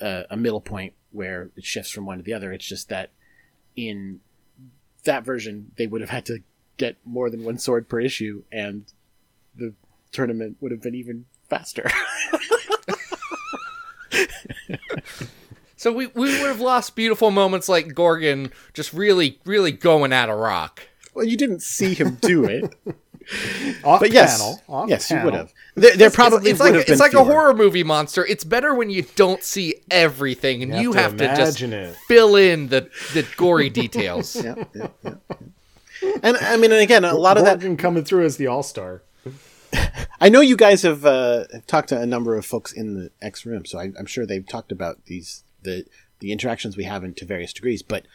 a, 0.01 0.25
a 0.31 0.37
middle 0.37 0.61
point 0.61 0.94
where 1.12 1.51
it 1.57 1.64
shifts 1.64 1.90
from 1.90 2.07
one 2.07 2.18
to 2.18 2.25
the 2.25 2.35
other. 2.35 2.53
It's 2.53 2.66
just 2.66 2.88
that 2.88 3.11
in 3.77 4.20
that 5.05 5.25
version, 5.25 5.73
they 5.77 5.87
would 5.87 6.01
have 6.01 6.11
had 6.11 6.27
to 6.27 6.40
get 6.77 6.96
more 7.05 7.31
than 7.31 7.44
one 7.44 7.59
sword 7.59 7.88
per 7.88 8.01
issue, 8.01 8.42
and 8.51 8.85
the 9.55 9.75
tournament 10.12 10.57
would 10.61 10.73
have 10.73 10.83
been 10.83 10.94
even 10.94 11.27
faster. 11.49 11.90
So 15.81 15.90
we, 15.90 16.09
we 16.09 16.38
would 16.38 16.49
have 16.49 16.61
lost 16.61 16.94
beautiful 16.94 17.31
moments 17.31 17.66
like 17.66 17.94
Gorgon 17.94 18.53
just 18.75 18.92
really, 18.92 19.40
really 19.46 19.73
going 19.73 20.12
at 20.12 20.29
a 20.29 20.35
rock. 20.35 20.83
well, 21.14 21.25
you 21.25 21.38
didn't 21.38 21.62
see 21.62 21.94
him 21.94 22.18
do 22.20 22.44
it, 22.44 22.75
Off 23.85 24.01
but 24.01 24.12
yes, 24.12 24.37
panel. 24.37 24.61
Off 24.68 24.90
yes, 24.90 25.09
panel. 25.09 25.25
you 25.25 25.31
would 25.31 25.38
have. 25.38 25.55
There, 25.77 25.96
there 25.96 26.11
probably 26.11 26.51
it's 26.51 26.61
would 26.61 26.66
like 26.66 26.75
have 26.75 26.85
been 26.85 26.92
it's 26.92 27.01
like 27.01 27.14
a 27.14 27.25
horror 27.25 27.55
movie 27.55 27.83
monster. 27.83 28.27
It's 28.27 28.44
better 28.44 28.75
when 28.75 28.90
you 28.90 29.07
don't 29.16 29.42
see 29.42 29.77
everything 29.90 30.62
and 30.62 30.75
you, 30.83 30.92
have, 30.92 31.16
to, 31.16 31.35
just 31.35 31.62
it. 31.62 31.96
fill 32.07 32.37
in 32.37 32.68
the, 32.68 32.90
the 33.14 33.27
gory 33.38 33.70
details. 33.70 34.37
Yeah, 34.37 34.57
yeah, 34.75 34.88
yeah, 35.03 35.14
yeah. 36.03 36.16
And 36.23 36.37
I 36.37 36.59
mean, 36.59 36.73
and 36.73 36.83
again, 36.83 37.07
a 37.07 37.14
lot 37.14 37.38
of 37.38 37.44
that 37.46 37.79
coming 37.79 38.05
through 38.05 38.27
as 38.27 38.37
the 38.37 38.49
all 38.49 38.62
star. 38.62 39.03
I 40.20 40.29
know 40.29 40.40
you 40.40 40.57
guys 40.57 40.83
have, 40.83 41.05
uh, 41.05 41.44
have 41.53 41.66
talked 41.66 41.88
to 41.90 42.00
a 42.00 42.07
number 42.07 42.37
of 42.37 42.44
folks 42.46 42.72
in 42.72 42.94
the 42.94 43.11
X 43.22 43.46
room, 43.46 43.64
so 43.64 43.79
I, 43.79 43.92
I'm 43.98 44.07
sure 44.07 44.26
they've 44.26 44.46
talked 44.46 44.72
about 44.72 45.05
these 45.07 45.44
the 45.62 45.85
the 46.20 46.33
interactions 46.33 46.76
we 46.76 46.85
have 46.85 47.03
in 47.03 47.14
to 47.14 47.24
various 47.24 47.53
degrees. 47.53 47.83
But 47.83 48.07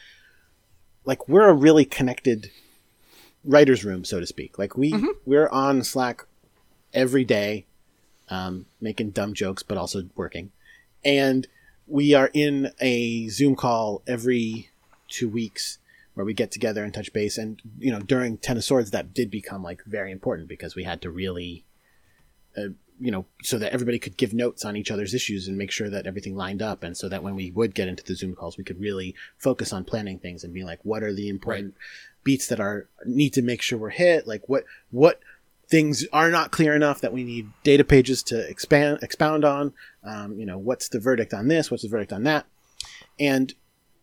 like, 1.05 1.27
we're 1.27 1.49
a 1.49 1.53
really 1.53 1.85
connected 1.85 2.51
writers' 3.43 3.83
room, 3.83 4.05
so 4.05 4.19
to 4.19 4.27
speak. 4.27 4.57
Like 4.57 4.77
we 4.77 4.93
we're 5.25 5.49
on 5.49 5.83
Slack 5.83 6.25
every 6.93 7.25
day, 7.25 7.65
um, 8.29 8.65
making 8.79 9.11
dumb 9.11 9.33
jokes, 9.33 9.63
but 9.63 9.77
also 9.77 10.03
working, 10.15 10.51
and 11.03 11.47
we 11.87 12.13
are 12.13 12.31
in 12.33 12.71
a 12.79 13.27
Zoom 13.29 13.55
call 13.55 14.01
every 14.07 14.69
two 15.07 15.29
weeks 15.29 15.77
where 16.15 16.25
we 16.25 16.33
get 16.33 16.51
together 16.51 16.83
and 16.83 16.93
touch 16.93 17.13
base. 17.13 17.37
And 17.37 17.61
you 17.77 17.91
know, 17.91 17.99
during 17.99 18.37
Ten 18.37 18.57
of 18.57 18.63
Swords, 18.63 18.91
that 18.91 19.13
did 19.13 19.29
become 19.29 19.61
like 19.61 19.83
very 19.85 20.11
important 20.11 20.49
because 20.49 20.75
we 20.75 20.83
had 20.83 21.01
to 21.03 21.11
really, 21.11 21.65
uh, 22.57 22.69
you 22.99 23.11
know, 23.11 23.25
so 23.43 23.59
that 23.59 23.73
everybody 23.73 23.99
could 23.99 24.17
give 24.17 24.33
notes 24.33 24.65
on 24.65 24.75
each 24.75 24.89
other's 24.89 25.13
issues 25.13 25.47
and 25.47 25.57
make 25.57 25.71
sure 25.71 25.89
that 25.89 26.07
everything 26.07 26.35
lined 26.35 26.61
up, 26.61 26.83
and 26.83 26.97
so 26.97 27.07
that 27.07 27.21
when 27.21 27.35
we 27.35 27.51
would 27.51 27.75
get 27.75 27.87
into 27.87 28.03
the 28.03 28.15
Zoom 28.15 28.33
calls, 28.33 28.57
we 28.57 28.63
could 28.63 28.79
really 28.79 29.13
focus 29.37 29.71
on 29.71 29.83
planning 29.83 30.17
things 30.17 30.43
and 30.43 30.53
being 30.53 30.65
like, 30.65 30.79
what 30.83 31.03
are 31.03 31.13
the 31.13 31.29
important 31.29 31.75
beats 32.23 32.47
that 32.47 32.59
are 32.59 32.89
need 33.05 33.33
to 33.33 33.41
make 33.41 33.61
sure 33.61 33.77
we're 33.77 33.89
hit? 33.89 34.25
Like 34.25 34.47
what 34.47 34.63
what 34.91 35.19
things 35.67 36.05
are 36.13 36.29
not 36.29 36.51
clear 36.51 36.75
enough 36.75 37.01
that 37.01 37.13
we 37.13 37.23
need 37.23 37.49
data 37.63 37.83
pages 37.83 38.23
to 38.23 38.47
expand 38.49 38.99
expound 39.01 39.43
on. 39.43 39.73
Um, 40.03 40.37
you 40.39 40.45
know, 40.45 40.57
what's 40.57 40.89
the 40.89 40.99
verdict 40.99 41.33
on 41.33 41.47
this? 41.47 41.71
What's 41.71 41.83
the 41.83 41.89
verdict 41.89 42.13
on 42.13 42.23
that? 42.23 42.45
And 43.19 43.53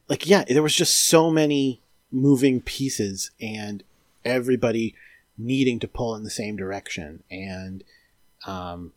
like, 0.09 0.27
yeah, 0.27 0.45
there 0.45 0.63
was 0.63 0.75
just 0.75 1.07
so 1.09 1.31
many 1.31 1.82
moving 2.13 2.61
pieces 2.61 3.31
and 3.41 3.83
everybody 4.25 4.95
needing 5.39 5.79
to 5.81 5.89
pull 5.89 6.15
in 6.15 6.23
the 6.25 6.31
same 6.31 6.57
direction. 6.57 7.23
And 7.31 7.83
um, 8.47 8.93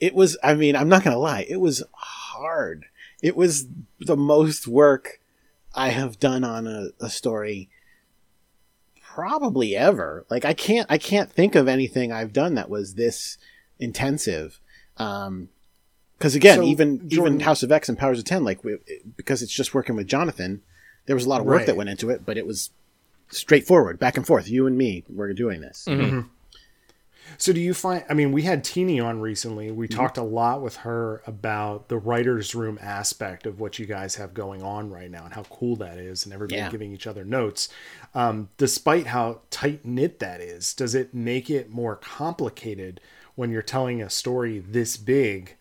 it 0.00 0.14
was, 0.14 0.36
I 0.42 0.54
mean, 0.54 0.74
I'm 0.74 0.88
not 0.88 1.04
going 1.04 1.14
to 1.14 1.20
lie, 1.20 1.46
it 1.48 1.60
was 1.60 1.82
hard. 1.92 2.86
It 3.22 3.36
was 3.36 3.66
the 4.00 4.16
most 4.16 4.66
work 4.66 5.20
I 5.74 5.90
have 5.90 6.18
done 6.18 6.42
on 6.42 6.66
a, 6.66 6.88
a 7.00 7.08
story 7.08 7.68
probably 9.00 9.76
ever. 9.76 10.24
Like 10.30 10.44
I 10.44 10.54
can't 10.54 10.86
I 10.90 10.98
can't 10.98 11.30
think 11.30 11.54
of 11.54 11.68
anything 11.68 12.12
I've 12.12 12.32
done 12.32 12.54
that 12.54 12.70
was 12.70 12.94
this 12.94 13.38
intensive. 13.78 14.58
Um 14.96 15.48
because 16.18 16.34
again, 16.34 16.58
So, 16.58 16.62
even 16.64 17.08
Jordan- 17.08 17.34
even 17.34 17.40
House 17.40 17.62
of 17.62 17.72
X 17.72 17.88
and 17.88 17.98
Powers 17.98 18.18
of 18.18 18.24
Ten, 18.24 18.44
like 18.44 18.62
we, 18.64 18.76
because 19.16 19.42
it's 19.42 19.52
just 19.52 19.74
working 19.74 19.96
with 19.96 20.06
Jonathan, 20.06 20.62
there 21.06 21.16
was 21.16 21.24
a 21.26 21.28
lot 21.28 21.40
of 21.40 21.46
work 21.46 21.58
Right. 21.58 21.66
that 21.66 21.76
went 21.76 21.90
into 21.90 22.10
it, 22.10 22.24
but 22.24 22.36
it 22.38 22.46
was 22.46 22.70
straightforward, 23.30 23.98
back 23.98 24.16
and 24.16 24.26
forth. 24.26 24.48
You 24.48 24.66
and 24.66 24.76
me 24.76 25.04
were 25.08 25.32
doing 25.32 25.60
this. 25.60 25.88
So 27.38 27.52
do 27.52 27.60
you 27.60 27.72
find? 27.72 28.04
I 28.10 28.14
mean, 28.14 28.30
we 28.32 28.42
had 28.42 28.62
Tini 28.62 29.00
on 29.00 29.20
recently. 29.20 29.70
We 29.70 29.86
Mm-hmm. 29.88 29.98
talked 29.98 30.18
a 30.18 30.22
lot 30.22 30.60
with 30.60 30.76
her 30.78 31.22
about 31.26 31.88
the 31.88 31.96
writers' 31.96 32.54
room 32.54 32.78
aspect 32.82 33.46
of 33.46 33.58
what 33.58 33.78
you 33.78 33.86
guys 33.86 34.16
have 34.16 34.34
going 34.34 34.62
on 34.62 34.90
right 34.90 35.10
now 35.10 35.24
and 35.24 35.32
how 35.32 35.44
cool 35.44 35.76
that 35.76 35.98
is, 35.98 36.24
and 36.24 36.34
everybody 36.34 36.56
Yeah. 36.58 36.70
giving 36.70 36.92
each 36.92 37.06
other 37.06 37.24
notes. 37.24 37.68
Um, 38.14 38.50
despite 38.58 39.06
how 39.06 39.40
tight 39.50 39.84
knit 39.84 40.18
that 40.18 40.40
is, 40.40 40.74
does 40.74 40.94
it 40.94 41.14
make 41.14 41.48
it 41.48 41.70
more 41.70 41.96
complicated 41.96 43.00
when 43.34 43.50
you're 43.50 43.62
telling 43.62 44.02
a 44.02 44.10
story 44.10 44.58
this 44.58 44.96
big 44.96 45.56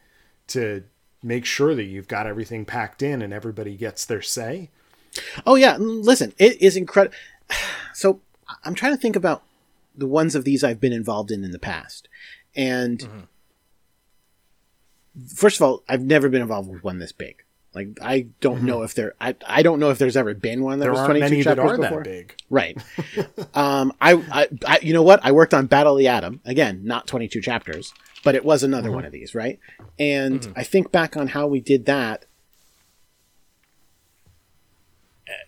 to 0.47 0.83
make 1.23 1.45
sure 1.45 1.73
that 1.75 1.83
you've 1.83 2.07
got 2.07 2.27
everything 2.27 2.65
packed 2.65 3.01
in 3.01 3.21
and 3.21 3.31
everybody 3.31 3.77
gets 3.77 4.03
their 4.03 4.21
say? 4.21 4.71
Oh 5.45 5.55
yeah, 5.55 5.77
listen, 5.77 6.33
it 6.37 6.61
is 6.61 6.75
incredible. 6.75 7.15
So 7.93 8.21
I'm 8.63 8.73
trying 8.73 8.93
to 8.93 9.01
think 9.01 9.17
about 9.17 9.43
the 9.93 10.07
ones 10.07 10.33
of 10.33 10.45
these 10.45 10.63
I've 10.63 10.79
been 10.79 10.93
involved 10.93 11.29
in 11.29 11.43
in 11.43 11.51
the 11.51 11.59
past, 11.59 12.07
and 12.55 12.99
mm-hmm. 12.99 13.19
first 15.35 15.57
of 15.57 15.61
all, 15.61 15.83
I've 15.89 16.01
never 16.01 16.29
been 16.29 16.41
involved 16.41 16.69
with 16.71 16.83
one 16.83 16.97
this 16.97 17.11
big. 17.11 17.43
Like 17.73 17.99
I 18.01 18.27
don't 18.41 18.57
mm-hmm. 18.57 18.65
know 18.65 18.83
if 18.83 18.95
there, 18.95 19.13
I, 19.21 19.35
I 19.47 19.63
don't 19.63 19.79
know 19.79 19.91
if 19.91 19.97
there's 19.97 20.17
ever 20.17 20.33
been 20.33 20.61
one 20.61 20.79
that 20.79 20.85
There 20.85 20.91
was 20.91 21.05
22 21.05 21.23
many 21.23 21.41
that 21.43 21.55
chapters 21.55 21.77
before. 21.79 22.03
Right. 22.49 22.77
um, 23.53 23.93
I, 24.01 24.13
I, 24.13 24.47
I, 24.67 24.79
you 24.81 24.93
know 24.93 25.03
what? 25.03 25.21
I 25.23 25.31
worked 25.31 25.53
on 25.53 25.67
Battle 25.67 25.93
of 25.93 25.99
the 25.99 26.09
Atom 26.09 26.41
again, 26.43 26.81
not 26.83 27.07
22 27.07 27.41
chapters, 27.41 27.93
but 28.25 28.35
it 28.35 28.43
was 28.43 28.63
another 28.63 28.89
mm-hmm. 28.89 28.95
one 28.95 29.05
of 29.05 29.13
these, 29.13 29.33
right? 29.33 29.57
And 29.97 30.51
I 30.55 30.63
think 30.63 30.91
back 30.91 31.15
on 31.15 31.27
how 31.27 31.47
we 31.47 31.61
did 31.61 31.85
that, 31.85 32.25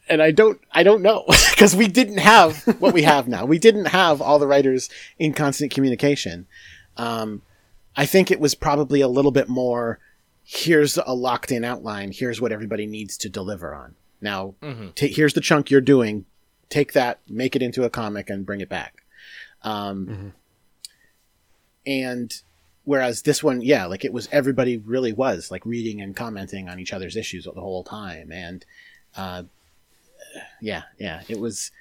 and 0.10 0.22
I 0.22 0.32
don't, 0.32 0.60
I 0.72 0.84
don't 0.84 1.02
know 1.02 1.26
because 1.52 1.76
we 1.76 1.88
didn't 1.88 2.18
have 2.20 2.58
what 2.80 2.94
we 2.94 3.04
have 3.04 3.28
now. 3.28 3.46
We 3.46 3.60
didn't 3.60 3.86
have 3.86 4.22
all 4.22 4.40
the 4.40 4.48
writers 4.48 4.90
in 5.20 5.34
constant 5.34 5.72
communication. 5.72 6.48
Um, 6.98 7.42
I 7.96 8.06
think 8.06 8.32
it 8.32 8.40
was 8.40 8.56
probably 8.56 9.02
a 9.02 9.08
little 9.08 9.32
bit 9.32 9.50
more. 9.50 10.00
Here's 10.44 10.98
a 10.98 11.14
locked 11.14 11.52
in 11.52 11.64
outline. 11.64 12.12
Here's 12.12 12.42
what 12.42 12.52
everybody 12.52 12.86
needs 12.86 13.18
to 13.20 13.30
deliver 13.30 13.74
on. 13.74 13.96
Now, 14.22 14.56
ta- 14.96 15.08
here's 15.10 15.34
the 15.34 15.42
chunk 15.42 15.70
you're 15.70 15.82
doing. 15.82 16.26
Take 16.70 16.94
that, 16.94 17.20
make 17.30 17.56
it 17.56 17.62
into 17.62 17.84
a 17.84 17.90
comic, 17.90 18.30
and 18.30 18.46
bring 18.46 18.62
it 18.62 18.70
back. 18.70 19.04
Um, 19.62 20.34
And 21.86 22.34
whereas 22.86 23.22
this 23.24 23.44
one, 23.44 23.62
yeah, 23.62 23.86
like 23.86 24.06
it 24.06 24.14
was 24.14 24.28
everybody 24.32 24.78
really 24.78 25.14
was 25.14 25.52
like 25.52 25.66
reading 25.66 26.02
and 26.02 26.16
commenting 26.16 26.70
on 26.70 26.80
each 26.80 26.94
other's 26.94 27.16
issues 27.16 27.44
the 27.46 27.52
whole 27.52 27.84
time, 27.84 28.32
and 28.32 28.66
uh, 29.16 29.44
yeah, 30.62 30.84
yeah, 31.00 31.22
it 31.28 31.40
was. 31.40 31.72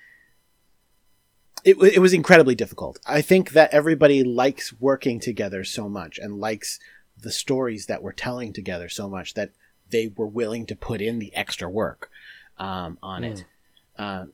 It, 1.64 1.76
it 1.80 2.00
was 2.00 2.12
incredibly 2.12 2.56
difficult. 2.56 2.98
I 3.06 3.22
think 3.22 3.50
that 3.50 3.72
everybody 3.72 4.24
likes 4.24 4.72
working 4.80 5.20
together 5.20 5.62
so 5.62 5.88
much 5.88 6.18
and 6.18 6.40
likes 6.40 6.80
the 7.16 7.30
stories 7.30 7.86
that 7.86 8.02
we're 8.02 8.12
telling 8.12 8.52
together 8.52 8.88
so 8.88 9.08
much 9.08 9.34
that 9.34 9.50
they 9.90 10.12
were 10.16 10.26
willing 10.26 10.66
to 10.66 10.74
put 10.74 11.00
in 11.00 11.20
the 11.20 11.32
extra 11.36 11.70
work 11.70 12.10
um, 12.58 12.98
on 13.00 13.22
it. 13.22 13.44
Uh, 13.96 14.24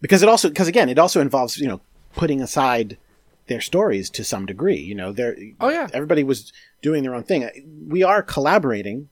because 0.00 0.24
it 0.24 0.28
also, 0.28 0.48
because 0.48 0.66
again, 0.66 0.88
it 0.88 0.98
also 0.98 1.20
involves, 1.20 1.56
you 1.58 1.68
know, 1.68 1.80
putting 2.16 2.40
aside 2.42 2.98
their 3.46 3.60
stories 3.60 4.10
to 4.10 4.24
some 4.24 4.44
degree. 4.44 4.80
You 4.80 4.96
know, 4.96 5.12
they're, 5.12 5.36
Oh, 5.60 5.68
yeah. 5.68 5.86
everybody 5.92 6.24
was 6.24 6.52
doing 6.80 7.04
their 7.04 7.14
own 7.14 7.22
thing. 7.22 7.48
We 7.88 8.02
are 8.02 8.22
collaborating 8.24 9.08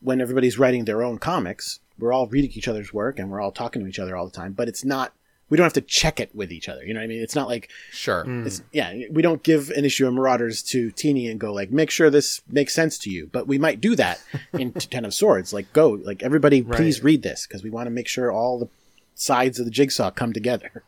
when 0.00 0.20
everybody's 0.20 0.58
writing 0.60 0.84
their 0.84 1.02
own 1.02 1.18
comics. 1.18 1.80
We're 1.98 2.12
all 2.12 2.26
reading 2.26 2.50
each 2.54 2.68
other's 2.68 2.92
work 2.92 3.18
and 3.18 3.30
we're 3.30 3.40
all 3.40 3.52
talking 3.52 3.82
to 3.82 3.88
each 3.88 3.98
other 3.98 4.16
all 4.16 4.26
the 4.26 4.32
time, 4.32 4.52
but 4.52 4.68
it's 4.68 4.84
not, 4.84 5.12
we 5.48 5.56
don't 5.56 5.64
have 5.64 5.72
to 5.74 5.80
check 5.80 6.18
it 6.20 6.34
with 6.34 6.50
each 6.50 6.68
other. 6.68 6.84
You 6.84 6.94
know 6.94 7.00
what 7.00 7.04
I 7.04 7.08
mean? 7.08 7.22
It's 7.22 7.34
not 7.34 7.48
like, 7.48 7.70
Sure. 7.92 8.24
Mm. 8.24 8.46
it's, 8.46 8.62
yeah, 8.72 8.92
we 9.10 9.22
don't 9.22 9.42
give 9.42 9.70
an 9.70 9.84
issue 9.84 10.06
of 10.06 10.14
Marauders 10.14 10.62
to 10.70 10.90
Tini 10.90 11.28
and 11.28 11.38
go 11.38 11.52
like, 11.52 11.70
make 11.70 11.90
sure 11.90 12.10
this 12.10 12.40
makes 12.48 12.74
sense 12.74 12.98
to 12.98 13.10
you. 13.10 13.28
But 13.30 13.46
we 13.46 13.58
might 13.58 13.80
do 13.80 13.94
that 13.96 14.20
in 14.52 14.72
Ten 14.72 15.04
of 15.04 15.14
Swords. 15.14 15.52
Like, 15.52 15.72
go, 15.72 15.90
like 15.90 16.22
everybody, 16.22 16.62
please 16.62 17.02
read 17.02 17.22
this 17.22 17.46
because 17.46 17.62
we 17.62 17.70
want 17.70 17.86
to 17.86 17.90
make 17.90 18.08
sure 18.08 18.32
all 18.32 18.58
the 18.58 18.68
sides 19.14 19.58
of 19.58 19.64
the 19.64 19.70
jigsaw 19.70 20.10
come 20.10 20.32
together. 20.32 20.82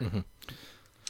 Mm-hmm. 0.00 0.18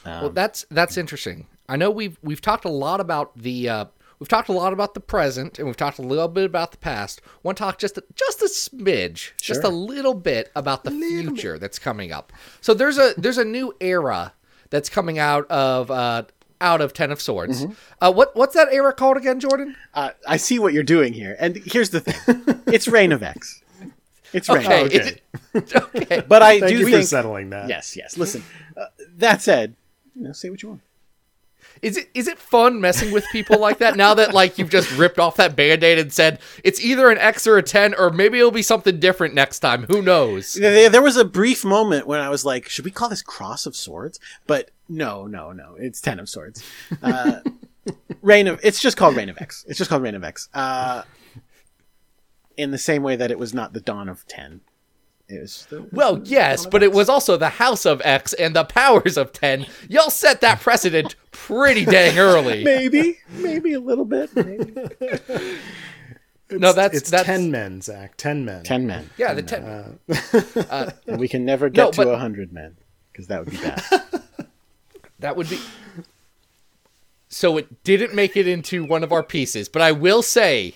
Um, 0.05 0.21
well, 0.21 0.29
that's 0.31 0.65
that's 0.69 0.97
interesting. 0.97 1.47
I 1.69 1.77
know 1.77 1.89
we've 1.89 2.17
we've 2.21 2.41
talked 2.41 2.65
a 2.65 2.69
lot 2.69 2.99
about 2.99 3.37
the 3.37 3.69
uh, 3.69 3.85
we've 4.23 4.29
talked 4.29 4.47
a 4.47 4.53
lot 4.53 4.71
about 4.71 4.93
the 4.93 5.01
present, 5.01 5.59
and 5.59 5.67
we've 5.67 5.75
talked 5.75 5.99
a 5.99 6.01
little 6.01 6.29
bit 6.29 6.45
about 6.45 6.71
the 6.71 6.77
past. 6.77 7.21
Want 7.43 7.57
to 7.57 7.63
talk 7.65 7.77
just 7.77 7.97
a, 7.97 8.03
just 8.15 8.41
a 8.41 8.45
smidge, 8.45 9.35
just 9.35 9.65
a 9.65 9.67
little 9.67 10.13
bit 10.13 10.49
about 10.55 10.85
the 10.85 10.91
future 10.91 11.59
that's 11.59 11.77
coming 11.77 12.13
up. 12.13 12.31
So 12.61 12.73
there's 12.73 12.97
a 12.97 13.13
there's 13.17 13.37
a 13.37 13.43
new 13.43 13.75
era 13.81 14.31
that's 14.69 14.87
coming 14.87 15.19
out 15.19 15.45
of 15.51 15.91
uh, 15.91 16.23
out 16.61 16.79
of 16.79 16.93
Ten 16.93 17.11
of 17.11 17.19
Swords. 17.19 17.65
Mm-hmm. 17.65 17.73
Uh, 17.99 18.13
what 18.13 18.33
what's 18.33 18.55
that 18.55 18.71
era 18.71 18.93
called 18.93 19.17
again, 19.17 19.41
Jordan? 19.41 19.75
Uh, 19.93 20.11
I 20.25 20.37
see 20.37 20.57
what 20.57 20.71
you're 20.71 20.83
doing 20.83 21.11
here, 21.11 21.35
and 21.37 21.57
here's 21.57 21.89
the 21.89 21.99
thing: 21.99 22.61
it's 22.67 22.87
Reign 22.87 23.11
of 23.11 23.23
X. 23.23 23.61
It's 24.31 24.47
Reign. 24.47 24.65
Okay, 24.65 24.83
okay. 24.85 25.19
it- 25.53 25.75
okay. 25.95 26.23
But 26.25 26.41
I 26.41 26.61
Thank 26.61 26.71
do 26.71 26.79
you 26.79 26.85
for 26.85 26.91
think 26.91 27.07
settling 27.07 27.49
that. 27.49 27.67
yes, 27.67 27.97
yes. 27.97 28.17
Listen, 28.17 28.41
uh, 28.77 28.85
that 29.17 29.41
said, 29.41 29.75
you 30.15 30.23
know, 30.23 30.31
say 30.31 30.49
what 30.49 30.63
you 30.63 30.69
want. 30.69 30.81
Is 31.83 31.97
it 31.97 32.09
is 32.13 32.27
it 32.27 32.39
fun 32.39 32.79
messing 32.79 33.11
with 33.11 33.25
people 33.31 33.59
like 33.59 33.79
that 33.79 33.97
now 33.97 34.13
that 34.13 34.33
like 34.33 34.57
you've 34.57 34.69
just 34.69 34.89
ripped 34.97 35.19
off 35.19 35.35
that 35.35 35.55
band-aid 35.55 35.99
and 35.99 36.13
said 36.13 36.39
it's 36.63 36.79
either 36.79 37.09
an 37.09 37.17
X 37.17 37.45
or 37.45 37.57
a 37.57 37.61
10 37.61 37.93
or 37.95 38.09
maybe 38.09 38.39
it'll 38.39 38.51
be 38.51 38.61
something 38.61 38.99
different 38.99 39.33
next 39.33 39.59
time. 39.59 39.83
Who 39.83 40.01
knows? 40.01 40.53
There, 40.53 41.01
was 41.01 41.17
a 41.17 41.25
brief 41.25 41.65
moment 41.65 42.07
when 42.07 42.21
I 42.21 42.29
was 42.29 42.45
like, 42.45 42.69
should 42.69 42.85
we 42.85 42.91
call 42.91 43.09
this 43.09 43.21
Cross 43.21 43.65
of 43.65 43.75
Swords? 43.75 44.19
But 44.47 44.71
no, 44.87 45.27
no, 45.27 45.51
no. 45.51 45.75
It's 45.77 45.99
Ten 45.99 46.19
of 46.19 46.29
Swords. 46.29 46.63
Uh, 47.01 47.41
Reign 48.21 48.47
of, 48.47 48.61
it's 48.63 48.79
just 48.79 48.95
called 48.95 49.17
Reign 49.17 49.29
of 49.29 49.37
X. 49.41 49.65
It's 49.67 49.77
just 49.77 49.89
called 49.89 50.03
Reign 50.03 50.15
of 50.15 50.23
X. 50.23 50.47
Uh, 50.53 51.03
in 52.55 52.71
the 52.71 52.77
same 52.77 53.03
way 53.03 53.17
that 53.17 53.31
it 53.31 53.37
was 53.37 53.53
not 53.53 53.73
the 53.73 53.81
Dawn 53.81 54.07
of 54.07 54.25
Ten. 54.27 54.61
It 55.29 55.39
was 55.41 55.65
the, 55.69 55.87
Well, 55.91 56.21
yes, 56.25 56.65
but 56.65 56.83
it 56.83 56.91
was 56.91 57.07
also 57.09 57.37
the 57.37 57.49
House 57.49 57.85
of 57.85 58.01
X 58.03 58.33
and 58.33 58.55
the 58.55 58.65
Powers 58.65 59.17
of 59.17 59.31
10. 59.31 59.65
Y'all 59.89 60.09
set 60.09 60.41
that 60.41 60.59
precedent 60.59 61.15
pretty 61.31 61.85
dang 61.85 62.19
early. 62.19 62.63
maybe, 62.65 63.19
maybe 63.29 63.73
a 63.73 63.79
little 63.79 64.05
bit. 64.05 64.35
Maybe. 64.35 64.73
no, 66.51 66.73
that's 66.73 66.97
It's 66.97 67.09
that's 67.09 67.25
ten 67.25 67.49
men, 67.51 67.81
Zach. 67.81 68.15
Ten 68.17 68.43
men. 68.45 68.63
Ten 68.63 68.85
men. 68.85 69.09
Yeah, 69.17 69.33
the 69.33 69.43
10 69.43 69.63
uh, 70.69 70.91
And 71.07 71.19
we 71.19 71.27
can 71.27 71.45
never 71.45 71.69
get 71.69 71.81
No, 71.85 71.91
to 71.91 71.97
but- 71.97 72.07
a 72.13 72.17
hundred 72.17 72.51
men 72.53 72.75
because 73.11 73.27
that 73.27 73.39
would 73.45 73.51
be 73.51 73.57
bad. 73.57 73.81
That 75.19 75.37
would 75.37 75.49
be 75.49 75.59
So 77.29 77.57
it 77.57 77.83
didn't 77.83 78.13
make 78.13 78.35
it 78.35 78.47
into 78.47 78.83
one 78.83 79.03
of 79.03 79.11
our 79.13 79.23
pieces, 79.23 79.69
but 79.69 79.81
I 79.81 79.91
will 79.93 80.21
say 80.21 80.75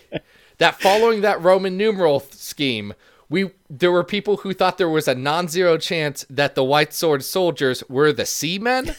that 0.58 0.80
following 0.80 1.22
that 1.22 1.42
Roman 1.42 1.78
numeral 1.78 2.22
scheme, 2.22 2.94
we 3.30 3.52
there 3.70 3.92
were 3.92 4.04
people 4.04 4.38
who 4.38 4.54
thought 4.54 4.78
there 4.78 4.90
was 4.90 5.08
a 5.08 5.16
non-zero 5.16 5.78
chance 5.78 6.26
that 6.30 6.56
the 6.56 6.64
white 6.64 6.94
sword 6.94 7.24
soldiers 7.24 7.84
were 7.90 8.14
the 8.14 8.26
seamen. 8.26 8.96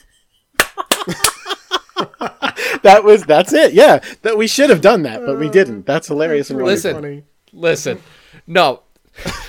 that 2.83 3.03
was 3.05 3.25
that's 3.25 3.53
it. 3.53 3.73
Yeah, 3.73 4.01
that 4.23 4.37
we 4.37 4.47
should 4.47 4.71
have 4.71 4.81
done 4.81 5.03
that, 5.03 5.25
but 5.25 5.39
we 5.39 5.49
didn't. 5.49 5.87
That's 5.87 6.09
hilarious. 6.09 6.51
and 6.51 6.63
Listen. 6.63 6.95
Funny. 6.95 7.25
Listen, 7.53 8.03
no, 8.47 8.83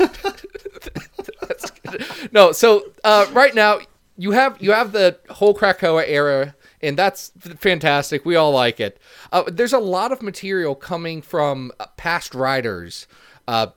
That's 1.42 1.72
good. 1.72 2.06
no. 2.32 2.52
So 2.52 2.84
uh, 3.04 3.28
right 3.34 3.54
now 3.54 3.80
you 4.18 4.32
have 4.32 4.62
you 4.62 4.72
have 4.72 4.92
the 4.92 5.18
whole 5.30 5.54
Krakoa 5.54 6.04
era, 6.08 6.56
and 6.82 6.98
that's 6.98 7.32
fantastic. 7.58 8.26
We 8.26 8.36
all 8.36 8.52
like 8.52 8.80
it. 8.80 9.00
Uh, 9.32 9.44
there's 9.48 9.74
a 9.74 9.80
lot 9.80 10.12
of 10.12 10.22
material 10.22 10.76
coming 10.76 11.22
from 11.22 11.72
uh, 11.80 11.88
past 11.98 12.34
writers. 12.34 13.08
Uh, 13.48 13.68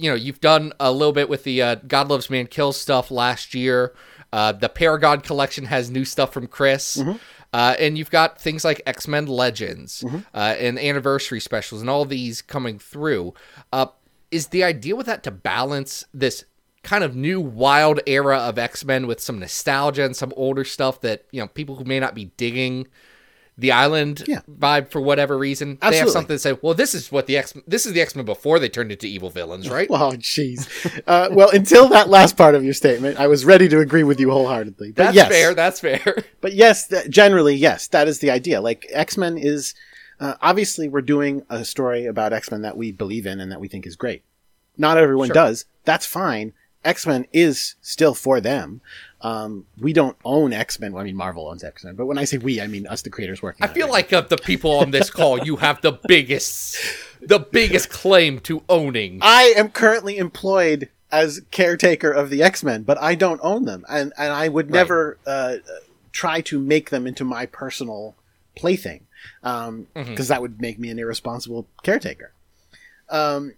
you 0.00 0.08
know, 0.10 0.16
you've 0.16 0.40
done 0.40 0.72
a 0.80 0.90
little 0.90 1.12
bit 1.12 1.28
with 1.28 1.44
the 1.44 1.60
uh, 1.62 1.74
God 1.86 2.08
Loves 2.08 2.30
Man 2.30 2.46
Kills 2.46 2.76
stuff 2.80 3.10
last 3.10 3.54
year. 3.54 3.94
Uh, 4.32 4.52
the 4.52 4.68
Paragon 4.68 5.20
collection 5.20 5.66
has 5.66 5.90
new 5.90 6.04
stuff 6.04 6.32
from 6.32 6.46
Chris. 6.46 7.02
Uh, 7.52 7.74
and 7.80 7.98
you've 7.98 8.10
got 8.10 8.40
things 8.40 8.64
like 8.64 8.80
X 8.86 9.08
Men 9.08 9.26
Legends 9.26 10.04
uh, 10.34 10.38
and 10.58 10.78
anniversary 10.78 11.40
specials 11.40 11.80
and 11.80 11.90
all 11.90 12.04
these 12.04 12.40
coming 12.42 12.78
through. 12.78 13.34
Uh, 13.72 13.86
is 14.30 14.48
the 14.48 14.62
idea 14.62 14.94
with 14.94 15.06
that 15.06 15.24
to 15.24 15.30
balance 15.32 16.04
this 16.14 16.44
kind 16.84 17.02
of 17.02 17.16
new 17.16 17.40
wild 17.40 18.00
era 18.06 18.38
of 18.38 18.56
X 18.56 18.84
Men 18.84 19.08
with 19.08 19.20
some 19.20 19.40
nostalgia 19.40 20.04
and 20.04 20.16
some 20.16 20.32
older 20.36 20.64
stuff 20.64 21.00
that 21.00 21.24
you 21.32 21.40
know 21.40 21.48
people 21.48 21.74
who 21.74 21.84
may 21.84 21.98
not 21.98 22.14
be 22.14 22.26
digging 22.36 22.86
the 23.60 23.72
island 23.72 24.24
Yeah. 24.26 24.40
vibe 24.50 24.90
for 24.90 25.00
whatever 25.00 25.36
reason 25.38 25.78
they 25.80 25.96
have 25.98 26.10
something 26.10 26.34
to 26.34 26.38
say 26.38 26.56
well 26.62 26.74
this 26.74 26.94
is 26.94 27.12
what 27.12 27.26
the 27.26 27.36
x 27.36 27.52
this 27.66 27.84
is 27.86 27.92
the 27.92 28.00
x-men 28.00 28.24
before 28.24 28.58
they 28.58 28.68
turned 28.68 28.90
into 28.90 29.06
evil 29.06 29.30
villains 29.30 29.68
right 29.68 29.88
Well, 29.96 30.12
jeez. 30.14 30.66
Uh, 31.06 31.28
well, 31.30 31.50
until 31.50 31.88
that 31.90 32.08
last 32.08 32.36
part 32.36 32.54
of 32.54 32.64
your 32.64 32.74
statement, 32.74 33.18
I 33.18 33.26
was 33.26 33.44
ready 33.44 33.68
to 33.68 33.78
agree 33.80 34.02
with 34.04 34.18
you 34.18 34.30
wholeheartedly. 34.30 34.92
But 34.92 35.04
that's 35.04 35.16
yes, 35.16 35.28
fair 35.28 35.54
that's 35.54 35.80
fair 35.80 36.24
but 36.40 36.54
yes, 36.54 36.86
that, 36.88 37.10
generally, 37.10 37.54
yes, 37.54 37.86
that 37.88 38.08
is 38.08 38.18
the 38.20 38.30
idea. 38.30 38.60
Like 38.60 38.86
X 38.90 39.16
Men 39.18 39.36
is 39.36 39.74
uh, 40.20 40.34
obviously 40.42 40.88
we're 40.88 41.00
doing 41.02 41.42
a 41.50 41.64
story 41.64 42.06
about 42.06 42.32
X 42.32 42.50
Men 42.50 42.62
that 42.62 42.76
we 42.76 42.92
believe 42.92 43.26
in 43.26 43.40
and 43.40 43.50
that 43.52 43.60
we 43.60 43.68
think 43.68 43.86
is 43.86 43.96
great. 43.96 44.22
Not 44.78 44.96
everyone 44.96 45.28
Sure. 45.28 45.34
does. 45.34 45.66
That's 45.84 46.06
fine. 46.06 46.52
X 46.84 47.06
Men 47.06 47.26
is 47.32 47.74
still 47.80 48.14
for 48.14 48.40
them. 48.40 48.80
Um, 49.20 49.66
we 49.78 49.92
don't 49.92 50.16
own 50.24 50.52
X 50.52 50.80
Men. 50.80 50.92
Well, 50.92 51.02
I 51.02 51.04
mean, 51.04 51.16
Marvel 51.16 51.48
owns 51.48 51.62
X 51.62 51.84
Men, 51.84 51.94
but 51.94 52.06
when 52.06 52.18
I 52.18 52.24
say 52.24 52.38
we, 52.38 52.60
I 52.60 52.66
mean 52.66 52.86
us, 52.86 53.02
the 53.02 53.10
creators 53.10 53.42
working. 53.42 53.62
i 53.62 53.66
on 53.66 53.70
it 53.70 53.74
feel 53.74 53.86
right 53.86 53.92
like 53.92 54.12
of 54.12 54.28
the 54.28 54.38
people 54.38 54.78
on 54.78 54.90
this 54.90 55.10
call 55.10 55.38
you 55.44 55.56
have 55.56 55.80
the 55.82 55.92
biggest 55.92 56.78
the 57.20 57.38
biggest 57.38 57.90
claim 57.90 58.40
to 58.40 58.62
owning 58.68 59.18
I 59.22 59.52
am 59.56 59.68
currently 59.68 60.16
employed 60.16 60.88
as 61.12 61.42
caretaker 61.50 62.10
of 62.10 62.30
the 62.30 62.42
X 62.42 62.62
Men, 62.64 62.82
but 62.82 63.00
I 63.00 63.14
don't 63.14 63.40
own 63.42 63.64
them, 63.64 63.84
and 63.88 64.12
and 64.16 64.32
I 64.32 64.48
would 64.48 64.70
never 64.70 65.18
uh, 65.26 65.56
try 66.12 66.40
to 66.42 66.58
make 66.58 66.90
them 66.90 67.06
into 67.06 67.24
my 67.24 67.46
personal 67.46 68.14
plaything, 68.56 69.06
because 69.42 70.28
that 70.28 70.40
would 70.40 70.60
make 70.60 70.78
me 70.78 70.88
an 70.88 70.98
irresponsible 70.98 71.66
caretaker. 71.82 72.32
Um, 73.08 73.54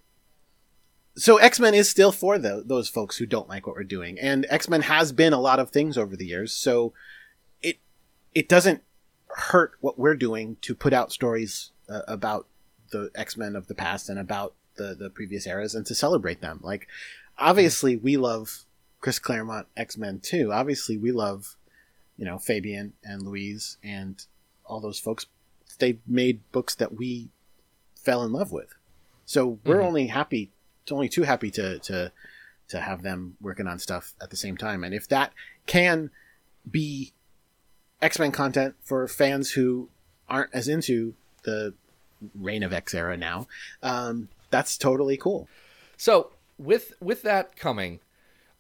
so 1.16 1.36
X 1.36 1.60
Men 1.60 1.74
is 1.74 1.88
still 1.88 2.12
for 2.12 2.38
tho- 2.38 2.62
those 2.62 2.88
folks 2.88 3.16
who 3.16 3.26
don't 3.26 3.48
like 3.48 3.66
what 3.66 3.76
we're 3.76 3.84
doing, 3.84 4.18
and 4.18 4.46
X 4.48 4.68
Men 4.68 4.82
has 4.82 5.12
been 5.12 5.32
a 5.32 5.40
lot 5.40 5.58
of 5.58 5.70
things 5.70 5.98
over 5.98 6.16
the 6.16 6.26
years. 6.26 6.52
So 6.52 6.92
it 7.60 7.78
it 8.34 8.48
doesn't 8.48 8.82
hurt 9.28 9.72
what 9.80 9.98
we're 9.98 10.14
doing 10.14 10.56
to 10.62 10.74
put 10.74 10.92
out 10.92 11.12
stories 11.12 11.70
uh, 11.88 12.02
about 12.08 12.46
the 12.90 13.10
X 13.14 13.36
Men 13.36 13.56
of 13.56 13.66
the 13.66 13.74
past 13.74 14.08
and 14.08 14.18
about 14.18 14.54
the 14.76 14.94
the 14.94 15.10
previous 15.10 15.46
eras 15.46 15.74
and 15.74 15.86
to 15.86 15.94
celebrate 15.94 16.40
them. 16.40 16.60
Like 16.62 16.88
obviously 17.38 17.96
we 17.96 18.16
love 18.16 18.64
Chris 19.00 19.18
Claremont 19.18 19.66
X 19.76 19.96
Men 19.98 20.20
too. 20.20 20.52
Obviously 20.52 20.96
we 20.96 21.12
love 21.12 21.56
you 22.16 22.24
know 22.24 22.38
Fabian 22.38 22.94
and 23.04 23.22
Louise 23.22 23.76
and 23.82 24.24
all 24.64 24.80
those 24.80 24.98
folks. 24.98 25.26
They 25.78 25.98
made 26.06 26.40
books 26.52 26.74
that 26.76 26.94
we 26.96 27.30
fell 27.96 28.22
in 28.22 28.32
love 28.32 28.52
with. 28.52 28.74
So 29.24 29.58
we're 29.64 29.80
only 29.80 30.08
happy, 30.08 30.50
only 30.91 31.09
too 31.09 31.22
happy 31.22 31.51
to 31.53 31.78
to 31.80 32.11
to 32.68 32.80
have 32.80 33.03
them 33.03 33.37
working 33.41 33.66
on 33.66 33.78
stuff 33.78 34.14
at 34.20 34.30
the 34.30 34.37
same 34.37 34.57
time. 34.57 34.83
And 34.83 34.95
if 34.95 35.07
that 35.09 35.33
can 35.66 36.11
be 36.70 37.12
X 38.01 38.18
Men 38.18 38.33
content 38.33 38.74
for 38.83 39.07
fans 39.07 39.53
who 39.53 39.89
aren't 40.28 40.53
as 40.55 40.68
into 40.68 41.14
the 41.45 41.74
Reign 42.35 42.62
of 42.62 42.72
X 42.72 42.95
era 42.95 43.16
now, 43.16 43.47
um, 43.83 44.28
that's 44.51 44.78
totally 44.78 45.16
cool. 45.16 45.49
So 45.97 46.30
with 46.59 46.95
with 47.01 47.22
that 47.22 47.57
coming, 47.57 48.01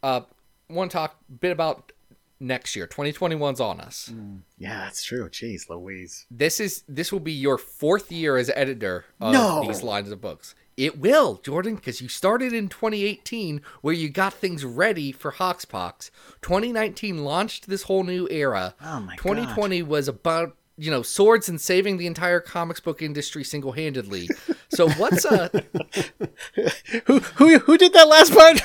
uh, 0.02 0.22
want 0.68 0.90
to 0.90 0.96
talk 0.96 1.16
a 1.28 1.32
bit 1.32 1.52
about 1.52 1.92
next 2.40 2.74
year. 2.74 2.88
2021's 2.88 3.60
on 3.60 3.80
us. 3.80 4.12
Yeah, 4.58 4.80
that's 4.80 5.04
true. 5.04 5.28
Jeez, 5.28 5.68
Louise. 5.70 6.26
This 6.30 6.58
is 6.60 6.82
this 6.88 7.12
will 7.12 7.20
be 7.20 7.32
your 7.32 7.56
fourth 7.56 8.10
year 8.10 8.36
as 8.36 8.50
editor 8.54 9.04
of 9.20 9.32
No. 9.32 9.64
these 9.66 9.82
lines 9.82 10.10
of 10.10 10.20
books. 10.20 10.54
It 10.76 10.98
will, 10.98 11.36
Jordan, 11.36 11.74
because 11.76 12.00
you 12.00 12.08
started 12.08 12.52
in 12.52 12.68
2018 12.68 13.60
where 13.82 13.92
you 13.94 14.08
got 14.08 14.32
things 14.32 14.64
ready 14.64 15.12
for 15.12 15.32
Hoxpox. 15.32 16.10
2019 16.40 17.24
launched 17.24 17.68
this 17.68 17.82
whole 17.82 18.04
new 18.04 18.26
era. 18.30 18.74
Oh 18.82 19.00
my 19.00 19.16
2020 19.16 19.82
was 19.82 20.08
about 20.08 20.56
you 20.78 20.90
know 20.90 21.02
swords 21.02 21.48
and 21.50 21.60
saving 21.60 21.98
the 21.98 22.06
entire 22.06 22.40
comics 22.40 22.80
book 22.80 23.02
industry 23.02 23.44
single-handedly. 23.44 24.30
So 24.70 24.88
what's 24.90 25.24
uh 25.26 25.48
who 27.36 27.58
who 27.58 27.76
did 27.78 27.92
that 27.92 28.08
last 28.08 28.32
part? 28.32 28.60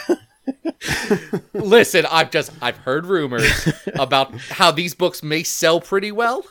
Listen, 1.54 2.06
I've 2.10 2.32
just 2.32 2.52
I've 2.62 2.78
heard 2.78 3.06
rumors 3.06 3.68
about 3.96 4.34
how 4.36 4.72
these 4.72 4.96
books 4.96 5.22
may 5.22 5.44
sell 5.44 5.82
pretty 5.82 6.12
well. 6.12 6.46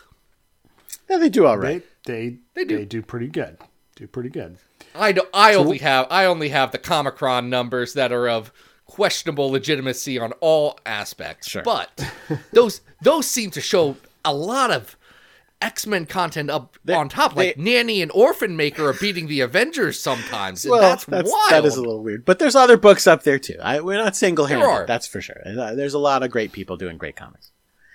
yeah, 1.08 1.16
they 1.18 1.28
do 1.30 1.46
all 1.46 1.58
right. 1.58 1.82
They 2.04 2.28
they 2.28 2.36
They 2.54 2.64
do. 2.64 2.76
they 2.78 2.84
do 2.84 3.02
pretty 3.02 3.28
good. 3.28 3.58
Do 3.96 4.06
pretty 4.06 4.28
good. 4.28 4.58
I 4.98 5.12
do, 5.12 5.22
I 5.34 5.54
only 5.54 5.78
have 5.78 6.06
I 6.10 6.24
only 6.26 6.48
have 6.50 6.72
the 6.72 6.78
Comichron 6.78 7.48
numbers 7.48 7.92
that 7.94 8.12
are 8.12 8.28
of 8.28 8.52
questionable 8.86 9.50
legitimacy 9.50 10.18
on 10.18 10.32
all 10.40 10.78
aspects. 10.86 11.48
Sure. 11.48 11.62
But 11.62 12.04
those 12.52 12.80
those 13.02 13.26
seem 13.26 13.50
to 13.52 13.60
show 13.60 13.96
a 14.24 14.32
lot 14.34 14.70
of 14.70 14.96
X-Men 15.62 16.04
content 16.06 16.50
up 16.50 16.76
on 16.88 17.08
top. 17.08 17.34
Like 17.34 17.56
they- 17.56 17.62
Nanny 17.62 18.02
and 18.02 18.10
Orphan 18.12 18.56
Maker 18.56 18.88
are 18.88 18.92
beating 18.92 19.26
the 19.26 19.40
Avengers 19.40 19.98
sometimes. 19.98 20.64
And 20.64 20.72
Well, 20.72 20.80
that's, 20.82 21.04
that's, 21.06 21.30
wild. 21.30 21.50
that 21.50 21.64
is 21.64 21.76
a 21.76 21.80
little 21.80 22.02
weird. 22.02 22.24
But 22.26 22.38
there's 22.38 22.54
other 22.54 22.76
books 22.76 23.06
up 23.06 23.22
there 23.22 23.38
too. 23.38 23.56
I, 23.62 23.80
we're 23.80 23.96
not 23.96 24.14
single 24.16 24.44
handed. 24.46 24.86
That's 24.86 25.06
for 25.06 25.22
sure. 25.22 25.40
Uh, 25.46 25.74
There's 25.74 25.94
a 25.94 25.98
lot 25.98 26.22
of 26.22 26.30
great 26.30 26.52
people 26.52 26.76
doing 26.76 26.98
great 26.98 27.16
comics. 27.16 27.52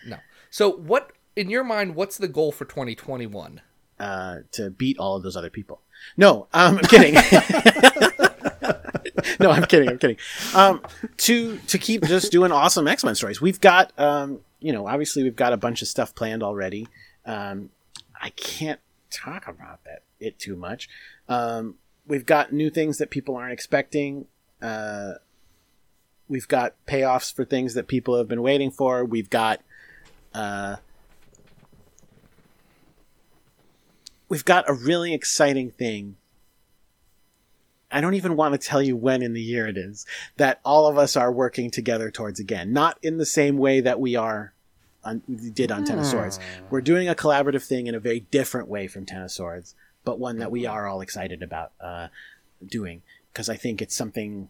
no. 0.07 0.17
So 0.49 0.71
what 0.71 1.11
in 1.35 1.49
your 1.49 1.63
mind, 1.63 1.95
what's 1.95 2.17
the 2.17 2.27
goal 2.27 2.51
for 2.51 2.65
2021? 2.65 3.61
Uh, 3.99 4.39
to 4.51 4.71
beat 4.71 4.97
all 4.97 5.15
of 5.15 5.21
those 5.23 5.37
other 5.37 5.51
people. 5.51 5.81
No, 6.17 6.47
um, 6.53 6.77
I'm 6.77 6.83
kidding. 6.85 7.13
no, 9.39 9.51
I'm 9.51 9.65
kidding. 9.65 9.89
I'm 9.89 9.97
kidding. 9.97 10.17
Um, 10.55 10.81
to 11.17 11.57
to 11.57 11.77
keep 11.77 12.03
just 12.05 12.31
doing 12.31 12.51
awesome 12.51 12.87
X 12.87 13.03
Men 13.03 13.15
stories. 13.15 13.41
We've 13.41 13.61
got, 13.61 13.97
um, 13.99 14.39
you 14.59 14.73
know, 14.73 14.87
obviously 14.87 15.23
we've 15.23 15.35
got 15.35 15.53
a 15.53 15.57
bunch 15.57 15.81
of 15.81 15.87
stuff 15.87 16.15
planned 16.15 16.43
already. 16.43 16.87
Um, 17.25 17.69
I 18.19 18.29
can't 18.31 18.79
talk 19.09 19.47
about 19.47 19.83
that 19.85 20.03
it 20.19 20.39
too 20.39 20.55
much. 20.55 20.89
Um, 21.27 21.75
we've 22.07 22.25
got 22.25 22.53
new 22.53 22.69
things 22.69 22.97
that 22.99 23.09
people 23.09 23.35
aren't 23.35 23.53
expecting. 23.53 24.25
Uh, 24.61 25.13
we've 26.27 26.47
got 26.47 26.75
payoffs 26.85 27.33
for 27.33 27.45
things 27.45 27.73
that 27.73 27.87
people 27.87 28.17
have 28.17 28.27
been 28.27 28.41
waiting 28.41 28.71
for. 28.71 29.05
We've 29.05 29.29
got. 29.29 29.61
Uh, 30.33 30.77
we've 34.31 34.45
got 34.45 34.69
a 34.69 34.73
really 34.73 35.13
exciting 35.13 35.69
thing. 35.69 36.15
I 37.91 37.99
don't 37.99 38.13
even 38.13 38.37
want 38.37 38.53
to 38.53 38.57
tell 38.65 38.81
you 38.81 38.95
when 38.95 39.21
in 39.21 39.33
the 39.33 39.41
year 39.41 39.67
it 39.67 39.77
is 39.77 40.05
that 40.37 40.61
all 40.63 40.87
of 40.87 40.97
us 40.97 41.17
are 41.17 41.29
working 41.29 41.69
together 41.69 42.09
towards 42.09 42.39
again. 42.39 42.71
Not 42.71 42.97
in 43.03 43.17
the 43.17 43.25
same 43.25 43.57
way 43.57 43.81
that 43.81 43.99
we 43.99 44.15
are 44.15 44.53
on, 45.03 45.21
we 45.27 45.49
did 45.49 45.69
on 45.69 45.83
Ten 45.83 45.99
of 45.99 46.05
Swords. 46.05 46.39
We're 46.69 46.79
doing 46.79 47.09
a 47.09 47.13
collaborative 47.13 47.63
thing 47.63 47.87
in 47.87 47.95
a 47.95 47.99
very 47.99 48.21
different 48.21 48.69
way 48.69 48.87
from 48.87 49.05
Ten 49.05 49.21
of 49.21 49.31
Swords, 49.31 49.75
but 50.05 50.17
one 50.17 50.37
that 50.37 50.49
we 50.49 50.65
are 50.65 50.87
all 50.87 51.01
excited 51.01 51.43
about 51.43 51.73
uh, 51.81 52.07
doing 52.65 53.01
because 53.33 53.49
I 53.49 53.57
think 53.57 53.81
it's 53.81 53.95
something. 53.97 54.47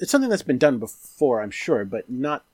It's 0.00 0.10
something 0.10 0.30
that's 0.30 0.42
been 0.42 0.58
done 0.58 0.78
before, 0.78 1.40
I'm 1.40 1.52
sure, 1.52 1.84
but 1.84 2.10
not 2.10 2.44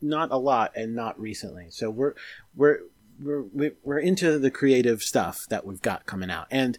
not 0.00 0.30
a 0.30 0.38
lot 0.38 0.72
and 0.74 0.94
not 0.94 1.20
recently. 1.20 1.66
So 1.68 1.90
we're 1.90 2.14
we're 2.56 2.78
we're 3.20 3.42
we- 3.42 3.72
we're 3.82 3.98
into 3.98 4.38
the 4.38 4.50
creative 4.50 5.02
stuff 5.02 5.46
that 5.48 5.64
we've 5.66 5.82
got 5.82 6.06
coming 6.06 6.30
out. 6.30 6.46
And 6.50 6.78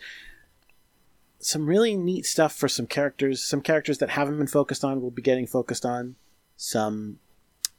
some 1.39 1.65
really 1.65 1.95
neat 1.97 2.25
stuff 2.25 2.55
for 2.55 2.67
some 2.69 2.88
characters 2.88 3.43
some 3.43 3.59
characters 3.61 3.97
that 3.97 4.11
haven't 4.11 4.38
been 4.38 4.47
focused 4.47 4.84
on 4.86 5.01
will 5.01 5.11
be 5.11 5.21
getting 5.21 5.45
focused 5.47 5.86
on. 5.86 6.15
Some 6.57 7.19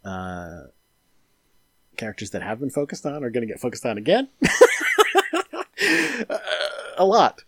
uh 0.05 0.64
characters 1.96 2.30
that 2.30 2.42
have 2.42 2.61
been 2.61 2.70
focused 2.70 3.07
on 3.07 3.22
are 3.24 3.30
going 3.30 3.46
to 3.46 3.52
get 3.52 3.61
focused 3.61 3.86
on 3.86 3.98
again. 3.98 4.28
Uh, 6.30 6.38
a 6.96 7.05
lot. 7.05 7.42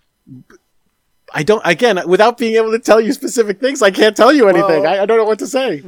I 1.32 1.42
don't 1.42 1.62
again 1.64 2.00
without 2.08 2.36
being 2.38 2.56
able 2.56 2.72
to 2.72 2.78
tell 2.78 3.00
you 3.00 3.12
specific 3.12 3.60
things 3.60 3.80
i 3.82 3.90
can't 3.90 4.16
tell 4.16 4.32
you 4.32 4.48
anything. 4.48 4.82
Well- 4.82 4.92
I, 4.92 5.02
I 5.02 5.06
don't 5.06 5.16
know 5.16 5.24
what 5.24 5.38
to 5.38 5.46
say. 5.46 5.82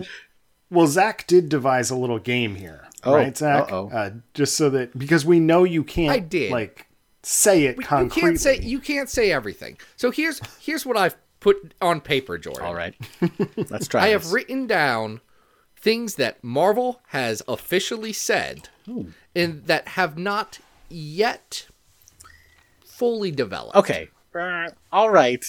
Well, 0.70 0.86
Zach 0.86 1.26
did 1.26 1.48
devise 1.48 1.90
a 1.90 1.96
little 1.96 2.18
game 2.18 2.54
here, 2.54 2.88
Oh, 3.05 3.14
right, 3.14 3.36
Zach? 3.36 3.70
uh-oh. 3.70 3.90
Uh, 3.92 4.11
just 4.34 4.57
so 4.57 4.70
that 4.70 4.96
because 4.99 5.24
we 5.24 5.38
know 5.40 5.64
you 5.64 5.84
can't, 5.84 6.12
I 6.12 6.18
did. 6.18 6.51
like 6.51 6.86
say 7.22 7.64
it 7.66 7.76
You 7.76 7.82
concretely. 7.82 8.20
can't 8.30 8.40
say 8.40 8.59
you 8.61 8.80
can't 8.80 9.09
say 9.09 9.30
everything. 9.32 9.78
So 9.96 10.11
here's 10.11 10.40
here's 10.61 10.84
what 10.86 10.96
I've 10.96 11.16
put 11.40 11.74
on 11.80 12.01
paper, 12.01 12.38
Jordan. 12.38 12.64
all 12.64 12.74
right 12.74 12.94
let's 13.70 13.86
try 13.86 14.03
I 14.07 14.12
this. 14.12 14.24
have 14.24 14.32
written 14.32 14.66
down 14.66 15.20
things 15.80 16.16
that 16.16 16.42
Marvel 16.42 17.01
has 17.09 17.40
officially 17.46 18.12
said 18.12 18.68
and 19.36 19.64
that 19.66 19.88
have 19.88 20.18
not 20.18 20.59
yet 20.88 21.66
fully 22.84 23.30
developed. 23.30 23.76
Okay. 23.76 24.09
Uh, 24.34 24.70
all 24.92 25.11
right. 25.11 25.44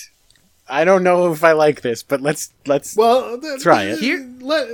I 0.68 0.86
don't 0.86 1.04
know 1.04 1.32
if 1.32 1.44
I 1.44 1.54
like 1.54 1.82
this, 1.82 2.04
but 2.04 2.22
let's 2.22 2.54
let's. 2.68 2.96
Well, 2.96 3.40
th- 3.40 3.62
Try 3.62 3.86
it. 3.86 4.00
Here- 4.00 4.30
Let, 4.40 4.68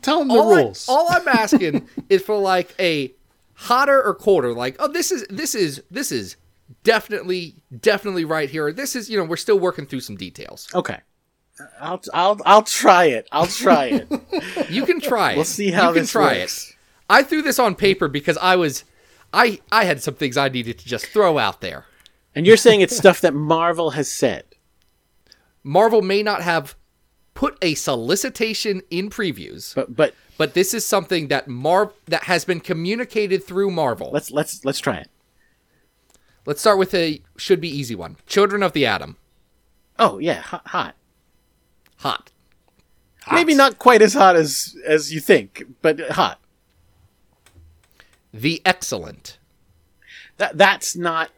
tell 0.00 0.20
them 0.20 0.28
the 0.28 0.34
all, 0.34 0.54
I, 0.54 0.62
rules. 0.62 0.86
all 0.88 1.06
I'm 1.10 1.28
asking 1.28 1.88
is 2.08 2.22
for 2.22 2.36
like 2.38 2.74
a 2.78 3.12
hotter 3.54 4.02
or 4.02 4.14
colder. 4.14 4.52
Like, 4.52 4.76
oh, 4.78 4.88
this 4.88 5.12
is 5.12 5.26
this 5.28 5.54
is 5.54 5.82
this 5.90 6.10
is 6.12 6.36
definitely 6.84 7.56
definitely 7.80 8.24
right 8.24 8.48
here. 8.50 8.72
This 8.72 8.96
is 8.96 9.10
you 9.10 9.18
know 9.18 9.24
we're 9.24 9.36
still 9.36 9.58
working 9.58 9.86
through 9.86 10.00
some 10.00 10.16
details. 10.16 10.68
okay. 10.74 10.98
Uh, 11.60 11.64
I'll 11.80 12.00
I'll 12.14 12.40
I'll 12.46 12.62
try 12.62 13.04
it. 13.06 13.28
I'll 13.30 13.46
try 13.46 13.86
it. 13.86 14.08
You 14.70 14.86
can 14.86 15.00
try 15.00 15.32
it. 15.32 15.36
We'll 15.36 15.44
see 15.44 15.70
how 15.70 15.88
you 15.88 15.96
can 15.96 16.06
try 16.06 16.38
works. 16.38 16.70
it. 16.70 16.76
I 17.10 17.22
threw 17.22 17.42
this 17.42 17.58
on 17.58 17.74
paper 17.74 18.08
because 18.08 18.38
I 18.38 18.56
was 18.56 18.84
I 19.34 19.60
I 19.70 19.84
had 19.84 20.02
some 20.02 20.14
things 20.14 20.36
I 20.38 20.48
needed 20.48 20.78
to 20.78 20.88
just 20.88 21.06
throw 21.06 21.38
out 21.38 21.60
there. 21.60 21.84
And 22.34 22.46
you're 22.46 22.56
saying 22.56 22.80
it's 22.80 22.96
stuff 22.96 23.20
that 23.20 23.34
Marvel 23.34 23.90
has 23.90 24.10
said. 24.10 24.44
Marvel 25.62 26.00
may 26.00 26.22
not 26.22 26.40
have 26.42 26.74
put 27.34 27.56
a 27.62 27.74
solicitation 27.74 28.82
in 28.90 29.10
previews, 29.10 29.74
But 29.74 29.94
but 29.96 30.14
but 30.38 30.54
this 30.54 30.74
is 30.74 30.84
something 30.84 31.28
that 31.28 31.48
Mar 31.48 31.92
that 32.06 32.24
has 32.24 32.44
been 32.44 32.60
communicated 32.60 33.44
through 33.44 33.70
Marvel. 33.70 34.10
let's 34.12 34.30
let's 34.30 34.64
let's 34.64 34.78
try 34.78 34.96
it. 34.96 35.08
Let's 36.44 36.60
start 36.60 36.78
with 36.78 36.92
a 36.94 37.22
should 37.36 37.60
be 37.60 37.68
easy 37.68 37.94
one. 37.94 38.16
Children 38.26 38.62
of 38.62 38.72
the 38.72 38.84
Atom. 38.86 39.16
Oh 39.98 40.18
yeah, 40.18 40.40
hot. 40.40 40.66
hot. 40.66 40.96
Hot. 41.98 42.32
Maybe 43.30 43.54
not 43.54 43.78
quite 43.78 44.02
as 44.02 44.14
hot 44.14 44.34
as 44.34 44.76
as 44.84 45.12
you 45.12 45.20
think, 45.20 45.64
but 45.80 46.00
hot. 46.10 46.40
The 48.34 48.60
Excellent. 48.64 49.38
That 50.38 50.58
that's 50.58 50.96
not. 50.96 51.30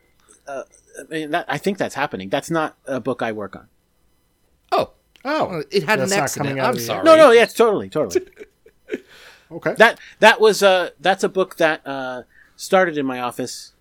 Uh, 0.47 0.63
I 0.99 1.03
mean, 1.13 1.31
that 1.33 1.45
I 1.49 1.59
think 1.59 1.77
that's 1.77 1.95
happening. 1.95 2.29
That's 2.31 2.51
not 2.51 2.77
a 2.87 3.01
book 3.01 3.21
I 3.21 3.33
work 3.33 3.57
on. 3.57 3.69
Oh, 4.73 4.93
oh, 5.25 5.63
it 5.71 5.83
had 5.85 6.01
an 6.01 6.09
not 6.11 6.19
accident. 6.19 6.49
coming 6.49 6.61
out 6.61 6.75
I'm 6.75 6.81
sorry. 6.81 7.05
No, 7.05 7.17
no, 7.17 7.31
yeah, 7.31 7.47
totally, 7.47 7.89
totally. 7.89 8.27
okay. 9.51 9.75
that 9.79 9.99
that 10.21 10.41
was 10.41 10.63
uh 10.63 10.91
that's 11.01 11.25
a 11.25 11.29
book 11.29 11.57
that 11.57 11.87
uh 11.87 12.23
started 12.57 12.97
in 12.99 13.07
my 13.07 13.21
office 13.21 13.73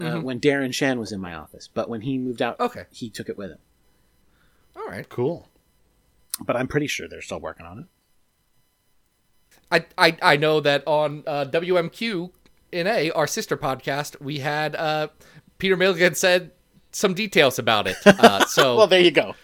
uh, 0.00 0.18
when 0.20 0.40
Darren 0.40 0.74
Shan 0.74 0.98
was 0.98 1.12
in 1.12 1.20
my 1.20 1.34
office, 1.34 1.68
but 1.72 1.88
when 1.88 2.00
he 2.02 2.18
moved 2.18 2.42
out, 2.42 2.58
Okay. 2.60 2.84
he 2.90 3.08
took 3.08 3.28
it 3.28 3.38
with 3.38 3.50
him. 3.52 3.58
All 4.76 4.86
right. 4.86 5.08
cool. 5.08 5.48
But 6.44 6.56
I'm 6.56 6.66
pretty 6.66 6.88
sure 6.88 7.06
they're 7.08 7.22
still 7.22 7.38
working 7.40 7.64
on 7.64 7.78
it. 7.78 7.84
I, 9.70 9.86
I 9.96 10.16
I 10.34 10.36
know 10.36 10.60
that 10.60 10.82
on 10.86 11.22
uh, 11.26 11.44
WMQ 11.48 12.30
in 12.72 12.86
a 12.86 13.10
our 13.12 13.26
sister 13.26 13.56
podcast 13.56 14.20
we 14.20 14.38
had 14.40 14.74
uh, 14.76 15.08
Peter 15.58 15.76
Milligan 15.76 16.14
said 16.14 16.50
some 16.92 17.14
details 17.14 17.58
about 17.58 17.86
it. 17.86 17.96
Uh, 18.04 18.44
so 18.46 18.76
Well, 18.76 18.86
there 18.86 19.00
you 19.00 19.10
go. 19.10 19.34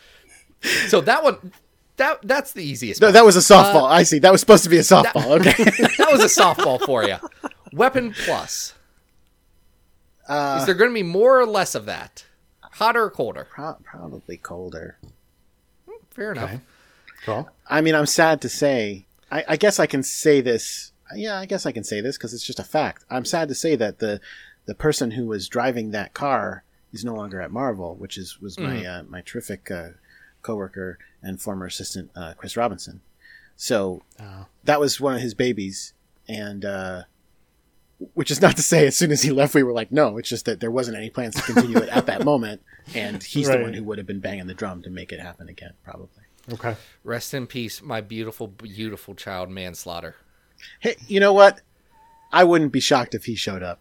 So 0.88 1.00
that 1.00 1.22
one 1.22 1.52
that 2.00 2.20
that's 2.22 2.52
the 2.52 2.62
easiest. 2.64 3.00
No, 3.00 3.08
one. 3.08 3.14
that 3.14 3.24
was 3.24 3.36
a 3.36 3.40
softball. 3.40 3.88
I 3.88 4.02
see. 4.04 4.18
That 4.18 4.32
was 4.32 4.40
supposed 4.40 4.64
to 4.64 4.70
be 4.70 4.78
a 4.78 4.82
softball. 4.82 5.38
okay. 5.46 5.64
that 5.98 6.08
was 6.11 6.20
a 6.20 6.40
softball 6.42 6.80
for 6.80 7.04
you. 7.04 7.16
Weapon 7.72 8.14
plus. 8.24 8.74
Uh, 10.26 10.58
Is 10.61 10.66
there 10.66 10.74
going 10.74 10.90
to 10.90 10.94
be 10.94 11.02
more 11.02 11.38
or 11.38 11.46
less 11.46 11.74
of 11.74 11.86
that? 11.86 12.24
Hotter 12.62 13.04
or 13.04 13.11
colder? 13.11 13.46
Pro- 13.50 13.76
probably 13.82 14.36
colder. 14.36 14.96
Fair 16.11 16.32
enough. 16.32 16.50
Okay. 16.50 16.61
Cool. 17.24 17.48
I 17.68 17.80
mean, 17.80 17.94
I'm 17.94 18.06
sad 18.06 18.40
to 18.42 18.48
say. 18.48 19.06
I, 19.30 19.44
I 19.48 19.56
guess 19.56 19.78
I 19.78 19.86
can 19.86 20.02
say 20.02 20.40
this. 20.40 20.92
Yeah, 21.14 21.38
I 21.38 21.46
guess 21.46 21.66
I 21.66 21.72
can 21.72 21.84
say 21.84 22.00
this 22.00 22.16
because 22.16 22.32
it's 22.32 22.46
just 22.46 22.58
a 22.58 22.64
fact. 22.64 23.04
I'm 23.11 23.24
sad 23.24 23.48
to 23.48 23.54
say 23.54 23.76
that 23.76 23.98
the 23.98 24.20
the 24.66 24.74
person 24.74 25.11
who 25.11 25.26
was 25.26 25.48
driving 25.48 25.90
that 25.90 26.14
car 26.14 26.64
is 26.92 27.04
no 27.04 27.14
longer 27.14 27.40
at 27.40 27.50
Marvel, 27.50 27.94
which 27.96 28.16
is 28.16 28.40
was 28.40 28.58
my 28.58 28.86
uh, 28.86 29.02
my 29.02 29.20
terrific 29.20 29.70
uh, 29.70 29.88
coworker 30.43 30.99
and 31.22 31.41
former 31.41 31.66
assistant 31.66 32.11
uh, 32.16 32.34
Chris 32.36 32.57
Robinson. 32.57 33.01
So 33.57 34.03
Oh. 34.20 34.47
that 34.64 34.80
was 34.80 35.01
one 35.01 35.14
of 35.14 35.20
his 35.20 35.34
babies, 35.34 35.93
and 36.28 36.64
uh, 36.64 37.03
which 38.14 38.30
is 38.30 38.41
not 38.41 38.57
to 38.57 38.62
say 38.62 38.86
as 38.86 38.97
soon 38.97 39.11
as 39.11 39.20
he 39.22 39.30
left 39.30 39.55
we 39.55 39.62
were 39.62 39.72
like, 39.72 39.93
no. 39.93 40.16
It's 40.16 40.28
just 40.30 40.47
that 40.47 40.61
there 40.61 40.70
wasn't 40.70 40.97
any 40.97 41.11
plans 41.11 41.34
to 41.34 41.43
continue 41.43 41.78
it 41.78 41.88
at 41.91 42.07
that 42.07 42.24
moment, 42.32 42.62
and 42.95 43.22
he's 43.22 43.49
the 43.49 43.59
one 43.59 43.74
who 43.74 43.84
would 43.84 43.99
have 43.99 44.07
been 44.07 44.20
banging 44.20 44.47
the 44.47 44.55
drum 44.55 44.82
to 44.82 44.91
make 44.91 45.12
it 45.12 45.20
happen 45.20 45.49
again, 45.49 45.74
probably. 45.84 46.09
Okay. 46.53 46.74
Rest 47.05 47.34
in 47.34 47.47
peace, 47.47 47.82
my 47.82 48.01
beautiful, 48.01 48.47
beautiful 48.49 49.14
child 49.14 49.51
manslaughter. 49.51 50.16
Hey, 50.80 50.97
you 51.07 51.20
know 51.20 51.32
what? 51.34 51.61
I 52.32 52.45
wouldn't 52.45 52.72
be 52.72 52.80
shocked 52.80 53.14
if 53.14 53.26
he 53.26 53.34
showed 53.34 53.62
up. 53.62 53.80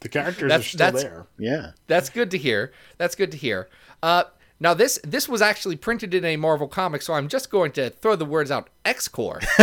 The 0.00 0.08
characters 0.08 0.48
That's- 0.50 0.60
are 0.66 0.68
still 0.68 0.78
that's- 0.78 1.02
there. 1.02 1.26
Yeah. 1.38 1.70
That's 1.86 2.10
good 2.10 2.30
to 2.32 2.38
hear. 2.38 2.72
That's 2.98 3.14
good 3.14 3.30
to 3.32 3.38
hear. 3.38 3.68
Uh, 4.02 4.24
Now 4.58 4.72
this 4.74 4.98
this 5.04 5.28
was 5.28 5.42
actually 5.42 5.76
printed 5.76 6.14
in 6.14 6.24
a 6.24 6.36
Marvel 6.36 6.66
comic, 6.68 7.02
so 7.02 7.14
I'm 7.14 7.28
just 7.28 7.50
going 7.50 7.72
to 7.72 7.90
throw 7.90 8.16
the 8.16 8.24
words 8.24 8.50
out. 8.50 8.68
X 8.84 9.06
Corps. 9.08 9.40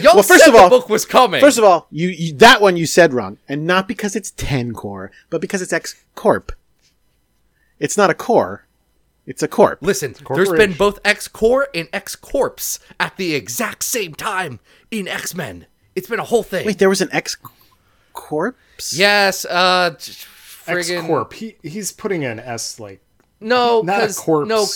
Y'all 0.00 0.14
Well, 0.14 0.22
first 0.22 0.44
said 0.44 0.48
of 0.48 0.54
the 0.54 0.60
all- 0.60 0.70
book 0.70 0.88
was 0.88 1.04
coming. 1.04 1.40
First 1.40 1.58
of 1.58 1.64
all, 1.64 1.86
you, 1.90 2.08
you 2.08 2.32
that 2.34 2.60
one 2.60 2.76
you 2.76 2.86
said 2.86 3.12
wrong, 3.12 3.38
and 3.48 3.66
not 3.66 3.86
because 3.88 4.16
it's 4.16 4.30
ten 4.32 4.72
core, 4.72 5.10
but 5.30 5.40
because 5.40 5.62
it's 5.62 5.72
X 5.72 6.02
Corp. 6.14 6.52
It's 7.78 7.96
not 7.96 8.10
a 8.10 8.14
core; 8.14 8.66
it's 9.26 9.42
a 9.42 9.48
corp. 9.48 9.78
Listen, 9.82 10.14
there's 10.34 10.50
been 10.50 10.72
both 10.72 10.98
X 11.04 11.28
Corps 11.28 11.68
and 11.74 11.88
X 11.92 12.16
Corpse 12.16 12.78
at 12.98 13.16
the 13.16 13.34
exact 13.34 13.82
same 13.84 14.14
time 14.14 14.58
in 14.90 15.06
X 15.06 15.34
Men. 15.34 15.66
It's 15.94 16.08
been 16.08 16.20
a 16.20 16.24
whole 16.24 16.42
thing. 16.42 16.66
Wait, 16.66 16.78
there 16.78 16.88
was 16.88 17.00
an 17.00 17.08
X 17.12 17.36
Corpse. 18.12 18.96
yes, 18.96 19.44
uh, 19.44 19.94
j- 20.66 20.72
X 20.72 20.88
friggin' 20.90 21.06
Corp. 21.06 21.32
He, 21.32 21.56
he's 21.62 21.92
putting 21.92 22.24
an 22.24 22.38
S 22.40 22.78
like 22.80 23.00
no, 23.40 23.82
not 23.82 23.98
a 24.02 24.06
'cause- 24.06 24.18
corpse. 24.18 24.48
No, 24.48 24.66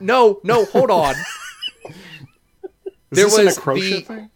no, 0.00 0.40
no. 0.42 0.64
Hold 0.66 0.90
on. 0.90 1.14
Is 3.10 3.16
there 3.16 3.24
this 3.24 3.38
was 3.38 3.56
an 3.56 3.62
Acrocia 3.62 3.80
the- 3.90 4.00
thing? 4.02 4.30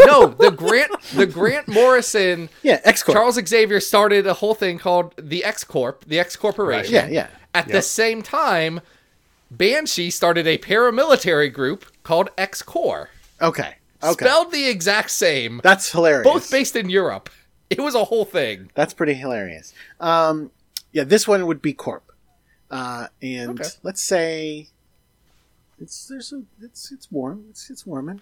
no, 0.00 0.26
the 0.26 0.50
Grant, 0.50 0.90
the 1.14 1.24
Grant 1.26 1.66
Morrison. 1.66 2.50
yeah, 2.62 2.78
X 2.84 3.02
Corp. 3.02 3.16
Charles 3.16 3.40
Xavier 3.48 3.80
started 3.80 4.26
a 4.26 4.34
whole 4.34 4.52
thing 4.54 4.78
called 4.78 5.14
the 5.16 5.42
X 5.44 5.64
Corp, 5.64 6.04
the 6.06 6.18
X 6.20 6.36
Corporation. 6.36 6.92
Yeah, 6.94 7.08
yeah. 7.08 7.26
At 7.54 7.68
the 7.68 7.80
same 7.80 8.20
time, 8.20 8.80
Banshee 9.50 10.10
started 10.10 10.46
a 10.46 10.58
paramilitary 10.58 11.50
group 11.50 11.86
called 12.02 12.28
X 12.36 12.60
Corps, 12.60 13.08
Okay, 13.40 13.76
okay, 14.02 14.12
spelled 14.26 14.52
the 14.52 14.68
exact 14.68 15.10
same, 15.10 15.62
that's 15.64 15.90
hilarious. 15.90 16.24
both 16.24 16.50
based 16.50 16.76
in 16.76 16.90
Europe. 16.90 17.30
It 17.70 17.80
was 17.80 17.94
a 17.94 18.04
whole 18.04 18.24
thing. 18.24 18.70
That's 18.74 18.94
pretty 18.94 19.14
hilarious. 19.14 19.74
Um, 20.00 20.50
yeah, 20.92 21.04
this 21.04 21.28
one 21.28 21.46
would 21.46 21.60
be 21.60 21.72
Corp, 21.74 22.10
uh, 22.70 23.08
and 23.20 23.60
Okay. 23.60 23.68
let's 23.82 24.02
say 24.02 24.68
it's 25.78 26.06
there's 26.08 26.32
a 26.32 26.42
it's 26.62 26.90
it's 26.90 27.10
warm. 27.12 27.44
It's 27.50 27.68
it's 27.70 27.84
warming. 27.86 28.20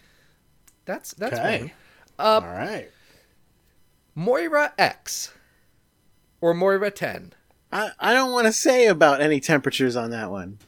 That's 0.84 1.14
that's 1.14 1.34
Okay. 1.38 1.59
fine. 1.59 1.70
Uh, 2.18 2.40
All 2.44 2.53
right. 2.53 2.90
Moira 4.14 4.72
X 4.78 5.32
or 6.40 6.55
Moira 6.55 6.90
Ten. 6.90 7.32
I, 7.72 7.90
I 7.99 8.14
don't 8.14 8.32
want 8.32 8.47
to 8.47 8.53
say 8.53 8.86
about 8.86 9.20
any 9.20 9.40
temperatures 9.40 9.97
on 9.97 10.11
that 10.11 10.30
one. 10.30 10.59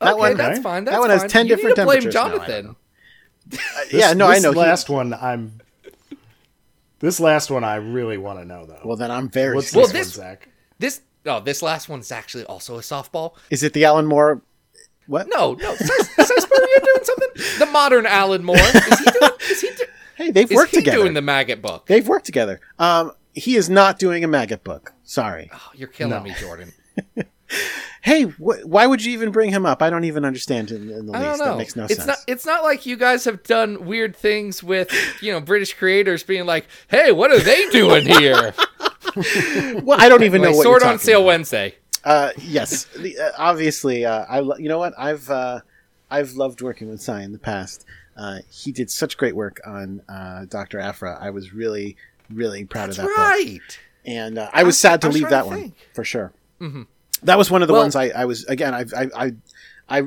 That 0.00 0.12
okay, 0.14 0.18
one- 0.18 0.36
that's 0.36 0.58
Okay. 0.58 0.62
fine. 0.62 0.84
That 0.84 0.92
That's 0.92 1.00
one 1.00 1.10
has 1.10 1.20
fine. 1.22 1.30
10 1.30 1.46
you 1.46 1.56
different 1.56 1.76
need 1.76 1.82
to 1.82 1.86
blame 1.86 2.00
temperatures. 2.02 2.14
No, 2.14 2.20
I 2.20 2.28
don't 2.28 2.38
Jonathan. 2.46 2.66
Uh, 3.52 3.56
This- 3.90 3.92
yeah, 3.92 4.12
no, 4.14 4.26
I 4.26 4.34
this 4.34 4.42
know. 4.44 4.52
He- 4.52 4.58
Last 4.58 4.88
one, 4.88 5.12
I'm. 5.14 5.60
This 7.00 7.20
last 7.20 7.50
one, 7.50 7.62
I 7.64 7.76
really 7.76 8.18
want 8.18 8.38
to 8.40 8.44
know 8.44 8.66
though. 8.66 8.80
well, 8.84 8.96
then 8.96 9.10
I'm 9.10 9.28
very. 9.28 9.54
What's 9.54 9.74
Well, 9.74 9.86
this, 9.86 9.92
this- 9.92 10.18
one, 10.18 10.26
Zach? 10.26 10.48
This 10.78 11.00
oh, 11.26 11.40
this 11.40 11.62
last 11.62 11.88
one's 11.88 12.10
actually 12.12 12.44
also 12.44 12.76
a 12.76 12.80
softball. 12.80 13.34
Is 13.50 13.62
it 13.62 13.72
the 13.72 13.84
Alan 13.84 14.06
Moore? 14.06 14.42
What? 15.06 15.26
No, 15.28 15.54
no, 15.54 15.74
Sarsaparilla 15.74 16.80
doing 16.84 17.04
something. 17.04 17.28
The 17.58 17.66
modern 17.72 18.04
Alan 18.06 18.44
Moore 18.44 18.56
is 18.58 18.98
he 18.98 19.04
doing? 19.10 19.30
Is 19.50 19.60
he, 19.60 19.68
do, 19.70 19.84
Hey, 20.16 20.30
they've 20.30 20.50
is 20.50 20.54
worked 20.56 20.72
he 20.72 20.78
together. 20.78 20.98
doing 20.98 21.14
the 21.14 21.20
Magik 21.20 21.62
book? 21.62 21.86
They've 21.86 22.06
worked 22.06 22.26
together. 22.26 22.60
Um, 22.78 23.12
he 23.34 23.56
is 23.56 23.70
not 23.70 23.98
doing 23.98 24.22
a 24.24 24.28
Magik 24.28 24.62
book. 24.64 24.92
Sorry. 25.04 25.48
Oh, 25.54 25.70
you're 25.74 25.88
killing 25.88 26.10
No. 26.12 26.20
me, 26.22 26.34
Jordan. 26.38 26.72
Hey, 28.02 28.22
wh- 28.22 28.64
why 28.64 28.86
would 28.86 29.04
you 29.04 29.12
even 29.12 29.30
bring 29.32 29.50
him 29.50 29.66
up? 29.66 29.82
I 29.82 29.90
don't 29.90 30.04
even 30.04 30.24
understand 30.24 30.70
in, 30.70 30.90
in 30.90 31.06
the 31.06 31.12
I 31.16 31.28
least. 31.30 31.40
know. 31.40 31.44
That 31.46 31.56
makes 31.58 31.76
no 31.76 31.84
it's 31.84 31.96
sense. 31.96 32.06
not. 32.06 32.18
It's 32.26 32.46
not 32.46 32.62
like 32.62 32.86
you 32.86 32.96
guys 32.96 33.24
have 33.24 33.42
done 33.42 33.86
weird 33.86 34.14
things 34.16 34.62
with 34.62 34.90
you 35.20 35.32
know 35.32 35.40
British 35.40 35.74
creators 35.74 36.22
being 36.22 36.46
like, 36.46 36.66
"Hey, 36.88 37.12
what 37.12 37.30
are 37.32 37.40
they 37.40 37.68
doing 37.70 38.06
here?" 38.06 38.54
well, 39.82 40.00
I 40.00 40.08
don't 40.08 40.22
even 40.22 40.42
know 40.42 40.48
Like, 40.48 40.56
what 40.56 40.62
Sword 40.62 40.82
on 40.82 40.98
Sale 40.98 41.20
about. 41.20 41.26
Wednesday. 41.26 41.74
Uh, 42.04 42.30
yes, 42.38 42.84
the, 42.96 43.18
uh, 43.18 43.32
obviously. 43.36 44.04
Uh, 44.04 44.24
I 44.28 44.40
lo- 44.40 44.56
you 44.56 44.68
know 44.68 44.78
what 44.78 44.94
I've 44.98 45.28
uh, 45.28 45.60
I've 46.10 46.32
loved 46.32 46.62
working 46.62 46.88
with 46.88 47.02
Si 47.02 47.12
in 47.12 47.32
the 47.32 47.38
past. 47.38 47.84
Uh, 48.16 48.38
he 48.50 48.72
did 48.72 48.90
such 48.90 49.16
great 49.16 49.34
work 49.36 49.60
on 49.66 50.02
uh, 50.08 50.44
Doctor 50.46 50.78
Aphra. 50.78 51.18
I 51.20 51.30
was 51.30 51.52
really 51.52 51.96
really 52.30 52.64
proud 52.64 52.88
That's 52.90 52.98
of 52.98 53.04
that 53.06 53.10
book, 53.16 53.18
right. 53.18 53.78
and 54.06 54.38
uh, 54.38 54.50
I 54.52 54.62
was 54.62 54.78
sad 54.78 55.00
to 55.02 55.08
I 55.08 55.10
leave 55.10 55.30
that 55.30 55.46
one 55.46 55.60
think. 55.60 55.74
for 55.94 56.04
sure. 56.04 56.32
That 57.22 57.38
was 57.38 57.50
one 57.50 57.62
of 57.62 57.68
the 57.68 57.74
Well- 57.74 57.82
ones 57.82 57.96
I, 57.96 58.08
I 58.08 58.24
was 58.24 58.44
again. 58.44 58.74
I 58.74 58.84
I 58.96 59.08
I, 59.16 59.32
I 59.88 60.02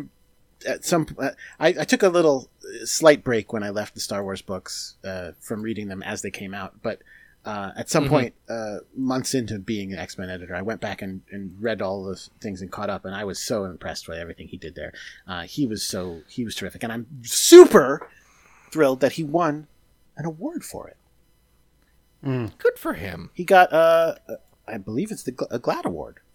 at 0.67 0.85
some 0.85 1.07
uh, 1.17 1.31
I, 1.59 1.67
I 1.69 1.83
took 1.85 2.03
a 2.03 2.09
little 2.09 2.49
uh, 2.63 2.85
slight 2.85 3.23
break 3.23 3.51
when 3.53 3.63
I 3.63 3.69
left 3.69 3.93
the 3.95 3.99
Star 3.99 4.23
Wars 4.23 4.41
books 4.41 4.95
uh, 5.03 5.31
from 5.39 5.61
reading 5.61 5.87
them 5.87 6.03
as 6.03 6.21
they 6.21 6.31
came 6.31 6.53
out, 6.53 6.81
but. 6.81 7.01
Uh, 7.43 7.71
at 7.75 7.89
some 7.89 8.07
point, 8.07 8.35
uh, 8.49 8.77
months 8.95 9.33
into 9.33 9.57
being 9.57 9.91
an 9.91 9.97
X 9.97 10.15
Men 10.15 10.29
editor, 10.29 10.53
I 10.55 10.61
went 10.61 10.79
back 10.79 11.01
and, 11.01 11.21
and 11.31 11.55
read 11.59 11.81
all 11.81 12.03
the 12.03 12.15
things 12.39 12.61
and 12.61 12.71
caught 12.71 12.91
up, 12.91 13.03
and 13.03 13.15
I 13.15 13.23
was 13.23 13.39
so 13.39 13.65
impressed 13.65 14.07
with 14.07 14.19
everything 14.19 14.47
he 14.47 14.57
did 14.57 14.75
there. 14.75 14.93
Uh, 15.27 15.41
he 15.41 15.65
was 15.65 15.81
so 15.81 16.21
he 16.29 16.43
was 16.45 16.53
terrific, 16.53 16.83
and 16.83 16.93
I'm 16.93 17.07
super 17.23 18.07
thrilled 18.71 18.99
that 18.99 19.13
he 19.13 19.23
won 19.23 19.65
an 20.17 20.25
award 20.25 20.63
for 20.63 20.87
it. 20.87 20.97
Good 22.59 22.77
for 22.77 22.93
him. 22.93 23.31
He 23.33 23.43
got, 23.43 23.73
uh, 23.73 24.17
I 24.67 24.77
believe 24.77 25.09
it's 25.11 25.23
the 25.23 25.31
a 25.49 25.57
GLAAD 25.57 25.85
award 25.85 26.17
for 26.17 26.19
it. 26.19 26.30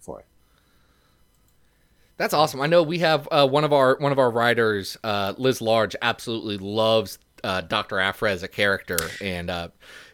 That's 2.17 2.33
awesome. 2.33 2.61
I 2.61 2.67
know 2.67 2.81
we 2.83 2.99
have 2.99 3.27
uh, 3.31 3.47
one 3.47 3.63
of 3.63 3.71
our 3.73 3.97
one 3.99 4.11
of 4.11 4.19
our 4.19 4.31
writers, 4.31 4.97
uh, 5.03 5.33
Liz 5.37 5.61
Large, 5.61 5.95
absolutely 6.01 6.57
loves 6.57 7.19
uh, 7.43 7.61
Doctor 7.61 7.99
Aphra 7.99 8.31
as 8.31 8.41
a 8.43 8.47
character, 8.47 8.97
and 9.21 9.49
uh, 9.49 9.67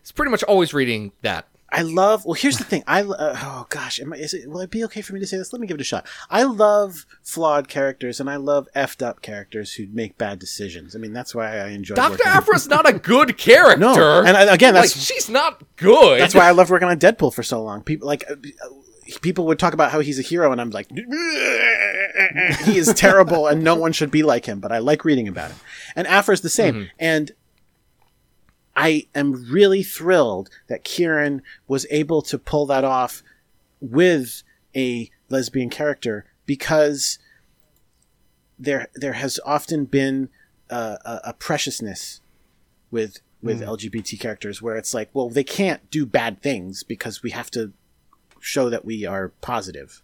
is 0.03 0.11
pretty 0.11 0.31
much 0.31 0.43
always 0.43 0.73
reading 0.73 1.11
that. 1.21 1.47
I 1.75 1.81
love. 1.81 2.23
Well, 2.23 2.35
here's 2.35 2.57
the 2.59 2.63
thing. 2.65 2.83
I 2.85 3.01
uh, 3.01 3.35
oh 3.41 3.65
gosh, 3.69 3.99
am 3.99 4.13
I, 4.13 4.17
is 4.17 4.33
it? 4.35 4.47
Will 4.47 4.59
it 4.59 4.69
be 4.69 4.83
okay 4.83 5.01
for 5.01 5.13
me 5.13 5.19
to 5.21 5.25
say 5.25 5.37
this? 5.37 5.53
Let 5.53 5.59
me 5.59 5.65
give 5.65 5.75
it 5.75 5.81
a 5.81 5.85
shot. 5.85 6.05
I 6.29 6.43
love 6.43 7.07
flawed 7.23 7.67
characters, 7.67 8.19
and 8.19 8.29
I 8.29 8.35
love 8.35 8.67
effed 8.75 9.01
up 9.01 9.23
characters 9.23 9.73
who 9.73 9.87
make 9.91 10.17
bad 10.19 10.37
decisions. 10.37 10.95
I 10.95 10.99
mean, 10.99 11.13
that's 11.13 11.33
why 11.33 11.57
I 11.57 11.69
enjoy. 11.69 11.95
Doctor 11.95 12.27
Aphra's 12.27 12.67
not 12.67 12.87
a 12.87 12.93
good 12.93 13.37
character. 13.39 13.79
No, 13.79 14.23
and 14.23 14.37
I- 14.37 14.53
again, 14.53 14.75
like 14.75 14.83
that's 14.91 15.01
she's 15.03 15.29
not 15.29 15.63
good. 15.77 16.19
that's 16.21 16.35
why 16.35 16.47
I 16.47 16.51
love 16.51 16.69
working 16.69 16.89
on 16.89 16.99
Deadpool 16.99 17.33
for 17.33 17.41
so 17.41 17.63
long. 17.63 17.81
People 17.81 18.07
like 18.07 18.23
uh, 18.29 18.35
people 19.21 19.45
would 19.45 19.59
talk 19.59 19.73
about 19.73 19.91
how 19.91 19.99
he's 19.99 20.19
a 20.19 20.23
hero, 20.23 20.51
and 20.51 20.59
I'm 20.59 20.69
like, 20.69 20.89
he 22.65 22.77
is 22.77 22.93
terrible, 22.95 23.47
and 23.47 23.63
no 23.63 23.75
one 23.75 23.91
should 23.91 24.11
be 24.11 24.23
like 24.23 24.45
him. 24.45 24.59
But 24.59 24.71
I 24.71 24.79
like 24.79 25.05
reading 25.05 25.27
about 25.27 25.51
him. 25.51 25.59
And 25.95 26.07
Aphra's 26.07 26.41
the 26.41 26.49
same, 26.49 26.89
and 26.99 27.31
I 28.75 29.07
am 29.13 29.45
really 29.51 29.83
thrilled 29.83 30.49
that 30.67 30.83
Kieron 30.83 31.41
was 31.67 31.85
able 31.89 32.21
to 32.23 32.37
pull 32.39 32.65
that 32.67 32.83
off 32.83 33.23
with 33.79 34.43
a 34.75 35.09
lesbian 35.29 35.69
character 35.69 36.25
because 36.45 37.19
there 38.57 38.87
there 38.95 39.13
has 39.13 39.39
often 39.45 39.85
been 39.85 40.29
uh, 40.69 40.97
a, 41.05 41.19
a 41.25 41.33
preciousness 41.33 42.21
with 42.89 43.19
with 43.41 43.61
LGBT 43.61 44.19
characters 44.19 44.61
where 44.61 44.77
it's 44.77 44.93
like, 44.93 45.09
well, 45.13 45.29
they 45.29 45.43
can't 45.43 45.91
do 45.91 46.05
bad 46.05 46.41
things 46.41 46.81
because 46.81 47.21
we 47.21 47.31
have 47.31 47.51
to 47.51 47.73
show 48.43 48.69
that 48.69 48.83
we 48.85 49.05
are 49.05 49.29
positive. 49.41 50.01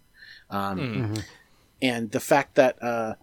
Um, 0.49 1.13
And 1.81 2.11
the 2.11 2.19
fact 2.19 2.55
that 2.55 2.81
uh, 2.83 3.15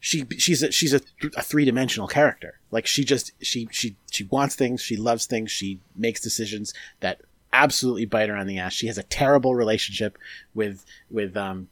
she 0.00 0.24
she's 0.38 0.62
a, 0.62 0.70
she's 0.72 0.94
a, 0.94 1.00
a 1.36 1.42
three 1.42 1.64
dimensional 1.64 2.08
character. 2.08 2.58
Like 2.70 2.86
she 2.86 3.04
just 3.04 3.32
she 3.40 3.68
she 3.70 3.96
she 4.10 4.24
wants 4.24 4.54
things, 4.54 4.80
she 4.80 4.96
loves 4.96 5.26
things, 5.26 5.50
she 5.50 5.80
makes 5.94 6.20
decisions 6.20 6.72
that 7.00 7.20
absolutely 7.52 8.06
bite 8.06 8.28
her 8.28 8.36
on 8.36 8.46
the 8.46 8.58
ass. 8.58 8.72
She 8.72 8.86
has 8.86 8.98
a 8.98 9.02
terrible 9.02 9.54
relationship 9.54 10.16
with 10.54 10.84
with 11.10 11.36
um 11.36 11.68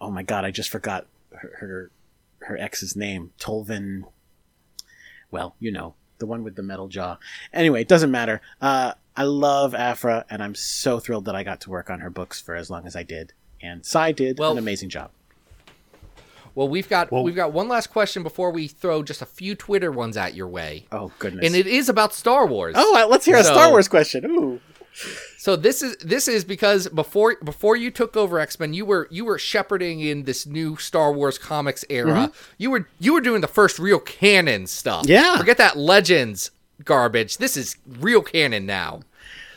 oh 0.00 0.10
my 0.10 0.22
god, 0.22 0.44
I 0.44 0.50
just 0.50 0.70
forgot 0.70 1.06
her 1.32 1.52
her, 1.58 1.90
her 2.46 2.56
ex's 2.56 2.96
name, 2.96 3.32
Tolvan. 3.38 4.04
Well, 5.30 5.54
you 5.58 5.70
know 5.72 5.94
the 6.18 6.26
one 6.26 6.44
with 6.44 6.56
the 6.56 6.62
metal 6.62 6.88
jaw. 6.88 7.18
Anyway, 7.52 7.82
it 7.82 7.88
doesn't 7.88 8.10
matter. 8.10 8.40
Uh, 8.60 8.92
I 9.16 9.22
love 9.24 9.74
Aphra, 9.74 10.24
and 10.28 10.42
I'm 10.42 10.54
so 10.54 10.98
thrilled 11.00 11.24
that 11.24 11.34
I 11.34 11.42
got 11.42 11.60
to 11.62 11.70
work 11.70 11.88
on 11.90 12.00
her 12.00 12.10
books 12.10 12.40
for 12.40 12.54
as 12.54 12.68
long 12.70 12.86
as 12.86 12.94
I 12.94 13.02
did. 13.02 13.32
And 13.62 13.84
Si 13.84 14.12
did 14.12 14.38
Well- 14.38 14.52
an 14.52 14.58
amazing 14.58 14.90
job. 14.90 15.10
well, 16.54 16.68
we've 16.68 16.88
got 16.88 17.10
Well- 17.10 17.22
we've 17.24 17.34
got 17.36 17.52
one 17.52 17.68
last 17.68 17.88
question 17.88 18.22
before 18.22 18.50
we 18.50 18.68
throw 18.68 19.02
just 19.02 19.22
a 19.22 19.26
few 19.26 19.54
Twitter 19.54 19.90
ones 19.90 20.16
at 20.16 20.34
your 20.34 20.48
way, 20.48 20.86
Oh 20.92 21.12
goodness! 21.18 21.46
and 21.46 21.54
it 21.54 21.66
is 21.66 21.88
about 21.88 22.14
Star 22.14 22.46
Wars. 22.46 22.74
oh, 22.78 23.06
let's 23.10 23.24
hear 23.26 23.36
a 23.36 23.44
Star 23.44 23.70
Wars 23.70 23.88
question. 23.88 24.24
Ooh, 24.26 24.60
So 25.38 25.56
this 25.56 25.82
is 25.82 25.96
this 25.98 26.26
is 26.28 26.42
because 26.44 26.88
before 26.88 27.36
before 27.44 27.76
you 27.76 27.90
took 27.90 28.16
over 28.16 28.38
X 28.40 28.58
Men, 28.58 28.72
you 28.72 28.86
were 28.86 29.06
you 29.10 29.26
were 29.26 29.38
shepherding 29.38 30.00
in 30.00 30.22
this 30.24 30.46
new 30.46 30.76
Star 30.76 31.12
Wars 31.12 31.36
comics 31.36 31.84
era. 31.90 32.12
Mm-hmm. 32.12 32.32
You 32.56 32.70
were 32.70 32.88
you 32.98 33.12
were 33.12 33.20
doing 33.20 33.42
the 33.42 33.48
first 33.48 33.78
real 33.78 33.98
canon 34.00 34.66
stuff. 34.66 35.04
Yeah. 35.06 35.36
forget 35.36 35.58
that 35.58 35.76
Legends 35.76 36.50
garbage. 36.84 37.38
This 37.38 37.56
is 37.56 37.76
real 37.86 38.22
canon 38.22 38.66
now. 38.66 39.00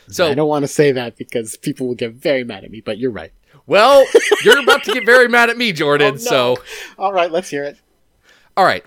So 0.08 0.30
I 0.30 0.34
don't 0.34 0.50
want 0.50 0.64
to 0.64 0.68
say 0.68 0.92
that 0.92 1.18
because 1.18 1.56
people 1.58 1.88
will 1.88 1.96
get 1.96 2.14
very 2.14 2.44
mad 2.44 2.64
at 2.64 2.72
me. 2.72 2.82
But 2.82 2.98
you're 2.98 3.12
right. 3.12 3.32
well, 3.68 4.06
you're 4.44 4.60
about 4.60 4.84
to 4.86 4.94
get 4.94 5.06
very 5.06 5.28
mad 5.28 5.50
at 5.50 5.58
me, 5.58 5.72
Jordan. 5.72 6.16
Oh, 6.16 6.18
so 6.18 6.58
all 6.98 7.14
right, 7.14 7.32
let's 7.32 7.50
hear 7.50 7.64
it. 7.64 7.78
all 8.58 8.66
right. 8.66 8.84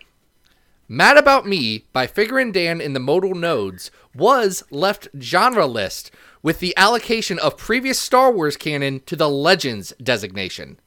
Mad 0.88 1.16
About 1.16 1.46
Me 1.46 1.86
by 1.94 2.06
Figrin 2.06 2.52
D'an 2.52 2.78
in 2.80 2.92
the 2.92 3.00
Modal 3.00 3.34
Nodes 3.34 3.90
was 4.14 4.62
left 4.70 5.08
genre 5.18 5.64
list, 5.64 6.10
with 6.42 6.58
the 6.60 6.76
allocation 6.76 7.38
of 7.38 7.56
previous 7.56 7.98
Star 7.98 8.30
Wars 8.30 8.58
canon 8.58 9.00
to 9.06 9.16
the 9.16 9.28
Legends 9.28 9.94
designation. 10.02 10.78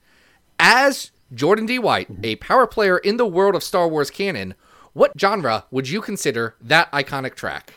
As 0.60 1.10
Jordan 1.34 1.66
D. 1.66 1.80
White, 1.80 2.08
a 2.22 2.36
power 2.36 2.68
player 2.68 3.00
in 3.00 3.18
the 3.18 3.26
world 3.26 3.56
of 3.56 3.64
Star 3.64 3.88
Wars 3.88 4.12
canon, 4.12 4.54
what 4.96 5.12
genre 5.20 5.66
would 5.72 5.89
you 5.89 6.00
consider 6.00 6.56
that 6.62 6.89
iconic 6.93 7.36
track? 7.36 7.74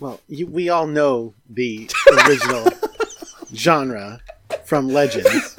Well, 0.00 0.20
you, 0.26 0.46
we 0.46 0.70
all 0.70 0.86
know 0.86 1.34
the 1.48 1.90
original 2.26 2.66
genre 3.54 4.20
from 4.64 4.88
Legends. 4.88 5.58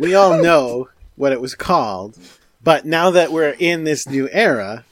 we 0.00 0.14
all 0.14 0.40
know 0.42 0.90
what 1.16 1.32
it 1.32 1.40
was 1.40 1.54
called, 1.54 2.18
but 2.62 2.84
now 2.84 3.10
that 3.10 3.32
we're 3.32 3.56
in 3.58 3.84
this 3.84 4.06
new 4.06 4.28
era, 4.30 4.84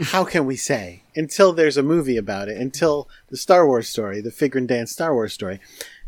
how 0.00 0.22
can 0.22 0.46
we 0.46 0.54
say? 0.54 1.02
Until 1.16 1.52
there's 1.52 1.76
a 1.76 1.82
movie 1.82 2.16
about 2.16 2.48
it, 2.48 2.58
until 2.58 3.08
the 3.28 3.36
Star 3.36 3.66
Wars 3.66 3.88
story, 3.88 4.20
the 4.20 4.30
Figrin 4.30 4.68
D'an's 4.68 4.92
Star 4.92 5.14
Wars 5.14 5.32
story, 5.32 5.58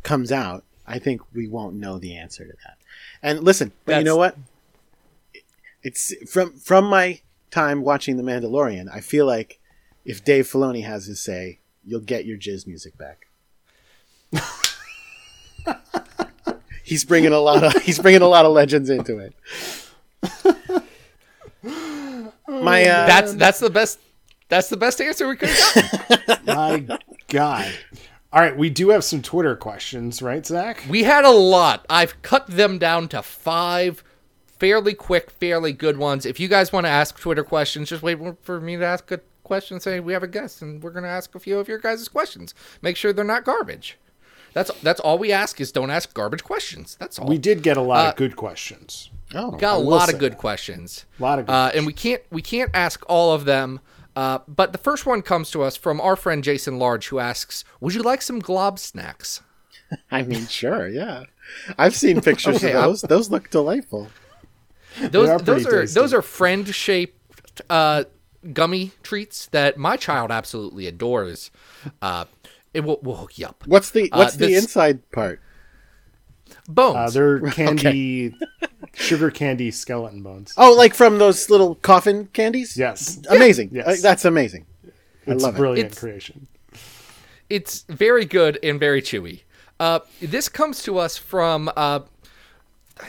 comes 0.04 0.30
out, 0.30 0.62
I 0.86 1.00
think 1.00 1.20
we 1.34 1.48
won't 1.48 1.74
know 1.74 1.98
the 1.98 2.16
answer 2.16 2.44
to 2.44 2.52
that. 2.64 2.75
And 3.26 3.42
listen, 3.42 3.72
but 3.84 3.98
you 3.98 4.04
know 4.04 4.16
what? 4.16 4.36
It's 5.82 6.14
from 6.30 6.52
from 6.52 6.84
my 6.84 7.20
time 7.50 7.82
watching 7.82 8.16
The 8.18 8.22
Mandalorian. 8.22 8.86
I 8.94 9.00
feel 9.00 9.26
like 9.26 9.58
if 10.04 10.24
Dave 10.24 10.46
Filoni 10.46 10.84
has 10.84 11.06
his 11.06 11.20
say, 11.20 11.58
you'll 11.84 12.02
get 12.02 12.24
your 12.24 12.38
jizz 12.38 12.68
music 12.68 12.94
back. 12.96 13.26
he's 16.84 17.04
bringing 17.04 17.32
a 17.32 17.40
lot 17.40 17.64
of 17.64 17.82
he's 17.82 17.98
bringing 17.98 18.22
a 18.22 18.28
lot 18.28 18.44
of 18.44 18.52
legends 18.52 18.90
into 18.90 19.18
it. 19.18 19.34
My 22.46 22.84
uh, 22.84 23.06
That's 23.06 23.34
that's 23.34 23.58
the 23.58 23.70
best 23.70 23.98
that's 24.48 24.68
the 24.68 24.76
best 24.76 25.00
answer 25.00 25.26
we 25.26 25.34
could 25.34 25.48
have 25.48 26.08
gotten. 26.46 26.46
My 26.46 26.98
God. 27.26 27.72
All 28.32 28.40
right, 28.42 28.56
we 28.56 28.68
do 28.70 28.90
have 28.90 29.04
some 29.04 29.22
Twitter 29.22 29.56
questions, 29.56 30.20
right, 30.20 30.44
Zach? 30.44 30.82
we 30.88 31.04
had 31.04 31.24
a 31.24 31.30
lot. 31.30 31.86
I've 31.88 32.20
cut 32.22 32.46
them 32.48 32.78
down 32.78 33.08
to 33.08 33.22
five 33.22 34.02
fairly 34.58 34.94
quick, 34.94 35.30
fairly 35.30 35.72
good 35.72 35.96
ones. 35.96 36.26
If 36.26 36.38
you 36.40 36.48
guys 36.48 36.72
want 36.72 36.84
to 36.86 36.90
ask 36.90 37.18
Twitter 37.18 37.44
questions, 37.44 37.88
just 37.88 38.02
wait 38.02 38.18
for 38.42 38.60
me 38.60 38.76
to 38.76 38.84
ask 38.84 39.10
a 39.12 39.20
question. 39.44 39.80
Say 39.80 40.00
we 40.00 40.12
have 40.12 40.22
a 40.22 40.28
guest, 40.28 40.60
and 40.60 40.82
we're 40.82 40.90
gonna 40.90 41.06
ask 41.08 41.34
a 41.34 41.38
few 41.40 41.58
of 41.58 41.68
your 41.68 41.78
guys' 41.78 42.08
questions. 42.08 42.52
Make 42.82 42.96
sure 42.96 43.12
they're 43.12 43.24
not 43.24 43.44
garbage. 43.44 43.96
That's 44.52 44.70
that's 44.82 45.00
all 45.00 45.18
we 45.18 45.32
ask 45.32 45.60
is 45.60 45.70
don't 45.72 45.90
ask 45.90 46.12
garbage 46.12 46.42
questions. 46.42 46.96
That's 46.98 47.18
all. 47.18 47.28
We 47.28 47.38
did 47.38 47.62
get 47.62 47.76
a 47.76 47.82
lot 47.82 48.06
Uh, 48.06 48.08
of 48.10 48.16
good 48.16 48.36
questions. 48.36 49.10
oh, 49.34 49.52
got 49.52 49.76
a 49.76 49.78
lot 49.78 50.12
of 50.12 50.18
good 50.18 50.32
that. 50.32 50.38
questions. 50.38 51.04
A 51.18 51.22
lot 51.22 51.38
of 51.38 51.46
good 51.46 51.52
uh, 51.52 51.70
and 51.74 51.86
we 51.86 51.92
can't 51.92 52.22
we 52.30 52.42
can't 52.42 52.70
ask 52.74 53.04
all 53.08 53.32
of 53.32 53.44
them. 53.44 53.80
Uh, 54.16 54.38
but 54.48 54.72
the 54.72 54.78
first 54.78 55.04
one 55.06 55.20
comes 55.22 55.50
to 55.50 55.62
us 55.62 55.76
from 55.76 56.00
our 56.00 56.16
friend 56.16 56.42
Jason 56.42 56.78
Large, 56.78 57.08
who 57.08 57.18
asks, 57.18 57.64
"Would 57.80 57.94
you 57.94 58.02
like 58.02 58.22
some 58.22 58.38
glob 58.38 58.78
snacks?" 58.78 59.42
I 60.10 60.22
mean, 60.22 60.46
sure, 60.46 60.88
yeah. 60.88 61.24
I've 61.78 61.94
seen 61.94 62.20
pictures 62.22 62.56
Okay, 62.56 62.70
of 62.72 62.76
I'm- 62.76 62.84
those. 62.88 63.02
Those 63.02 63.30
look 63.30 63.50
delightful. 63.50 64.08
Those 65.00 65.28
are 65.28 65.38
those 65.38 65.66
are 65.66 65.80
tasty. 65.82 66.00
those 66.00 66.14
are 66.14 66.22
friend 66.22 66.74
shaped 66.74 67.60
uh, 67.68 68.04
gummy 68.54 68.92
treats 69.02 69.46
that 69.48 69.76
my 69.76 69.96
child 69.98 70.30
absolutely 70.30 70.86
adores. 70.86 71.50
Uh, 72.00 72.24
it 72.72 72.80
will 72.80 72.98
we'll 73.02 73.16
hook 73.16 73.36
you 73.38 73.44
up. 73.46 73.62
What's 73.66 73.90
the 73.90 74.10
Uh, 74.10 74.18
what's 74.18 74.36
the 74.36 74.54
inside 74.54 75.08
part? 75.10 75.40
Bones. 76.66 76.96
Uh, 76.96 77.10
they're 77.10 77.40
candy, 77.52 78.34
sugar 78.94 79.30
candy 79.30 79.70
skeleton 79.70 80.22
bones. 80.22 80.52
Oh, 80.56 80.74
like 80.74 80.94
from 80.94 81.18
those 81.18 81.48
little 81.50 81.74
coffin 81.76 82.28
candies? 82.32 82.76
Yes, 82.76 83.20
Amazing. 83.30 83.70
Yes. 83.72 84.02
That's 84.02 84.24
amazing. 84.24 84.66
I 85.26 85.32
it's 85.32 85.42
love 85.42 85.54
a 85.54 85.56
it. 85.56 85.60
brilliant 85.60 85.86
It's- 85.92 85.98
creation. 86.00 86.46
it's 87.50 87.84
very 87.88 88.24
good 88.24 88.58
and 88.62 88.78
very 88.80 89.02
chewy. 89.02 89.42
Uh, 89.78 90.00
this 90.20 90.48
comes 90.48 90.82
to 90.84 90.98
us 90.98 91.16
from. 91.18 91.70
Uh, 91.76 92.00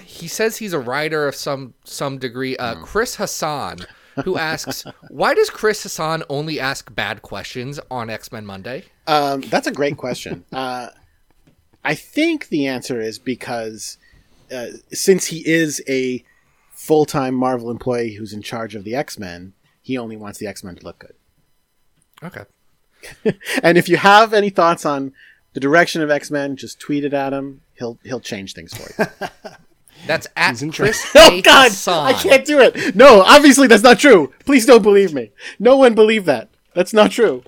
he 0.04 0.28
says 0.28 0.58
he's 0.58 0.74
a 0.74 0.80
writer 0.80 1.28
of 1.28 1.36
some 1.36 1.74
some 1.86 2.18
degree. 2.18 2.58
Uh, 2.58 2.76
Chris 2.76 3.16
Hassan, 3.16 3.78
who 4.26 4.38
asks, 4.38 4.84
"Why 5.10 5.34
does 5.34 5.50
Chris 5.50 5.84
Hassan 5.84 6.24
only 6.30 6.60
ask 6.60 6.94
bad 6.94 7.22
questions 7.22 7.80
on 7.90 8.10
X 8.10 8.32
Men 8.34 8.46
Monday?" 8.46 8.84
Um, 9.08 9.42
that's 9.42 9.66
a 9.68 9.72
great 9.72 9.96
question. 9.96 10.44
uh, 10.52 10.90
I 11.84 11.96
think 11.96 12.50
the 12.50 12.68
answer 12.68 13.00
is 13.00 13.20
because 13.20 13.98
uh, 14.52 14.68
since 14.92 15.28
he 15.28 15.48
is 15.48 15.82
a 15.88 16.24
full 16.72 17.06
time 17.06 17.34
Marvel 17.34 17.72
employee 17.72 18.14
who's 18.14 18.34
in 18.34 18.42
charge 18.42 18.76
of 18.76 18.84
the 18.84 18.96
X 18.96 19.18
Men, 19.18 19.54
he 19.82 19.98
only 19.98 20.18
wants 20.18 20.40
the 20.40 20.48
X 20.48 20.64
Men 20.64 20.76
to 20.76 20.84
look 20.84 21.00
good. 21.00 21.14
Okay. 22.24 22.44
And 23.64 23.78
if 23.78 23.88
you 23.88 23.98
have 23.98 24.34
any 24.34 24.50
thoughts 24.50 24.86
on 24.86 25.14
the 25.54 25.60
direction 25.60 26.02
of 26.02 26.10
X 26.10 26.30
Men, 26.32 26.56
just 26.56 26.80
tweet 26.80 27.06
it 27.06 27.14
at 27.14 27.34
him. 27.34 27.62
He'll 27.76 28.00
he'll 28.04 28.20
change 28.20 28.54
things 28.54 28.74
for 28.74 29.04
you. 29.04 29.28
That's 30.06 30.28
at 30.36 30.52
He's 30.52 30.64
in 30.64 30.72
Chris 30.72 31.10
oh 31.16 31.42
God, 31.42 31.70
Hassan. 31.70 32.06
I 32.06 32.14
can't 32.14 32.46
do 32.46 32.60
it. 32.60 32.96
No, 32.96 33.22
obviously 33.22 33.68
that's 33.68 33.82
not 33.82 33.98
true. 33.98 34.32
Please 34.46 34.66
don't 34.66 34.84
believe 34.84 35.14
me. 35.14 35.32
No 35.58 35.76
one 35.76 35.96
believe 35.96 36.26
that. 36.26 36.50
That's 36.76 36.94
not 36.94 37.10
true. 37.12 37.44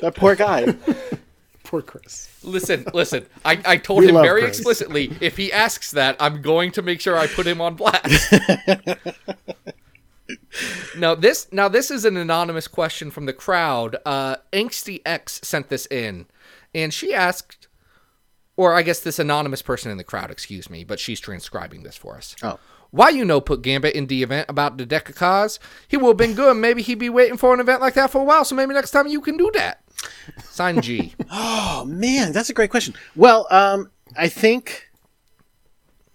That 0.00 0.14
poor 0.14 0.36
guy. 0.36 0.76
Poor 1.70 1.82
Chris. 1.82 2.28
Listen, 2.42 2.84
listen. 2.94 3.26
I, 3.44 3.62
I 3.64 3.76
told 3.76 4.00
We 4.00 4.08
him 4.08 4.16
very 4.16 4.40
Chris. 4.42 4.58
explicitly 4.58 5.12
if 5.20 5.36
he 5.36 5.52
asks 5.52 5.92
that, 5.92 6.16
I'm 6.18 6.42
going 6.42 6.72
to 6.72 6.82
make 6.82 7.00
sure 7.00 7.16
I 7.16 7.28
put 7.28 7.46
him 7.46 7.60
on 7.60 7.76
blast. 7.76 8.34
now 10.96 11.14
this 11.14 11.46
now 11.52 11.68
this 11.68 11.92
is 11.92 12.04
an 12.04 12.16
anonymous 12.16 12.66
question 12.66 13.12
from 13.12 13.26
the 13.26 13.32
crowd. 13.32 13.94
Uh, 14.04 14.34
Angsty 14.52 15.00
X 15.06 15.38
sent 15.44 15.68
this 15.68 15.86
in, 15.86 16.26
and 16.74 16.92
she 16.92 17.14
asked, 17.14 17.68
or 18.56 18.74
I 18.74 18.82
guess 18.82 18.98
this 18.98 19.20
anonymous 19.20 19.62
person 19.62 19.92
in 19.92 19.96
the 19.96 20.02
crowd, 20.02 20.32
excuse 20.32 20.68
me, 20.68 20.82
but 20.82 20.98
she's 20.98 21.20
transcribing 21.20 21.84
this 21.84 21.96
for 21.96 22.16
us. 22.16 22.34
Oh. 22.42 22.58
Why 22.90 23.10
you 23.10 23.24
know 23.24 23.40
put 23.40 23.62
Gambit 23.62 23.94
in 23.94 24.08
the 24.08 24.24
event 24.24 24.46
about 24.50 24.76
the 24.76 24.84
deck 24.84 25.08
of 25.08 25.14
cards? 25.14 25.60
He 25.86 25.96
will 25.96 26.08
have 26.08 26.16
been 26.16 26.34
good. 26.34 26.56
Maybe 26.56 26.82
he'd 26.82 26.96
be 26.98 27.08
waiting 27.10 27.36
for 27.36 27.54
an 27.54 27.60
event 27.60 27.80
like 27.80 27.94
that 27.94 28.10
for 28.10 28.20
a 28.20 28.24
while. 28.24 28.44
So 28.44 28.56
maybe 28.56 28.74
next 28.74 28.90
time 28.90 29.06
you 29.06 29.20
can 29.20 29.36
do 29.36 29.52
that. 29.54 29.79
Sign 30.50 30.80
G. 30.80 31.14
Oh 31.32 31.84
man, 31.86 32.32
that's 32.32 32.50
a 32.50 32.52
great 32.52 32.70
question. 32.70 32.94
Well, 33.16 33.46
um, 33.50 33.90
I 34.16 34.28
think 34.28 34.90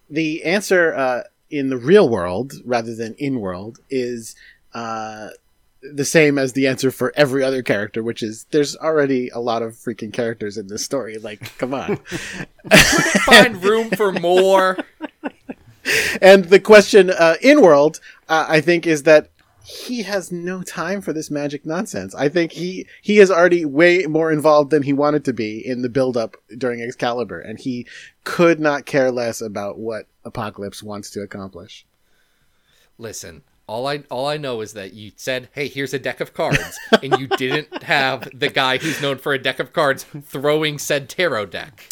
the 0.10 0.44
answer 0.44 0.94
uh, 0.94 1.24
in 1.50 1.70
the 1.70 1.78
real 1.78 2.08
world 2.08 2.54
rather 2.64 2.94
than 2.94 3.16
in 3.16 3.40
world 3.40 3.80
is 3.90 4.36
uh, 4.76 5.30
the 5.82 6.06
same 6.06 6.38
as 6.38 6.54
the 6.54 6.68
answer 6.68 6.92
for 6.92 7.14
every 7.16 7.44
other 7.44 7.62
character, 7.64 8.04
which 8.04 8.22
is 8.24 8.46
there's 8.52 8.76
already 8.76 9.30
a 9.30 9.40
lot 9.40 9.62
of 9.62 9.74
freaking 9.74 10.12
characters 10.12 10.58
in 10.58 10.68
this 10.68 10.84
story. 10.84 11.18
Like, 11.18 11.58
come 11.58 11.74
on. 11.74 11.98
Find 13.26 13.64
room 13.64 13.90
for 13.92 14.12
more. 14.12 14.78
and 16.22 16.46
the 16.46 16.60
question 16.60 17.10
uh, 17.10 17.36
in 17.42 17.62
world, 17.62 18.00
uh, 18.30 18.46
I 18.48 18.62
think, 18.62 18.88
is 18.88 19.04
that 19.04 19.30
he 19.66 20.04
has 20.04 20.32
no 20.32 20.62
time 20.64 21.02
for 21.02 21.12
this 21.14 21.32
magic 21.32 21.66
nonsense. 21.66 22.14
I 22.16 22.30
think 22.30 22.52
he 22.52 22.88
he 23.02 23.20
is 23.20 23.32
already 23.32 23.66
way 23.66 24.06
more 24.08 24.32
involved 24.32 24.70
than 24.72 24.84
he 24.84 24.94
wanted 24.94 25.26
to 25.26 25.34
be 25.34 25.66
in 25.66 25.82
the 25.82 25.90
build 25.90 26.16
up 26.18 26.38
during 26.58 26.82
Excalibur, 26.82 27.40
and 27.40 27.60
he 27.60 27.88
could 28.24 28.60
not 28.60 28.86
care 28.86 29.12
less 29.12 29.42
about 29.42 29.78
what 29.78 30.08
Apocalypse 30.24 30.82
wants 30.84 31.10
to 31.12 31.22
accomplish. 31.22 31.86
Listen, 32.98 33.44
all 33.68 33.88
I 33.88 34.04
all 34.10 34.28
I 34.28 34.38
know 34.38 34.62
is 34.62 34.74
that 34.74 34.94
you 34.94 35.12
said, 35.16 35.50
"Hey, 35.54 35.68
here's 35.68 35.94
a 35.94 36.00
deck 36.00 36.22
of 36.22 36.34
cards," 36.34 36.78
and 37.04 37.18
you 37.20 37.28
didn't 37.28 37.84
have 37.84 38.30
the 38.38 38.50
guy 38.50 38.78
who's 38.78 39.02
known 39.02 39.18
for 39.18 39.34
a 39.34 39.40
deck 39.40 39.60
of 39.60 39.74
cards 39.74 40.04
throwing 40.24 40.78
said 40.80 41.10
tarot 41.10 41.48
deck. 41.48 41.90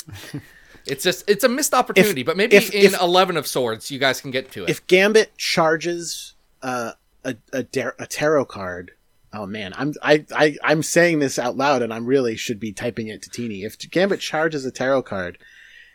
It's 0.86 1.04
just 1.04 1.30
it's 1.30 1.44
a 1.44 1.50
missed 1.50 1.74
opportunity, 1.74 2.24
but 2.24 2.38
maybe 2.38 2.56
if- 2.56 2.72
in 2.74 2.94
if- 2.94 3.02
Eleven 3.02 3.38
of 3.38 3.48
Swords, 3.48 3.90
you 3.90 4.00
guys 4.00 4.22
can 4.22 4.32
get 4.32 4.52
to 4.52 4.64
it. 4.64 4.70
If 4.70 4.86
Gambit 4.88 5.36
charges 5.38 6.36
uh, 6.62 6.92
a 7.24 7.36
a, 7.52 7.64
dar- 7.64 7.96
a 8.00 8.06
tarot 8.06 8.46
card. 8.46 8.92
Oh 9.34 9.46
man, 9.46 9.74
I'm 9.76 9.94
I, 10.02 10.26
I 10.36 10.58
I'm 10.64 10.84
saying 10.84 11.20
this 11.20 11.40
out 11.40 11.58
loud, 11.58 11.82
and 11.82 11.94
I'm 11.94 12.06
really 12.06 12.36
should 12.36 12.60
be 12.60 12.72
typing 12.72 13.08
it 13.08 13.22
to 13.24 13.30
Tini. 13.30 13.64
If 13.64 13.78
Gambit 13.90 14.20
charges 14.20 14.66
a 14.66 14.72
tarot 14.72 15.04
card, 15.04 15.38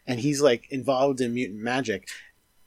and 0.06 0.20
he's 0.20 0.40
like 0.40 0.66
involved 0.70 1.20
in 1.20 1.34
mutant 1.34 1.60
magic, 1.62 2.08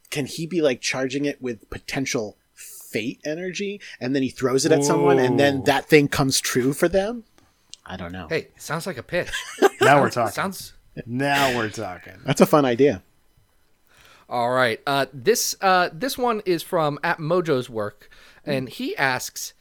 can 0.09 0.25
he 0.25 0.47
be 0.47 0.61
like 0.61 0.79
charging 0.81 1.25
it 1.25 1.41
with 1.41 1.69
potential 1.69 2.37
fate 2.53 3.19
energy, 3.25 3.81
and 3.99 4.15
then 4.15 4.23
he 4.23 4.29
throws 4.29 4.65
it 4.65 4.71
at 4.71 4.83
someone, 4.83 5.19
and 5.19 5.39
then 5.39 5.63
that 5.63 5.85
thing 5.85 6.07
comes 6.07 6.39
true 6.39 6.73
for 6.73 6.87
them? 6.87 7.23
I 7.85 7.97
don't 7.97 8.11
know. 8.11 8.27
hey, 8.29 8.49
sounds 8.57 8.85
like 8.87 8.97
a 8.97 9.03
pitch. 9.03 9.31
Now 9.81 9.99
we're 9.99 10.11
talking. 10.11 10.33
Sounds 10.33 10.73
Now 11.07 11.57
we're 11.57 11.69
talking. 11.71 12.13
That's 12.23 12.39
a 12.39 12.45
fun 12.45 12.65
idea. 12.65 13.01
All 14.29 14.51
right. 14.51 14.79
Uh, 14.85 15.07
this 15.11 15.55
uh, 15.59 15.89
this 15.91 16.19
one 16.19 16.41
is 16.45 16.61
from 16.61 16.99
at 17.03 17.17
Mojo's 17.17 17.67
work, 17.67 18.09
and 18.45 18.69
he 18.69 18.95
asks, 18.97 19.53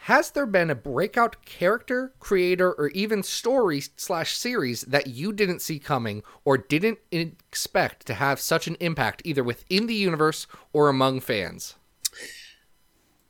"Has 0.00 0.30
there 0.30 0.46
been 0.46 0.70
a 0.70 0.74
breakout 0.74 1.44
character, 1.44 2.12
creator, 2.20 2.72
or 2.72 2.88
even 2.88 3.22
story 3.22 3.82
slash 3.96 4.36
series 4.36 4.82
that 4.82 5.08
you 5.08 5.32
didn't 5.32 5.62
see 5.62 5.78
coming 5.78 6.22
or 6.44 6.58
didn't 6.58 6.98
expect 7.10 8.06
to 8.06 8.14
have 8.14 8.40
such 8.40 8.66
an 8.66 8.76
impact 8.80 9.22
either 9.24 9.42
within 9.42 9.86
the 9.86 9.94
universe 9.94 10.46
or 10.72 10.88
among 10.88 11.20
fans?" 11.20 11.74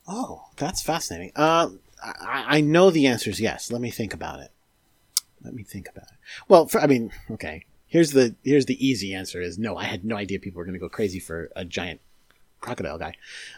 Oh, 0.06 0.48
that's 0.56 0.82
fascinating. 0.82 1.32
Uh, 1.34 1.70
I, 2.02 2.58
I 2.58 2.60
know 2.60 2.90
the 2.90 3.06
answer 3.06 3.30
is 3.30 3.40
yes. 3.40 3.70
Let 3.70 3.80
me 3.80 3.90
think 3.90 4.12
about 4.12 4.40
it. 4.40 4.50
Let 5.42 5.54
me 5.54 5.62
think 5.62 5.88
about 5.88 6.08
it. 6.08 6.18
Well, 6.48 6.66
for, 6.66 6.80
I 6.80 6.86
mean, 6.86 7.12
okay. 7.30 7.64
Here's 7.86 8.10
the 8.10 8.34
here's 8.42 8.66
the 8.66 8.84
easy 8.84 9.14
answer 9.14 9.40
is 9.40 9.56
no. 9.58 9.76
I 9.76 9.84
had 9.84 10.04
no 10.04 10.16
idea 10.16 10.40
people 10.40 10.58
were 10.58 10.64
going 10.64 10.74
to 10.74 10.80
go 10.80 10.88
crazy 10.88 11.20
for 11.20 11.50
a 11.54 11.64
giant 11.64 12.00
crocodile 12.64 12.98
guy. 12.98 13.14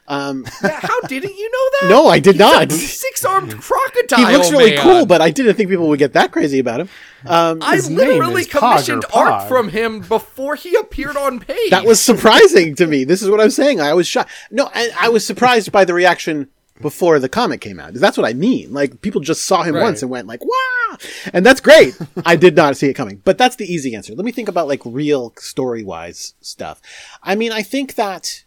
Um, 0.09 0.45
Yeah, 0.63 0.81
how 0.83 1.01
didn't 1.03 1.35
you 1.37 1.51
know 1.51 1.71
that? 1.81 1.91
no, 1.91 2.09
I 2.09 2.19
did 2.19 2.35
He's 2.35 2.41
not. 2.41 2.73
Six-armed 2.73 3.61
crocodile. 3.61 4.27
He 4.27 4.33
looks 4.37 4.51
really 4.51 4.73
man. 4.75 4.83
cool, 4.83 5.07
but 5.07 5.21
I 5.21 5.31
didn't 5.31 5.55
think 5.55 5.71
people 5.71 5.89
would 5.89 5.99
get 5.99 6.13
that 6.15 6.33
crazy 6.33 6.59
about 6.59 6.81
him. 6.81 6.89
Um, 7.25 7.59
I 7.63 7.79
literally 7.79 8.43
is 8.43 8.49
Pog 8.49 8.59
commissioned 8.73 9.05
art 9.15 9.49
from 9.49 9.69
him 9.71 10.01
before 10.01 10.55
he 10.57 10.75
appeared 10.77 11.17
on 11.17 11.41
page. 11.41 11.71
that 11.71 11.85
was 11.85 12.01
surprising 12.01 12.75
to 12.77 12.87
me. 12.87 13.05
This 13.05 13.23
is 13.23 13.31
what 13.31 13.41
I'm 13.41 13.51
saying. 13.51 13.81
I 13.81 13.95
was 13.95 14.07
shocked. 14.07 14.31
No, 14.51 14.71
I, 14.75 14.91
I 15.01 15.09
was 15.09 15.27
surprised 15.27 15.73
by 15.73 15.85
the 15.85 15.95
reaction 15.95 16.49
before 16.83 17.19
the 17.19 17.29
comic 17.29 17.61
came 17.63 17.81
out. 17.81 17.95
That's 17.95 18.19
what 18.19 18.29
I 18.29 18.35
mean. 18.35 18.73
Like 18.73 19.01
people 19.01 19.21
just 19.23 19.45
saw 19.45 19.63
him 19.63 19.75
Right. 19.75 19.83
once 19.83 20.03
and 20.03 20.11
went 20.11 20.27
like, 20.29 20.45
"Wow!" 20.45 20.99
And 21.33 21.45
that's 21.45 21.61
great. 21.61 21.97
I 22.25 22.37
did 22.37 22.55
not 22.55 22.77
see 22.77 22.87
it 22.89 22.93
coming, 22.95 23.23
but 23.25 23.39
that's 23.39 23.57
the 23.57 23.65
easy 23.65 23.95
answer. 23.97 24.15
Let 24.15 24.25
me 24.27 24.31
think 24.33 24.49
about 24.49 24.69
like 24.69 24.83
real 24.85 25.33
story 25.39 25.83
wise 25.83 26.35
stuff. 26.43 26.81
I 27.23 27.35
mean, 27.35 27.51
I 27.51 27.63
think 27.63 27.95
that 27.95 28.45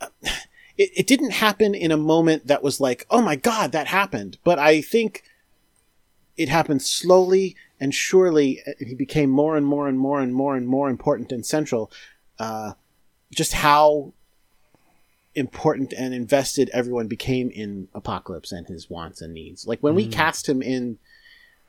it, 0.22 0.90
it 0.96 1.06
didn't 1.06 1.32
happen 1.32 1.74
in 1.74 1.90
a 1.90 1.96
moment 1.96 2.46
that 2.46 2.62
was 2.62 2.80
like, 2.80 3.06
oh 3.10 3.22
my 3.22 3.36
god, 3.36 3.72
that 3.72 3.86
happened. 3.86 4.38
But 4.44 4.58
I 4.58 4.80
think 4.80 5.22
it 6.36 6.48
happened 6.48 6.82
slowly 6.82 7.56
and 7.80 7.94
surely. 7.94 8.60
uh, 8.66 8.72
He 8.78 8.94
became 8.94 9.30
more 9.30 9.56
and 9.56 9.66
more 9.66 9.88
and 9.88 9.98
more 9.98 10.20
and 10.20 10.34
more 10.34 10.56
and 10.56 10.66
more 10.66 10.88
important 10.90 11.32
and 11.32 11.44
central. 11.44 11.90
Uh, 12.38 12.72
just 13.34 13.54
how 13.54 14.12
important 15.34 15.92
and 15.92 16.14
invested 16.14 16.70
everyone 16.72 17.06
became 17.08 17.50
in 17.50 17.88
Apocalypse 17.94 18.52
and 18.52 18.66
his 18.66 18.88
wants 18.88 19.20
and 19.20 19.34
needs. 19.34 19.66
Like 19.66 19.80
when 19.80 19.94
we 19.94 20.06
cast 20.08 20.48
him 20.48 20.62
in 20.62 20.98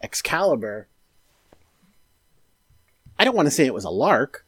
Excalibur, 0.01 0.88
I 3.19 3.25
don't 3.25 3.36
want 3.36 3.47
to 3.47 3.51
say 3.51 3.65
it 3.65 3.73
was 3.73 3.84
a 3.84 3.89
lark, 3.89 4.45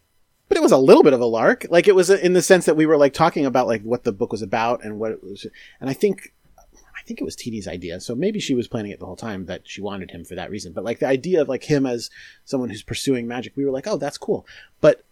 but 0.50 0.58
it 0.58 0.64
was 0.64 0.72
a 0.72 0.78
little 0.78 1.04
bit 1.04 1.14
of 1.14 1.22
a 1.22 1.26
lark. 1.26 1.68
Like 1.70 1.88
it 1.88 1.96
was 1.96 2.10
in 2.10 2.34
the 2.34 2.42
sense 2.42 2.66
that 2.66 2.76
we 2.76 2.88
were 2.88 2.98
like 2.98 3.14
talking 3.14 3.46
about 3.46 3.68
like 3.68 3.84
what 3.84 4.04
the 4.04 4.12
book 4.12 4.32
was 4.32 4.42
about 4.42 4.84
and 4.84 5.00
what 5.00 5.12
it 5.12 5.24
was. 5.24 5.46
And 5.80 5.90
I 5.90 5.94
think, 5.94 6.34
I 6.58 7.04
think 7.06 7.22
it 7.22 7.24
was 7.24 7.36
TD's 7.36 7.68
idea. 7.68 8.02
So 8.02 8.16
maybe 8.16 8.40
she 8.40 8.56
was 8.56 8.68
planning 8.68 8.92
it 8.92 9.00
the 9.00 9.06
whole 9.06 9.16
time 9.16 9.46
that 9.46 9.62
she 9.66 9.80
wanted 9.80 10.10
him 10.10 10.26
for 10.26 10.34
that 10.36 10.50
reason. 10.50 10.74
But 10.74 10.84
like 10.84 11.00
the 11.00 11.08
idea 11.08 11.40
of 11.40 11.48
like 11.48 11.66
him 11.66 11.86
as 11.86 12.10
someone 12.46 12.70
who's 12.70 12.82
pursuing 12.82 13.28
magic, 13.28 13.56
we 13.56 13.64
were 13.64 13.72
like, 13.72 13.86
oh, 13.88 13.98
that's 13.98 14.18
cool. 14.18 14.46
But 14.82 15.04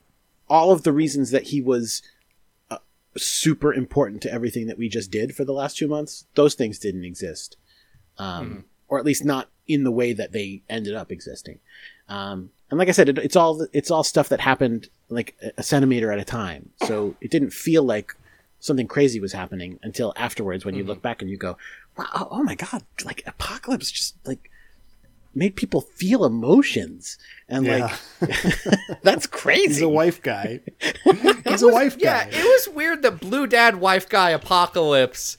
all 0.49 0.71
of 0.71 0.81
the 0.81 0.91
reasons 0.91 1.29
that 1.29 1.43
he 1.43 1.61
was 1.61 2.01
uh, 2.71 2.79
super 3.15 3.71
important 3.71 4.23
to 4.23 4.33
everything 4.33 4.65
that 4.67 4.77
we 4.79 4.89
just 4.89 5.11
did 5.11 5.35
for 5.35 5.45
the 5.45 5.53
last 5.53 5.77
two 5.77 5.87
months, 5.87 6.25
those 6.33 6.55
things 6.55 6.79
didn't 6.79 7.05
exist. 7.05 7.57
Um, 8.17 8.65
or 8.87 8.97
at 8.97 9.05
least 9.05 9.23
not 9.23 9.49
in 9.67 9.83
the 9.83 9.91
way 9.91 10.13
that 10.13 10.31
they 10.31 10.63
ended 10.67 10.95
up 10.95 11.11
existing. 11.11 11.59
Um, 12.09 12.49
and 12.71 12.79
like 12.79 12.89
I 12.89 12.93
said, 12.93 13.09
it, 13.09 13.17
it's 13.19 13.35
all 13.35 13.67
it's 13.71 13.91
all 13.91 14.03
stuff 14.03 14.29
that 14.29 14.39
happened 14.39 14.89
like 15.09 15.35
a- 15.41 15.51
a 15.57 15.63
centimeter 15.63 16.11
at 16.11 16.19
a 16.19 16.25
time. 16.25 16.69
So 16.85 17.15
it 17.21 17.31
didn't 17.31 17.51
feel 17.51 17.83
like 17.83 18.13
something 18.59 18.87
crazy 18.87 19.19
was 19.19 19.33
happening 19.33 19.79
until 19.83 20.13
afterwards 20.15 20.65
when 20.65 20.75
you 20.75 20.81
mm-hmm. 20.81 20.89
look 20.89 21.01
back 21.01 21.21
and 21.21 21.29
you 21.29 21.37
go, 21.37 21.57
"Wow, 21.97 22.07
oh, 22.15 22.27
oh 22.31 22.43
my 22.43 22.55
god!" 22.55 22.83
Like 23.05 23.23
apocalypse 23.25 23.91
just 23.91 24.15
like 24.25 24.49
made 25.35 25.55
people 25.55 25.81
feel 25.81 26.25
emotions, 26.25 27.17
and 27.47 27.65
Yeah. 27.65 27.95
like 28.21 28.31
that's 29.03 29.27
crazy. 29.27 29.67
He's 29.67 29.81
a 29.81 29.89
wife 29.89 30.21
guy. 30.21 30.61
He's 31.45 31.61
a 31.61 31.67
wife 31.71 31.97
guy. 31.97 32.03
Yeah, 32.03 32.27
it 32.29 32.43
was 32.43 32.75
weird 32.75 33.03
that 33.03 33.19
Blue 33.19 33.45
Dad 33.47 33.75
Wife 33.77 34.09
Guy 34.09 34.31
Apocalypse 34.31 35.37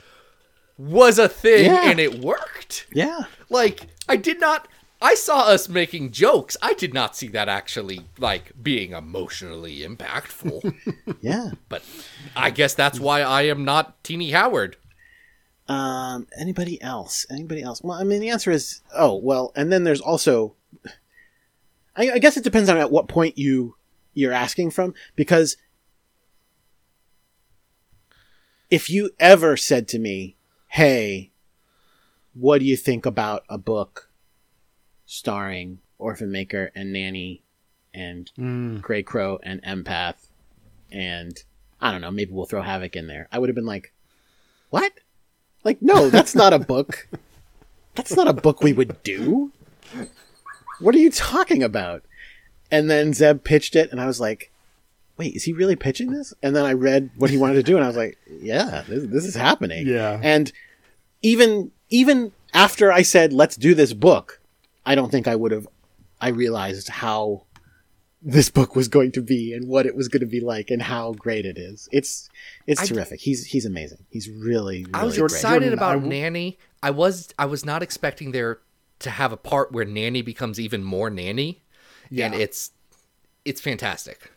was 0.77 1.19
a 1.19 1.29
thing 1.29 1.65
Yeah. 1.67 1.91
and 1.91 1.99
it 1.99 2.21
worked. 2.21 2.87
yeah. 2.93 3.23
Like, 3.51 3.89
I 4.09 4.17
did 4.17 4.41
not. 4.41 4.69
I 5.01 5.15
saw 5.15 5.43
us 5.43 5.69
making 5.69 6.11
jokes. 6.11 6.57
I 6.61 6.75
did 6.75 6.93
not 6.93 7.15
see 7.17 7.29
that 7.29 7.49
actually, 7.49 8.07
like, 8.19 8.53
being 8.61 8.93
emotionally 8.93 9.81
impactful. 9.81 10.75
Yeah. 11.21 11.53
but 11.69 11.83
I 12.37 12.51
guess 12.51 12.75
that's 12.75 13.01
why 13.01 13.23
I 13.23 13.43
am 13.43 13.65
not 13.65 14.03
Tini 14.05 14.31
Howard. 14.31 14.77
Um, 15.69 16.27
anybody 16.39 16.81
else? 16.81 17.27
Anybody 17.31 17.63
else? 17.63 17.83
Well, 17.83 17.99
I 17.99 18.05
mean, 18.05 18.21
the 18.21 18.31
answer 18.31 18.51
is 18.51 18.81
oh 18.95 19.17
well, 19.17 19.53
and 19.55 19.71
then 19.73 19.85
there's 19.85 20.01
also. 20.01 20.55
I, 21.97 22.13
I 22.13 22.19
guess 22.19 22.37
it 22.37 22.45
depends 22.45 22.69
on 22.69 22.79
at 22.79 22.91
what 22.91 23.09
point 23.09 23.37
you 23.37 23.77
you're 24.15 24.33
asking 24.33 24.71
from 24.71 24.95
because 25.17 25.57
if 28.71 28.89
you 28.89 29.11
ever 29.19 29.57
said 29.57 29.89
to 29.89 29.99
me, 29.99 30.37
"Hey, 30.69 31.33
what 32.33 32.59
do 32.61 32.65
you 32.65 32.77
think 32.77 33.05
about 33.05 33.45
a 33.49 33.59
book 33.59 34.08
starring 35.11 35.79
Orphan 35.99 36.31
Maker 36.31 36.71
and 36.75 36.93
Nanny 36.93 37.43
and 37.95 38.31
Mm. 38.39 38.83
Grey 38.83 39.03
Crow 39.03 39.41
and 39.43 39.63
Empath 39.63 40.29
and 40.93 41.43
I 41.81 41.91
don't 41.93 42.01
know, 42.03 42.11
maybe 42.11 42.33
we'll 42.33 42.45
throw 42.47 42.63
Havok 42.63 42.95
in 42.97 43.07
there," 43.07 43.27
I 43.33 43.39
would 43.39 43.49
have 43.49 43.57
been 43.57 43.67
like, 43.67 43.93
"What?" 44.71 44.93
Like, 45.65 45.81
no, 45.81 46.09
that's 46.11 46.35
not 46.35 46.53
a 46.53 46.59
book. 46.59 47.09
That's 47.95 48.15
not 48.15 48.29
a 48.29 48.33
book 48.33 48.63
we 48.63 48.73
would 48.73 49.03
do. 49.03 49.51
What 50.79 50.95
are 50.95 50.99
you 50.99 51.11
talking 51.11 51.65
about? 51.65 52.05
And 52.71 52.89
then 52.89 53.13
Zeb 53.13 53.43
pitched 53.43 53.75
it, 53.75 53.91
and 53.91 54.01
I 54.01 54.07
was 54.07 54.21
like, 54.21 54.53
wait, 55.17 55.35
is 55.35 55.43
he 55.43 55.53
really 55.53 55.75
pitching 55.75 56.13
this? 56.13 56.33
And 56.41 56.55
then 56.55 56.65
I 56.65 56.75
read 56.75 57.11
what 57.17 57.31
he 57.31 57.37
wanted 57.37 57.55
to 57.55 57.65
do, 57.65 57.75
and 57.75 57.85
I 57.85 57.89
was 57.89 57.97
like, 57.97 58.17
yeah, 58.41 58.85
this, 58.87 59.05
this 59.09 59.25
is 59.25 59.35
happening. 59.35 59.85
Yeah. 59.89 60.21
And 60.23 60.53
even 61.23 61.73
even 61.91 62.31
after 62.55 62.93
I 62.93 63.03
said, 63.03 63.33
let's 63.33 63.57
do 63.57 63.75
this 63.75 63.93
book, 63.93 64.38
I 64.89 64.95
don't 64.95 65.11
think 65.11 65.29
I 65.29 65.37
would 65.37 65.53
have. 65.53 65.67
I 66.21 66.29
realized 66.29 66.89
how 66.89 67.45
this 68.21 68.51
book 68.51 68.75
was 68.75 68.89
going 68.89 69.13
to 69.13 69.23
be 69.23 69.53
and 69.53 69.69
what 69.69 69.87
it 69.87 69.95
was 69.95 70.09
going 70.09 70.21
to 70.21 70.27
be 70.27 70.41
like 70.41 70.71
and 70.71 70.83
how 70.83 71.13
great 71.13 71.47
it 71.47 71.57
is. 71.57 71.89
It's 71.93 72.29
it's 72.67 72.81
I- 72.83 72.87
terrific. 72.87 73.21
He's 73.21 73.47
he's 73.47 73.65
amazing. 73.67 74.05
He's 74.11 74.29
really, 74.29 74.85
really 74.85 74.91
I 74.95 75.05
was 75.05 75.17
great. 75.19 75.27
excited 75.31 75.61
Jordan, 75.61 75.73
about 75.75 75.91
I 75.91 75.95
w- 76.01 76.11
Nanny. 76.11 76.59
I 76.83 76.91
was 76.91 77.29
I 77.39 77.47
was 77.47 77.65
not 77.65 77.83
expecting 77.83 78.33
there 78.33 78.59
to 79.01 79.11
have 79.11 79.31
a 79.33 79.37
part 79.37 79.71
where 79.73 79.85
Nanny 79.85 80.23
becomes 80.23 80.59
even 80.59 80.83
more 80.83 81.11
Nanny, 81.11 81.63
and 82.11 82.35
Yeah. 82.35 82.35
it's 82.35 82.71
it's 83.45 83.61
fantastic. 83.61 84.33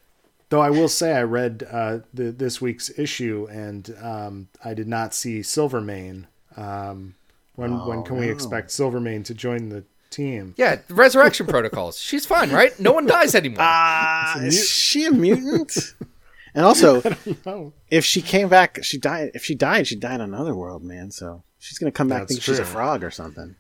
Though 0.49 0.61
I 0.61 0.69
will 0.69 0.89
say 0.89 1.13
I 1.13 1.23
read 1.23 1.65
uh, 1.71 1.99
the, 2.13 2.25
this 2.31 2.59
week's 2.61 2.91
issue 2.99 3.47
and 3.49 3.95
um, 4.01 4.49
I 4.65 4.73
did 4.73 4.87
not 4.87 5.13
see 5.15 5.41
Silvermane. 5.41 6.27
Um, 6.57 7.15
when 7.55 7.71
when 7.87 8.03
can 8.03 8.17
we 8.17 8.29
expect 8.29 8.69
Silvermane 8.71 9.23
to 9.23 9.33
join 9.33 9.69
the 9.69 9.85
team? 10.12 10.53
Yeah, 10.57 10.82
resurrection 10.89 11.47
protocols. 11.47 11.99
She's 11.99 12.26
fine, 12.26 12.51
right? 12.51 12.78
No 12.80 12.91
one 12.91 13.05
dies 13.05 13.34
anymore. 13.34 13.59
Ah, 13.62 14.39
is 14.39 14.70
she 14.70 15.05
a 15.05 15.12
mutant? 15.12 15.95
and 16.53 16.66
also, 16.66 17.01
if 17.89 18.05
she 18.05 18.22
came 18.22 18.49
back, 18.49 18.84
she 18.84 18.97
died. 18.97 19.32
If 19.34 19.43
she 19.43 19.55
died, 19.55 19.88
she 19.88 19.95
died 19.95 20.22
on 20.22 20.34
another 20.34 20.53
world, 20.53 20.84
man. 20.84 21.12
So 21.12 21.43
she's 21.59 21.80
gonna 21.80 21.91
come 21.91 22.07
back 22.07 22.20
That's 22.22 22.34
think 22.34 22.43
she's 22.43 22.59
a 22.59 22.66
frog 22.66 23.03
or 23.03 23.12
something. 23.12 23.55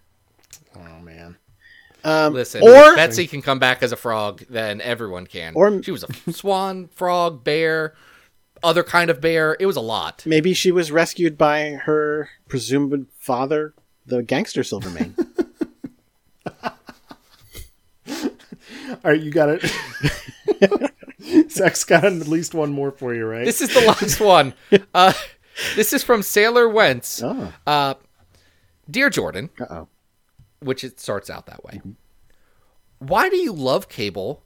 Oh 0.75 0.99
man. 1.01 1.37
Um, 2.03 2.33
Listen, 2.33 2.63
or 2.63 2.91
if 2.91 2.95
Betsy 2.95 3.27
can 3.27 3.41
come 3.41 3.59
back 3.59 3.83
as 3.83 3.91
a 3.91 3.95
frog, 3.95 4.43
then 4.49 4.81
everyone 4.81 5.27
can. 5.27 5.53
Or- 5.55 5.83
she 5.83 5.91
was 5.91 6.03
a 6.03 6.33
swan, 6.33 6.87
frog, 6.87 7.43
bear, 7.43 7.93
other 8.63 8.83
kind 8.83 9.09
of 9.11 9.21
bear. 9.21 9.55
It 9.59 9.67
was 9.67 9.75
a 9.75 9.81
lot. 9.81 10.23
maybe 10.25 10.53
she 10.53 10.71
was 10.71 10.91
rescued 10.91 11.37
by 11.37 11.71
her 11.83 12.29
presumed 12.47 13.07
father, 13.19 13.75
the 14.05 14.23
gangster 14.23 14.63
Silvermane. 14.63 15.15
All 18.91 19.11
right, 19.11 19.21
you 19.21 19.31
got 19.31 19.49
it. 19.49 20.91
Zach's 21.51 21.83
got 21.83 22.03
at 22.03 22.13
least 22.27 22.53
one 22.53 22.71
more 22.73 22.91
for 22.91 23.13
you, 23.13 23.25
right? 23.25 23.45
This 23.45 23.61
is 23.61 23.73
the 23.73 23.81
last 23.81 24.19
one. 24.19 24.53
Uh, 24.93 25.13
this 25.75 25.93
is 25.93 26.03
from 26.03 26.21
Sailor 26.23 26.67
Wentz. 26.67 27.21
oh, 27.23 27.53
Uh, 27.65 27.93
Dear 28.89 29.09
Jordan, 29.09 29.49
uh 29.59 29.65
oh. 29.69 29.87
which 30.59 30.83
it 30.83 30.99
starts 30.99 31.29
out 31.29 31.45
that 31.45 31.63
way. 31.63 31.81
Why 32.99 33.29
do 33.29 33.37
you 33.37 33.53
love 33.53 33.87
Cable 33.87 34.43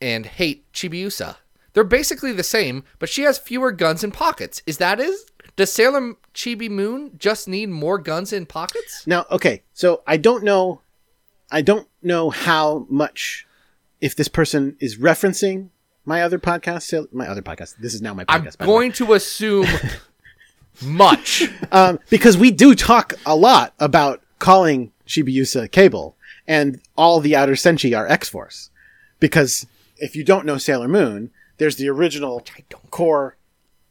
and 0.00 0.26
hate 0.26 0.70
Chibiusa? 0.72 1.36
They're 1.72 1.82
basically 1.82 2.32
the 2.32 2.44
same, 2.44 2.84
but 3.00 3.08
she 3.08 3.22
has 3.22 3.36
fewer 3.38 3.72
guns 3.72 4.04
and 4.04 4.12
pockets. 4.14 4.62
Is 4.66 4.78
that 4.78 5.00
is? 5.00 5.26
Does 5.56 5.72
Sailor 5.72 6.14
Chibi 6.34 6.70
Moon 6.70 7.12
just 7.18 7.48
need 7.48 7.68
more 7.68 7.98
guns 7.98 8.32
and 8.32 8.48
pockets? 8.48 9.04
Now, 9.06 9.26
okay, 9.30 9.62
so 9.72 10.02
I 10.06 10.16
don't 10.18 10.44
know, 10.44 10.80
I 11.50 11.62
don't 11.62 11.88
know 12.02 12.30
how 12.30 12.86
much, 12.88 13.46
if 14.00 14.14
this 14.16 14.28
person 14.28 14.76
is 14.80 14.98
referencing 14.98 15.70
my 16.04 16.22
other 16.22 16.38
podcast, 16.38 17.12
my 17.12 17.26
other 17.26 17.42
podcast. 17.42 17.76
This 17.78 17.94
is 17.94 18.02
now 18.02 18.14
my 18.14 18.24
podcast. 18.24 18.34
I'm 18.34 18.44
by 18.44 18.50
the 18.50 18.56
way. 18.60 18.66
going 18.66 18.92
to 18.92 19.12
assume 19.14 19.66
much. 20.82 21.44
um, 21.72 21.98
because 22.10 22.36
we 22.36 22.50
do 22.50 22.74
talk 22.74 23.14
a 23.24 23.36
lot 23.36 23.74
about 23.78 24.22
calling 24.38 24.92
Chibiusa 25.06 25.70
Cable, 25.70 26.16
and 26.46 26.80
all 26.96 27.20
the 27.20 27.34
Outer 27.36 27.54
Senshi 27.54 27.96
are 27.96 28.06
X 28.06 28.28
Force. 28.28 28.70
Because 29.20 29.66
if 29.96 30.14
you 30.16 30.24
don't 30.24 30.44
know 30.44 30.58
Sailor 30.58 30.88
Moon, 30.88 31.30
there's 31.58 31.76
the 31.76 31.88
original 31.88 32.44
core 32.90 33.36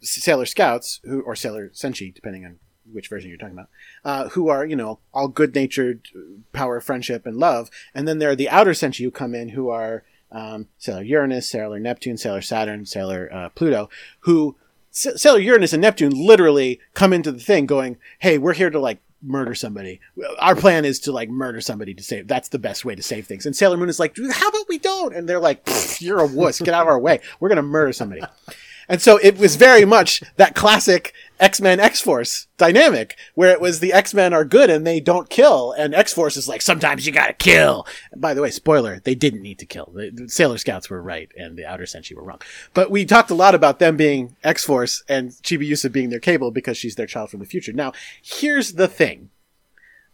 Sailor 0.01 0.45
Scouts, 0.45 0.99
who 1.03 1.21
or 1.21 1.35
Sailor 1.35 1.69
Senshi, 1.69 2.13
depending 2.13 2.45
on 2.45 2.59
which 2.91 3.09
version 3.09 3.29
you're 3.29 3.37
talking 3.37 3.55
about, 3.55 3.69
uh, 4.03 4.29
who 4.29 4.49
are 4.49 4.65
you 4.65 4.75
know 4.75 4.99
all 5.13 5.27
good 5.27 5.55
natured, 5.55 6.07
power, 6.51 6.79
friendship, 6.79 7.25
and 7.25 7.37
love, 7.37 7.69
and 7.93 8.07
then 8.07 8.19
there 8.19 8.29
are 8.29 8.35
the 8.35 8.49
outer 8.49 8.71
senshi 8.71 9.03
who 9.03 9.11
come 9.11 9.33
in 9.35 9.49
who 9.49 9.69
are 9.69 10.03
um, 10.31 10.67
Sailor 10.77 11.03
Uranus, 11.03 11.49
Sailor 11.49 11.79
Neptune, 11.79 12.17
Sailor 12.17 12.41
Saturn, 12.41 12.85
Sailor 12.85 13.29
uh, 13.31 13.49
Pluto, 13.49 13.89
who 14.21 14.55
S- 14.91 15.21
Sailor 15.21 15.39
Uranus 15.39 15.73
and 15.73 15.81
Neptune 15.81 16.11
literally 16.11 16.79
come 16.93 17.13
into 17.13 17.31
the 17.31 17.39
thing 17.39 17.65
going, 17.65 17.97
"Hey, 18.19 18.37
we're 18.37 18.53
here 18.53 18.69
to 18.69 18.79
like 18.79 18.99
murder 19.21 19.55
somebody. 19.55 20.01
Our 20.39 20.55
plan 20.55 20.85
is 20.85 20.99
to 21.01 21.11
like 21.11 21.29
murder 21.29 21.61
somebody 21.61 21.93
to 21.93 22.03
save. 22.03 22.27
That's 22.27 22.49
the 22.49 22.59
best 22.59 22.83
way 22.85 22.95
to 22.95 23.03
save 23.03 23.25
things." 23.25 23.45
And 23.45 23.55
Sailor 23.55 23.77
Moon 23.77 23.89
is 23.89 23.99
like, 23.99 24.15
"How 24.31 24.49
about 24.49 24.67
we 24.69 24.77
don't?" 24.79 25.15
And 25.15 25.27
they're 25.27 25.39
like, 25.39 25.67
"You're 25.99 26.19
a 26.19 26.27
wuss. 26.27 26.59
Get 26.59 26.73
out 26.73 26.83
of 26.83 26.87
our 26.87 26.99
way. 26.99 27.21
We're 27.39 27.49
gonna 27.49 27.61
murder 27.63 27.93
somebody." 27.93 28.21
And 28.89 29.01
so 29.01 29.17
it 29.17 29.37
was 29.37 29.55
very 29.55 29.85
much 29.85 30.21
that 30.35 30.55
classic 30.55 31.13
X-Men 31.39 31.79
X-Force 31.79 32.47
dynamic 32.57 33.17
where 33.33 33.51
it 33.51 33.59
was 33.59 33.79
the 33.79 33.91
X-Men 33.91 34.33
are 34.33 34.45
good 34.45 34.69
and 34.69 34.85
they 34.85 34.99
don't 34.99 35.29
kill 35.29 35.71
and 35.73 35.93
X-Force 35.95 36.37
is 36.37 36.47
like 36.47 36.61
sometimes 36.61 37.05
you 37.05 37.11
got 37.11 37.27
to 37.27 37.33
kill. 37.33 37.85
And 38.11 38.21
by 38.21 38.33
the 38.33 38.41
way, 38.41 38.51
spoiler, 38.51 38.99
they 39.03 39.15
didn't 39.15 39.41
need 39.41 39.59
to 39.59 39.65
kill. 39.65 39.91
The, 39.93 40.27
Sailor 40.29 40.57
Scouts 40.57 40.89
were 40.89 41.01
right 41.01 41.31
and 41.35 41.57
the 41.57 41.65
Outer 41.65 41.83
Senshi 41.85 42.15
were 42.15 42.23
wrong. 42.23 42.39
But 42.73 42.91
we 42.91 43.03
talked 43.05 43.31
a 43.31 43.35
lot 43.35 43.55
about 43.55 43.79
them 43.79 43.97
being 43.97 44.35
X-Force 44.43 45.03
and 45.09 45.31
Chibi 45.31 45.63
Chibiusa 45.63 45.91
being 45.91 46.09
their 46.09 46.19
cable 46.19 46.51
because 46.51 46.77
she's 46.77 46.95
their 46.95 47.07
child 47.07 47.29
from 47.29 47.39
the 47.39 47.45
future. 47.45 47.73
Now, 47.73 47.93
here's 48.21 48.73
the 48.73 48.87
thing. 48.87 49.29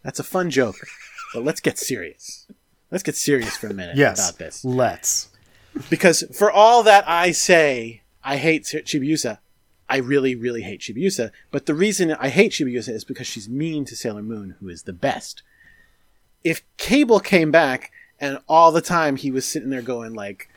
That's 0.02 0.18
a 0.18 0.24
fun 0.24 0.50
joke, 0.50 0.76
but 1.34 1.44
let's 1.44 1.60
get 1.60 1.78
serious. 1.78 2.46
Let's 2.90 3.02
get 3.02 3.16
serious 3.16 3.56
for 3.56 3.66
a 3.68 3.74
minute 3.74 3.96
Yes. 3.96 4.18
about 4.18 4.38
this 4.38 4.64
Let's. 4.64 5.28
because 5.90 6.24
for 6.32 6.50
all 6.50 6.82
that 6.84 7.08
I 7.08 7.32
say, 7.32 8.02
I 8.24 8.36
hate 8.36 8.64
Chibiusa. 8.64 9.38
I 9.90 9.96
really, 9.96 10.34
really 10.36 10.62
hate 10.62 10.80
Chibiusa. 10.80 11.32
But 11.50 11.66
the 11.66 11.74
reason 11.74 12.12
I 12.12 12.28
hate 12.28 12.52
Chibiusa 12.52 12.90
is 12.90 13.04
because 13.04 13.26
she's 13.26 13.48
mean 13.48 13.84
to 13.86 13.96
Sailor 13.96 14.22
Moon, 14.22 14.54
who 14.60 14.68
is 14.68 14.84
the 14.84 14.92
best. 14.92 15.42
If 16.44 16.62
Cable 16.76 17.20
came 17.20 17.50
back 17.50 17.90
and 18.20 18.38
all 18.48 18.70
the 18.72 18.80
time 18.80 19.16
he 19.16 19.30
was 19.30 19.44
sitting 19.44 19.70
there 19.70 19.82
going 19.82 20.14
like, 20.14 20.48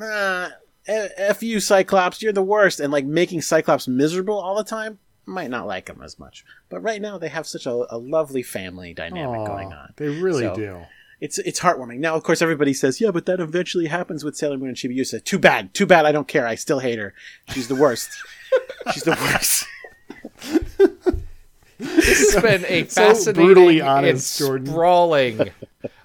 ah, 0.00 0.52
"F 0.86 1.42
you, 1.42 1.60
Cyclops, 1.60 2.22
you're 2.22 2.32
the 2.32 2.42
worst," 2.42 2.80
and 2.80 2.92
like 2.92 3.04
making 3.04 3.42
Cyclops 3.42 3.86
miserable 3.86 4.40
all 4.40 4.56
the 4.56 4.64
time, 4.64 4.98
might 5.26 5.50
not 5.50 5.66
like 5.66 5.88
him 5.88 6.00
as 6.02 6.18
much. 6.18 6.44
But 6.68 6.80
right 6.80 7.00
now 7.02 7.18
they 7.18 7.28
have 7.28 7.46
such 7.46 7.66
a, 7.66 7.86
a 7.94 7.98
lovely 7.98 8.42
family 8.42 8.94
dynamic 8.94 9.40
Aw, 9.40 9.46
going 9.46 9.72
on. 9.72 9.92
They 9.96 10.08
really 10.08 10.42
So- 10.44 10.56
do. 10.56 10.80
It's 11.20 11.38
it's 11.38 11.60
heartwarming. 11.60 11.98
Now, 11.98 12.14
of 12.16 12.22
course, 12.22 12.42
everybody 12.42 12.74
says, 12.74 13.00
"Yeah, 13.00 13.10
but 13.10 13.26
that 13.26 13.40
eventually 13.40 13.86
happens 13.86 14.24
with 14.24 14.36
Sailor 14.36 14.58
Moon 14.58 14.68
and 14.68 14.76
Chibiusa." 14.76 15.24
Too 15.24 15.38
bad. 15.38 15.72
Too 15.74 15.86
bad. 15.86 16.04
I 16.06 16.12
don't 16.12 16.28
care. 16.28 16.46
I 16.46 16.54
still 16.54 16.80
hate 16.80 16.98
her. 16.98 17.14
She's 17.52 17.68
the 17.68 17.74
worst. 17.76 18.10
She's 18.92 19.04
the 19.04 19.12
worst. 19.12 19.66
This 21.78 22.34
has 22.34 22.42
been 22.42 22.64
a 22.66 22.84
So 22.88 23.00
fascinating 23.08 23.44
brutally 23.44 23.80
and 23.80 23.88
honest, 23.88 24.38
Jordan. 24.38 24.66
sprawling 24.66 25.50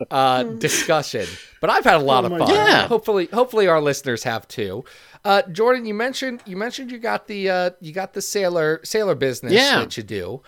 uh, 0.10 0.44
discussion. 0.58 1.28
But 1.62 1.70
I've 1.70 1.84
had 1.84 1.96
a 1.96 2.04
lot 2.04 2.26
Oh 2.26 2.34
of 2.34 2.40
fun. 2.40 2.50
Yeah. 2.56 2.88
Hopefully, 2.88 3.28
hopefully 3.32 3.68
our 3.68 3.82
listeners 3.82 4.24
have 4.24 4.48
too. 4.48 4.84
Uh, 5.24 5.42
Jordan, 5.52 5.86
you 5.86 5.94
mentioned 5.94 6.42
you 6.46 6.58
mentioned 6.58 6.92
you 6.92 6.98
got 6.98 7.28
the 7.28 7.50
uh, 7.50 7.70
you 7.82 7.92
got 7.94 8.14
the 8.14 8.22
sailor 8.22 8.80
sailor 8.84 9.16
business 9.16 9.54
Yeah. 9.54 9.80
that 9.80 9.96
you 9.98 10.04
do. 10.04 10.42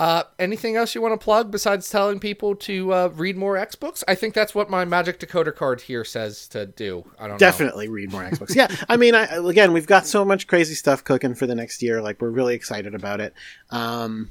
Uh, 0.00 0.22
anything 0.38 0.76
else 0.76 0.94
you 0.94 1.02
want 1.02 1.12
to 1.12 1.22
plug 1.22 1.50
besides 1.50 1.90
telling 1.90 2.18
people 2.18 2.56
to 2.56 2.90
uh, 2.90 3.08
read 3.14 3.36
more 3.36 3.58
X 3.58 3.74
books? 3.74 4.02
I 4.08 4.14
think 4.14 4.32
that's 4.32 4.54
what 4.54 4.70
my 4.70 4.86
magic 4.86 5.20
decoder 5.20 5.54
card 5.54 5.82
here 5.82 6.06
says 6.06 6.48
to 6.48 6.64
do. 6.64 7.04
I 7.18 7.24
don't 7.24 7.32
know. 7.32 7.38
Definitely 7.38 7.90
read 7.90 8.10
more 8.10 8.24
X 8.24 8.38
books. 8.38 8.56
Yeah, 8.56 8.74
I 8.88 8.96
mean, 8.96 9.14
I, 9.14 9.24
again, 9.24 9.74
we've 9.74 9.86
got 9.86 10.06
so 10.06 10.24
much 10.24 10.46
crazy 10.46 10.74
stuff 10.74 11.04
cooking 11.04 11.34
for 11.34 11.46
the 11.46 11.54
next 11.54 11.82
year. 11.82 12.00
Like, 12.00 12.22
we're 12.22 12.30
really 12.30 12.54
excited 12.54 12.94
about 12.94 13.20
it. 13.20 13.34
Um, 13.70 14.30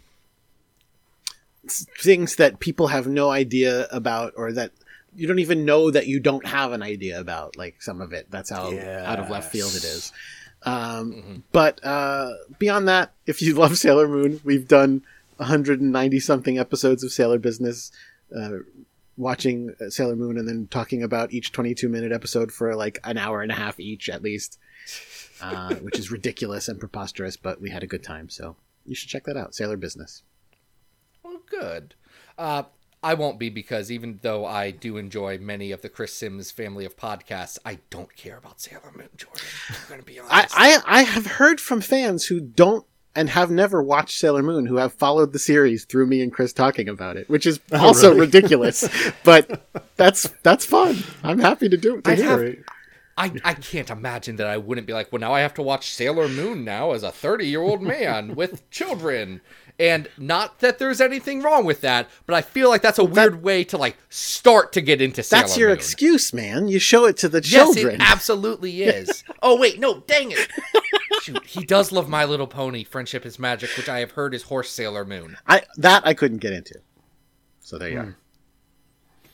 things 1.69 2.37
that 2.37 2.59
people 2.59 2.87
have 2.87 3.05
no 3.05 3.29
idea 3.29 3.85
about, 3.91 4.33
or 4.35 4.51
that 4.53 4.71
you 5.15 5.27
don't 5.27 5.37
even 5.37 5.65
know 5.65 5.91
that 5.91 6.07
you 6.07 6.19
don't 6.19 6.47
have 6.47 6.71
an 6.71 6.81
idea 6.81 7.19
about. 7.19 7.55
Like 7.55 7.79
some 7.83 8.01
of 8.01 8.11
it. 8.11 8.25
That's 8.31 8.49
how 8.49 8.75
out 8.75 9.19
of 9.19 9.29
left 9.29 9.51
field 9.51 9.75
it 9.75 9.83
is. 9.83 10.11
Um, 10.63 11.43
But 11.51 11.79
uh, 11.85 12.31
beyond 12.57 12.87
that, 12.87 13.13
if 13.27 13.41
you 13.43 13.53
love 13.53 13.77
Sailor 13.77 14.07
Moon, 14.07 14.41
we've 14.43 14.67
done 14.67 15.03
190 15.39 16.19
something 16.19 16.57
episodes 16.57 17.03
of 17.03 17.11
Sailor 17.11 17.39
Business. 17.39 17.91
Uh, 18.35 18.59
watching 19.19 19.75
uh, 19.81 19.89
Sailor 19.89 20.15
Moon 20.15 20.37
and 20.37 20.47
then 20.47 20.67
talking 20.71 21.03
about 21.03 21.33
each 21.33 21.51
22 21.51 21.89
minute 21.89 22.11
episode 22.11 22.51
for 22.51 22.73
like 22.75 22.99
an 23.03 23.17
hour 23.17 23.41
and 23.41 23.51
a 23.51 23.55
half 23.55 23.79
each 23.79 24.09
at 24.09 24.23
least, 24.23 24.57
uh, 25.41 25.75
which 25.81 25.99
is 25.99 26.09
ridiculous 26.09 26.69
and 26.69 26.79
preposterous, 26.79 27.35
but 27.35 27.61
we 27.61 27.69
had 27.69 27.83
a 27.83 27.87
good 27.87 28.03
time. 28.03 28.29
So 28.29 28.55
you 28.85 28.95
should 28.95 29.09
check 29.09 29.25
that 29.25 29.37
out. 29.37 29.53
Sailor 29.53 29.77
Business. 29.77 30.23
Well, 31.21 31.41
good. 31.49 31.95
Uh, 32.37 32.63
I 33.03 33.13
won't 33.13 33.39
be 33.39 33.49
because 33.49 33.91
even 33.91 34.19
though 34.21 34.45
I 34.45 34.71
do 34.71 34.97
enjoy 34.97 35.37
many 35.37 35.71
of 35.71 35.81
the 35.81 35.89
Chris 35.89 36.13
Sims 36.13 36.51
family 36.51 36.85
of 36.85 36.97
podcasts, 36.97 37.57
I 37.65 37.79
don't 37.89 38.13
care 38.15 38.37
about 38.37 38.59
Sailor 38.59 38.91
Moon, 38.95 39.09
Jordan. 39.15 39.41
I'm 39.69 39.87
going 39.87 39.99
to 39.99 40.05
be 40.05 40.19
honest. 40.19 40.57
I, 40.57 40.75
I, 40.75 40.99
I 40.99 41.03
have 41.03 41.25
heard 41.25 41.61
from 41.61 41.81
fans 41.81 42.25
who 42.25 42.39
don't 42.39 42.85
and 43.15 43.29
have 43.29 43.49
never 43.49 43.81
watched 43.81 44.17
Sailor 44.17 44.43
Moon 44.43 44.65
who 44.65 44.77
have 44.77 44.93
followed 44.93 45.33
the 45.33 45.39
series 45.39 45.85
through 45.85 46.07
me 46.07 46.21
and 46.21 46.31
Chris 46.31 46.53
talking 46.53 46.87
about 46.87 47.17
it, 47.17 47.29
which 47.29 47.45
is 47.45 47.59
oh, 47.71 47.87
also 47.87 48.09
really? 48.09 48.21
ridiculous, 48.21 48.87
but 49.23 49.67
that's, 49.95 50.29
that's 50.43 50.65
fun. 50.65 50.97
I'm 51.23 51.39
happy 51.39 51.69
to 51.69 51.77
do 51.77 51.97
it. 51.97 52.03
to 52.05 52.11
I 52.11 52.15
hear 52.15 52.29
have- 52.29 52.41
it. 52.41 52.59
I, 53.17 53.33
I 53.43 53.53
can't 53.53 53.89
imagine 53.89 54.37
that 54.37 54.47
I 54.47 54.55
wouldn't 54.55 54.87
be 54.87 54.93
like, 54.93 55.11
well, 55.11 55.19
now 55.19 55.33
I 55.33 55.41
have 55.41 55.53
to 55.55 55.61
watch 55.61 55.91
Sailor 55.91 56.29
Moon 56.29 56.63
now 56.63 56.91
as 56.91 57.03
a 57.03 57.11
30 57.11 57.47
year 57.47 57.61
old 57.61 57.81
man 57.81 58.33
with 58.33 58.69
children. 58.71 59.41
And 59.79 60.09
not 60.17 60.59
that 60.59 60.77
there's 60.77 60.99
anything 60.99 61.41
wrong 61.41 61.63
with 61.63 61.79
that, 61.81 62.09
but 62.25 62.35
I 62.35 62.41
feel 62.41 62.67
like 62.67 62.81
that's 62.81 62.99
a 62.99 63.03
weird 63.05 63.41
way 63.41 63.63
to 63.63 63.77
like 63.77 63.95
start 64.09 64.73
to 64.73 64.81
get 64.81 65.01
into 65.01 65.23
Sailor 65.23 65.41
That's 65.41 65.57
your 65.57 65.69
Moon. 65.69 65.77
excuse, 65.77 66.33
man. 66.33 66.67
You 66.67 66.79
show 66.79 67.05
it 67.05 67.15
to 67.17 67.29
the 67.29 67.37
Yes, 67.37 67.49
children. 67.51 67.95
it 67.95 68.01
absolutely 68.01 68.83
is. 68.83 69.23
oh 69.41 69.57
wait, 69.57 69.79
no, 69.79 70.01
dang 70.01 70.31
it. 70.31 70.49
Shoot, 71.21 71.45
he 71.45 71.63
does 71.63 71.93
love 71.93 72.09
My 72.09 72.25
Little 72.25 72.45
Pony, 72.47 72.83
Friendship 72.83 73.25
is 73.25 73.39
Magic, 73.39 73.69
which 73.77 73.87
I 73.87 73.99
have 73.99 74.11
heard 74.11 74.33
is 74.33 74.43
Horse 74.43 74.69
Sailor 74.69 75.05
Moon. 75.05 75.37
I 75.47 75.61
that 75.77 76.05
I 76.05 76.13
couldn't 76.13 76.39
get 76.39 76.51
into. 76.51 76.75
So 77.61 77.77
there 77.77 77.89
you 77.89 77.99
are. 77.99 78.17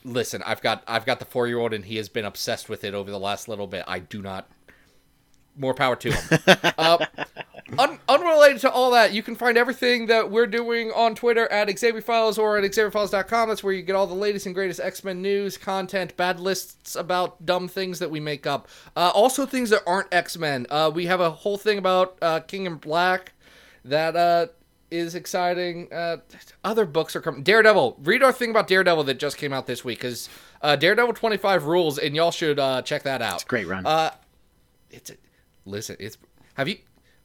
Listen, 0.04 0.44
I've 0.46 0.60
got 0.62 0.84
I've 0.86 1.04
got 1.04 1.18
the 1.18 1.24
four 1.24 1.48
year 1.48 1.58
old 1.58 1.72
and 1.72 1.84
he 1.84 1.96
has 1.96 2.08
been 2.08 2.24
obsessed 2.24 2.68
with 2.68 2.84
it 2.84 2.94
over 2.94 3.10
the 3.10 3.18
last 3.18 3.48
little 3.48 3.66
bit. 3.66 3.82
I 3.88 3.98
do 3.98 4.22
not 4.22 4.48
more 5.56 5.74
power 5.74 5.96
to 5.96 6.12
him. 6.12 6.40
uh, 6.78 7.04
un- 7.78 7.98
unrelated 8.08 8.60
to 8.62 8.70
all 8.70 8.90
that, 8.92 9.12
you 9.12 9.22
can 9.22 9.34
find 9.34 9.56
everything 9.56 10.06
that 10.06 10.30
we're 10.30 10.46
doing 10.46 10.92
on 10.92 11.14
Twitter 11.14 11.50
at 11.50 11.68
XavierFiles 11.68 12.38
or 12.38 12.58
at 12.58 12.64
XavierFiles.com. 12.64 13.48
That's 13.48 13.62
where 13.64 13.72
you 13.72 13.82
get 13.82 13.96
all 13.96 14.06
the 14.06 14.14
latest 14.14 14.46
and 14.46 14.54
greatest 14.54 14.80
X 14.80 15.02
Men 15.04 15.22
news, 15.22 15.56
content, 15.56 16.16
bad 16.16 16.40
lists 16.40 16.96
about 16.96 17.44
dumb 17.44 17.68
things 17.68 17.98
that 17.98 18.10
we 18.10 18.20
make 18.20 18.46
up. 18.46 18.68
Uh, 18.94 19.10
also, 19.14 19.46
things 19.46 19.70
that 19.70 19.82
aren't 19.86 20.12
X 20.12 20.36
Men. 20.36 20.66
Uh, 20.70 20.90
we 20.94 21.06
have 21.06 21.20
a 21.20 21.30
whole 21.30 21.58
thing 21.58 21.78
about 21.78 22.18
uh, 22.22 22.40
King 22.40 22.66
in 22.66 22.76
Black 22.76 23.32
that 23.84 24.16
uh, 24.16 24.46
is 24.90 25.14
exciting. 25.14 25.92
Uh, 25.92 26.18
other 26.64 26.84
books 26.84 27.16
are 27.16 27.20
coming. 27.20 27.42
Daredevil. 27.42 27.98
Read 28.02 28.22
our 28.22 28.32
thing 28.32 28.50
about 28.50 28.68
Daredevil 28.68 29.04
that 29.04 29.18
just 29.18 29.36
came 29.36 29.52
out 29.52 29.66
this 29.66 29.84
week 29.84 29.98
because 29.98 30.28
uh, 30.62 30.76
Daredevil 30.76 31.14
25 31.14 31.64
rules, 31.64 31.98
and 31.98 32.14
y'all 32.14 32.30
should 32.30 32.58
uh, 32.58 32.82
check 32.82 33.02
that 33.02 33.22
out. 33.22 33.36
It's 33.36 33.44
a 33.44 33.46
great 33.46 33.66
run. 33.66 33.86
Uh, 33.86 34.10
it's 34.90 35.10
a, 35.10 35.14
listen. 35.64 35.96
It's 35.98 36.18
have 36.54 36.68
you? 36.68 36.78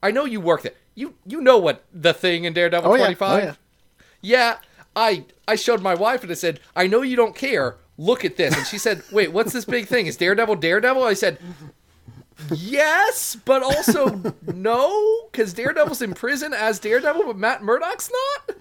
I 0.04 0.12
know 0.12 0.26
you 0.26 0.42
worked 0.42 0.66
it. 0.66 0.78
You 0.96 1.16
you 1.26 1.42
know 1.42 1.58
what 1.58 1.84
the 1.94 2.14
thing 2.14 2.44
in 2.46 2.54
Daredevil 2.54 2.92
Oh, 2.92 2.96
yeah. 2.96 3.04
25. 3.06 3.44
Oh, 3.44 3.46
yeah. 3.46 3.54
Yeah, 4.22 4.58
I 4.96 5.26
I 5.48 5.56
showed 5.56 5.82
my 5.82 5.96
wife 5.96 6.22
and 6.24 6.32
I 6.32 6.36
said, 6.36 6.60
I 6.76 6.88
know 6.88 7.02
you 7.02 7.16
don't 7.16 7.36
care. 7.36 7.78
Look 7.98 8.26
at 8.26 8.36
this, 8.36 8.56
and 8.58 8.66
she 8.66 8.78
said, 8.80 9.04
Wait, 9.12 9.32
what's 9.32 9.54
this 9.54 9.66
big 9.66 9.88
thing? 9.88 10.08
Is 10.08 10.18
Daredevil 10.18 10.56
Daredevil? 10.56 11.04
I 11.04 11.14
said, 11.14 11.38
Yes, 12.56 13.36
but 13.46 13.62
also 13.62 14.34
no, 14.54 15.28
because 15.32 15.54
Daredevil's 15.54 16.02
in 16.02 16.14
prison 16.14 16.54
as 16.54 16.80
Daredevil, 16.80 17.24
but 17.26 17.38
Matt 17.38 17.64
Murdock's 17.64 18.10
not. 18.12 18.58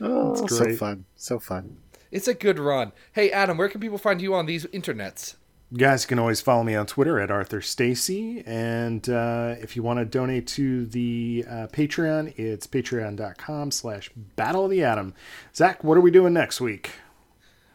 Oh, 0.00 0.46
so 0.46 0.64
great. 0.64 0.78
fun. 0.78 1.04
So 1.16 1.38
fun. 1.38 1.78
It's 2.12 2.28
a 2.28 2.34
good 2.34 2.58
run. 2.58 2.92
Hey, 3.12 3.30
Adam, 3.30 3.56
where 3.56 3.68
can 3.68 3.80
people 3.80 3.98
find 3.98 4.20
you 4.20 4.34
on 4.34 4.46
these 4.46 4.64
internets? 4.66 5.34
You 5.72 5.78
guys 5.78 6.04
can 6.04 6.18
always 6.18 6.40
follow 6.40 6.64
me 6.64 6.74
on 6.74 6.86
Twitter 6.86 7.20
at 7.20 7.30
Arthur 7.30 7.60
Stacy. 7.60 8.42
And 8.44 9.08
uh, 9.08 9.54
if 9.60 9.76
you 9.76 9.84
want 9.84 10.00
to 10.00 10.04
donate 10.04 10.48
to 10.48 10.84
the 10.86 11.44
uh, 11.48 11.66
Patreon, 11.72 12.36
it's 12.36 12.66
patreon.com 12.66 13.70
slash 13.70 14.10
battle 14.34 14.64
of 14.64 14.70
the 14.72 14.82
atom. 14.82 15.14
Zach, 15.54 15.84
what 15.84 15.96
are 15.96 16.00
we 16.00 16.10
doing 16.10 16.32
next 16.32 16.60
week? 16.60 16.90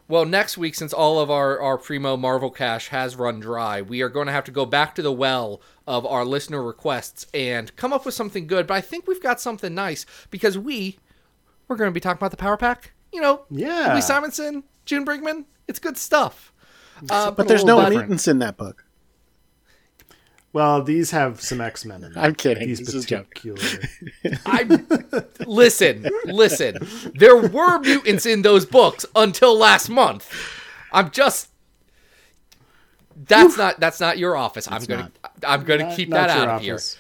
Well, 0.10 0.26
next 0.26 0.58
week, 0.58 0.76
since 0.76 0.92
all 0.92 1.20
of 1.20 1.32
our, 1.32 1.60
our 1.60 1.78
primo 1.78 2.18
Marvel 2.18 2.52
cash 2.52 2.90
has 2.90 3.16
run 3.16 3.40
dry, 3.40 3.82
we 3.82 4.02
are 4.02 4.10
going 4.10 4.28
to 4.28 4.34
have 4.34 4.44
to 4.44 4.52
go 4.52 4.66
back 4.66 4.94
to 4.96 5.02
the 5.02 5.12
well 5.14 5.62
of 5.88 6.06
our 6.06 6.26
listener 6.26 6.62
requests 6.62 7.26
and 7.34 7.74
come 7.78 7.94
up 7.94 8.06
with 8.06 8.14
something 8.14 8.46
good. 8.46 8.68
But 8.68 8.74
I 8.76 8.82
think 8.82 9.08
we've 9.08 9.24
got 9.24 9.40
something 9.40 9.74
nice 9.74 10.06
because 10.30 10.58
we 10.58 11.00
we're 11.68 11.78
going 11.78 11.90
to 11.90 11.94
be 11.94 12.02
talking 12.02 12.20
about 12.20 12.32
the 12.32 12.38
Power 12.38 12.58
Pack. 12.58 12.92
You 13.14 13.22
know, 13.22 13.46
Yeah. 13.50 13.94
Louise 13.94 14.06
Simonson, 14.06 14.66
June 14.84 15.06
Brigman. 15.06 15.46
It's 15.68 15.80
good 15.80 15.98
stuff. 15.98 16.52
Uh, 17.10 17.32
But 17.32 17.48
there's 17.48 17.64
no 17.66 17.78
different. 17.80 17.96
mutants 18.02 18.28
in 18.28 18.40
that 18.40 18.58
book. 18.58 18.84
Well, 20.54 20.82
these 20.82 21.12
have 21.12 21.42
some 21.42 21.60
X 21.60 21.84
Men 21.84 22.04
in 22.04 22.14
them. 22.14 22.24
I'm 22.24 22.34
kidding. 22.34 22.66
These 22.68 22.80
This 22.80 22.94
is 22.94 23.04
a 23.04 23.08
joke. 23.08 23.30
particular. 23.36 24.40
I 24.46 24.64
listen, 25.46 26.08
listen. 26.24 26.78
There 27.14 27.36
were 27.36 27.80
mutants 27.80 28.26
in 28.26 28.42
those 28.42 28.66
books 28.66 29.06
until 29.16 29.58
last 29.58 29.90
month. 29.90 30.32
I'm 30.94 31.12
just. 31.12 31.50
That's 33.28 33.58
not 33.58 33.80
that's 33.82 34.00
not 34.00 34.18
your 34.18 34.36
office. 34.38 34.68
I'm 34.72 34.84
gonna 34.86 35.12
I'm 35.46 35.64
gonna 35.64 35.84
Not- 35.86 35.96
keep 35.98 36.10
not 36.10 36.28
that 36.28 36.38
your 36.38 36.50
out 36.50 36.56
of 36.58 36.62
here. 36.62 36.74
office. 36.76 36.98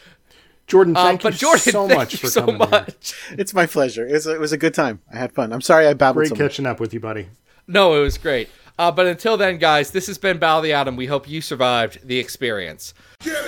Jordan, 0.68 0.98
Uh, 0.98 1.04
thank 1.04 1.22
but 1.22 1.34
you 1.34 1.39
Jordan, 1.39 1.60
so 1.72 1.88
thank 1.88 1.98
much 2.00 2.14
you 2.14 2.20
for 2.20 2.28
so 2.28 2.41
coming. 2.41 2.60
in. 2.62 2.70
much. 2.72 3.14
It's 3.32 3.54
my 3.54 3.68
pleasure. 3.68 4.08
It 4.08 4.14
was, 4.14 4.26
a, 4.26 4.34
it 4.34 4.39
was 4.39 4.52
a 4.52 4.58
good 4.58 4.74
time. 4.74 5.00
I 5.14 5.18
had 5.18 5.32
fun. 5.32 5.54
I'm 5.54 5.62
sorry 5.62 5.86
I 5.88 5.93
babbled 5.93 6.22
Great 6.22 6.30
so 6.30 6.36
much. 6.36 6.39
catching 6.39 6.66
up 6.66 6.80
with 6.80 6.91
you, 6.93 7.00
buddy. 7.00 7.28
No, 7.68 7.93
it 7.96 8.00
was 8.02 8.18
great. 8.18 8.50
Uh, 8.78 8.92
but 8.92 9.06
until 9.06 9.38
then, 9.38 9.58
guys, 9.58 9.92
this 9.92 10.08
has 10.08 10.18
been 10.18 10.38
of 10.38 10.64
the. 10.86 10.96
We 10.96 11.06
hope 11.06 11.30
you 11.30 11.42
survived 11.42 12.06
the 12.06 12.20
experience. 12.20 12.94
Get 13.24 13.45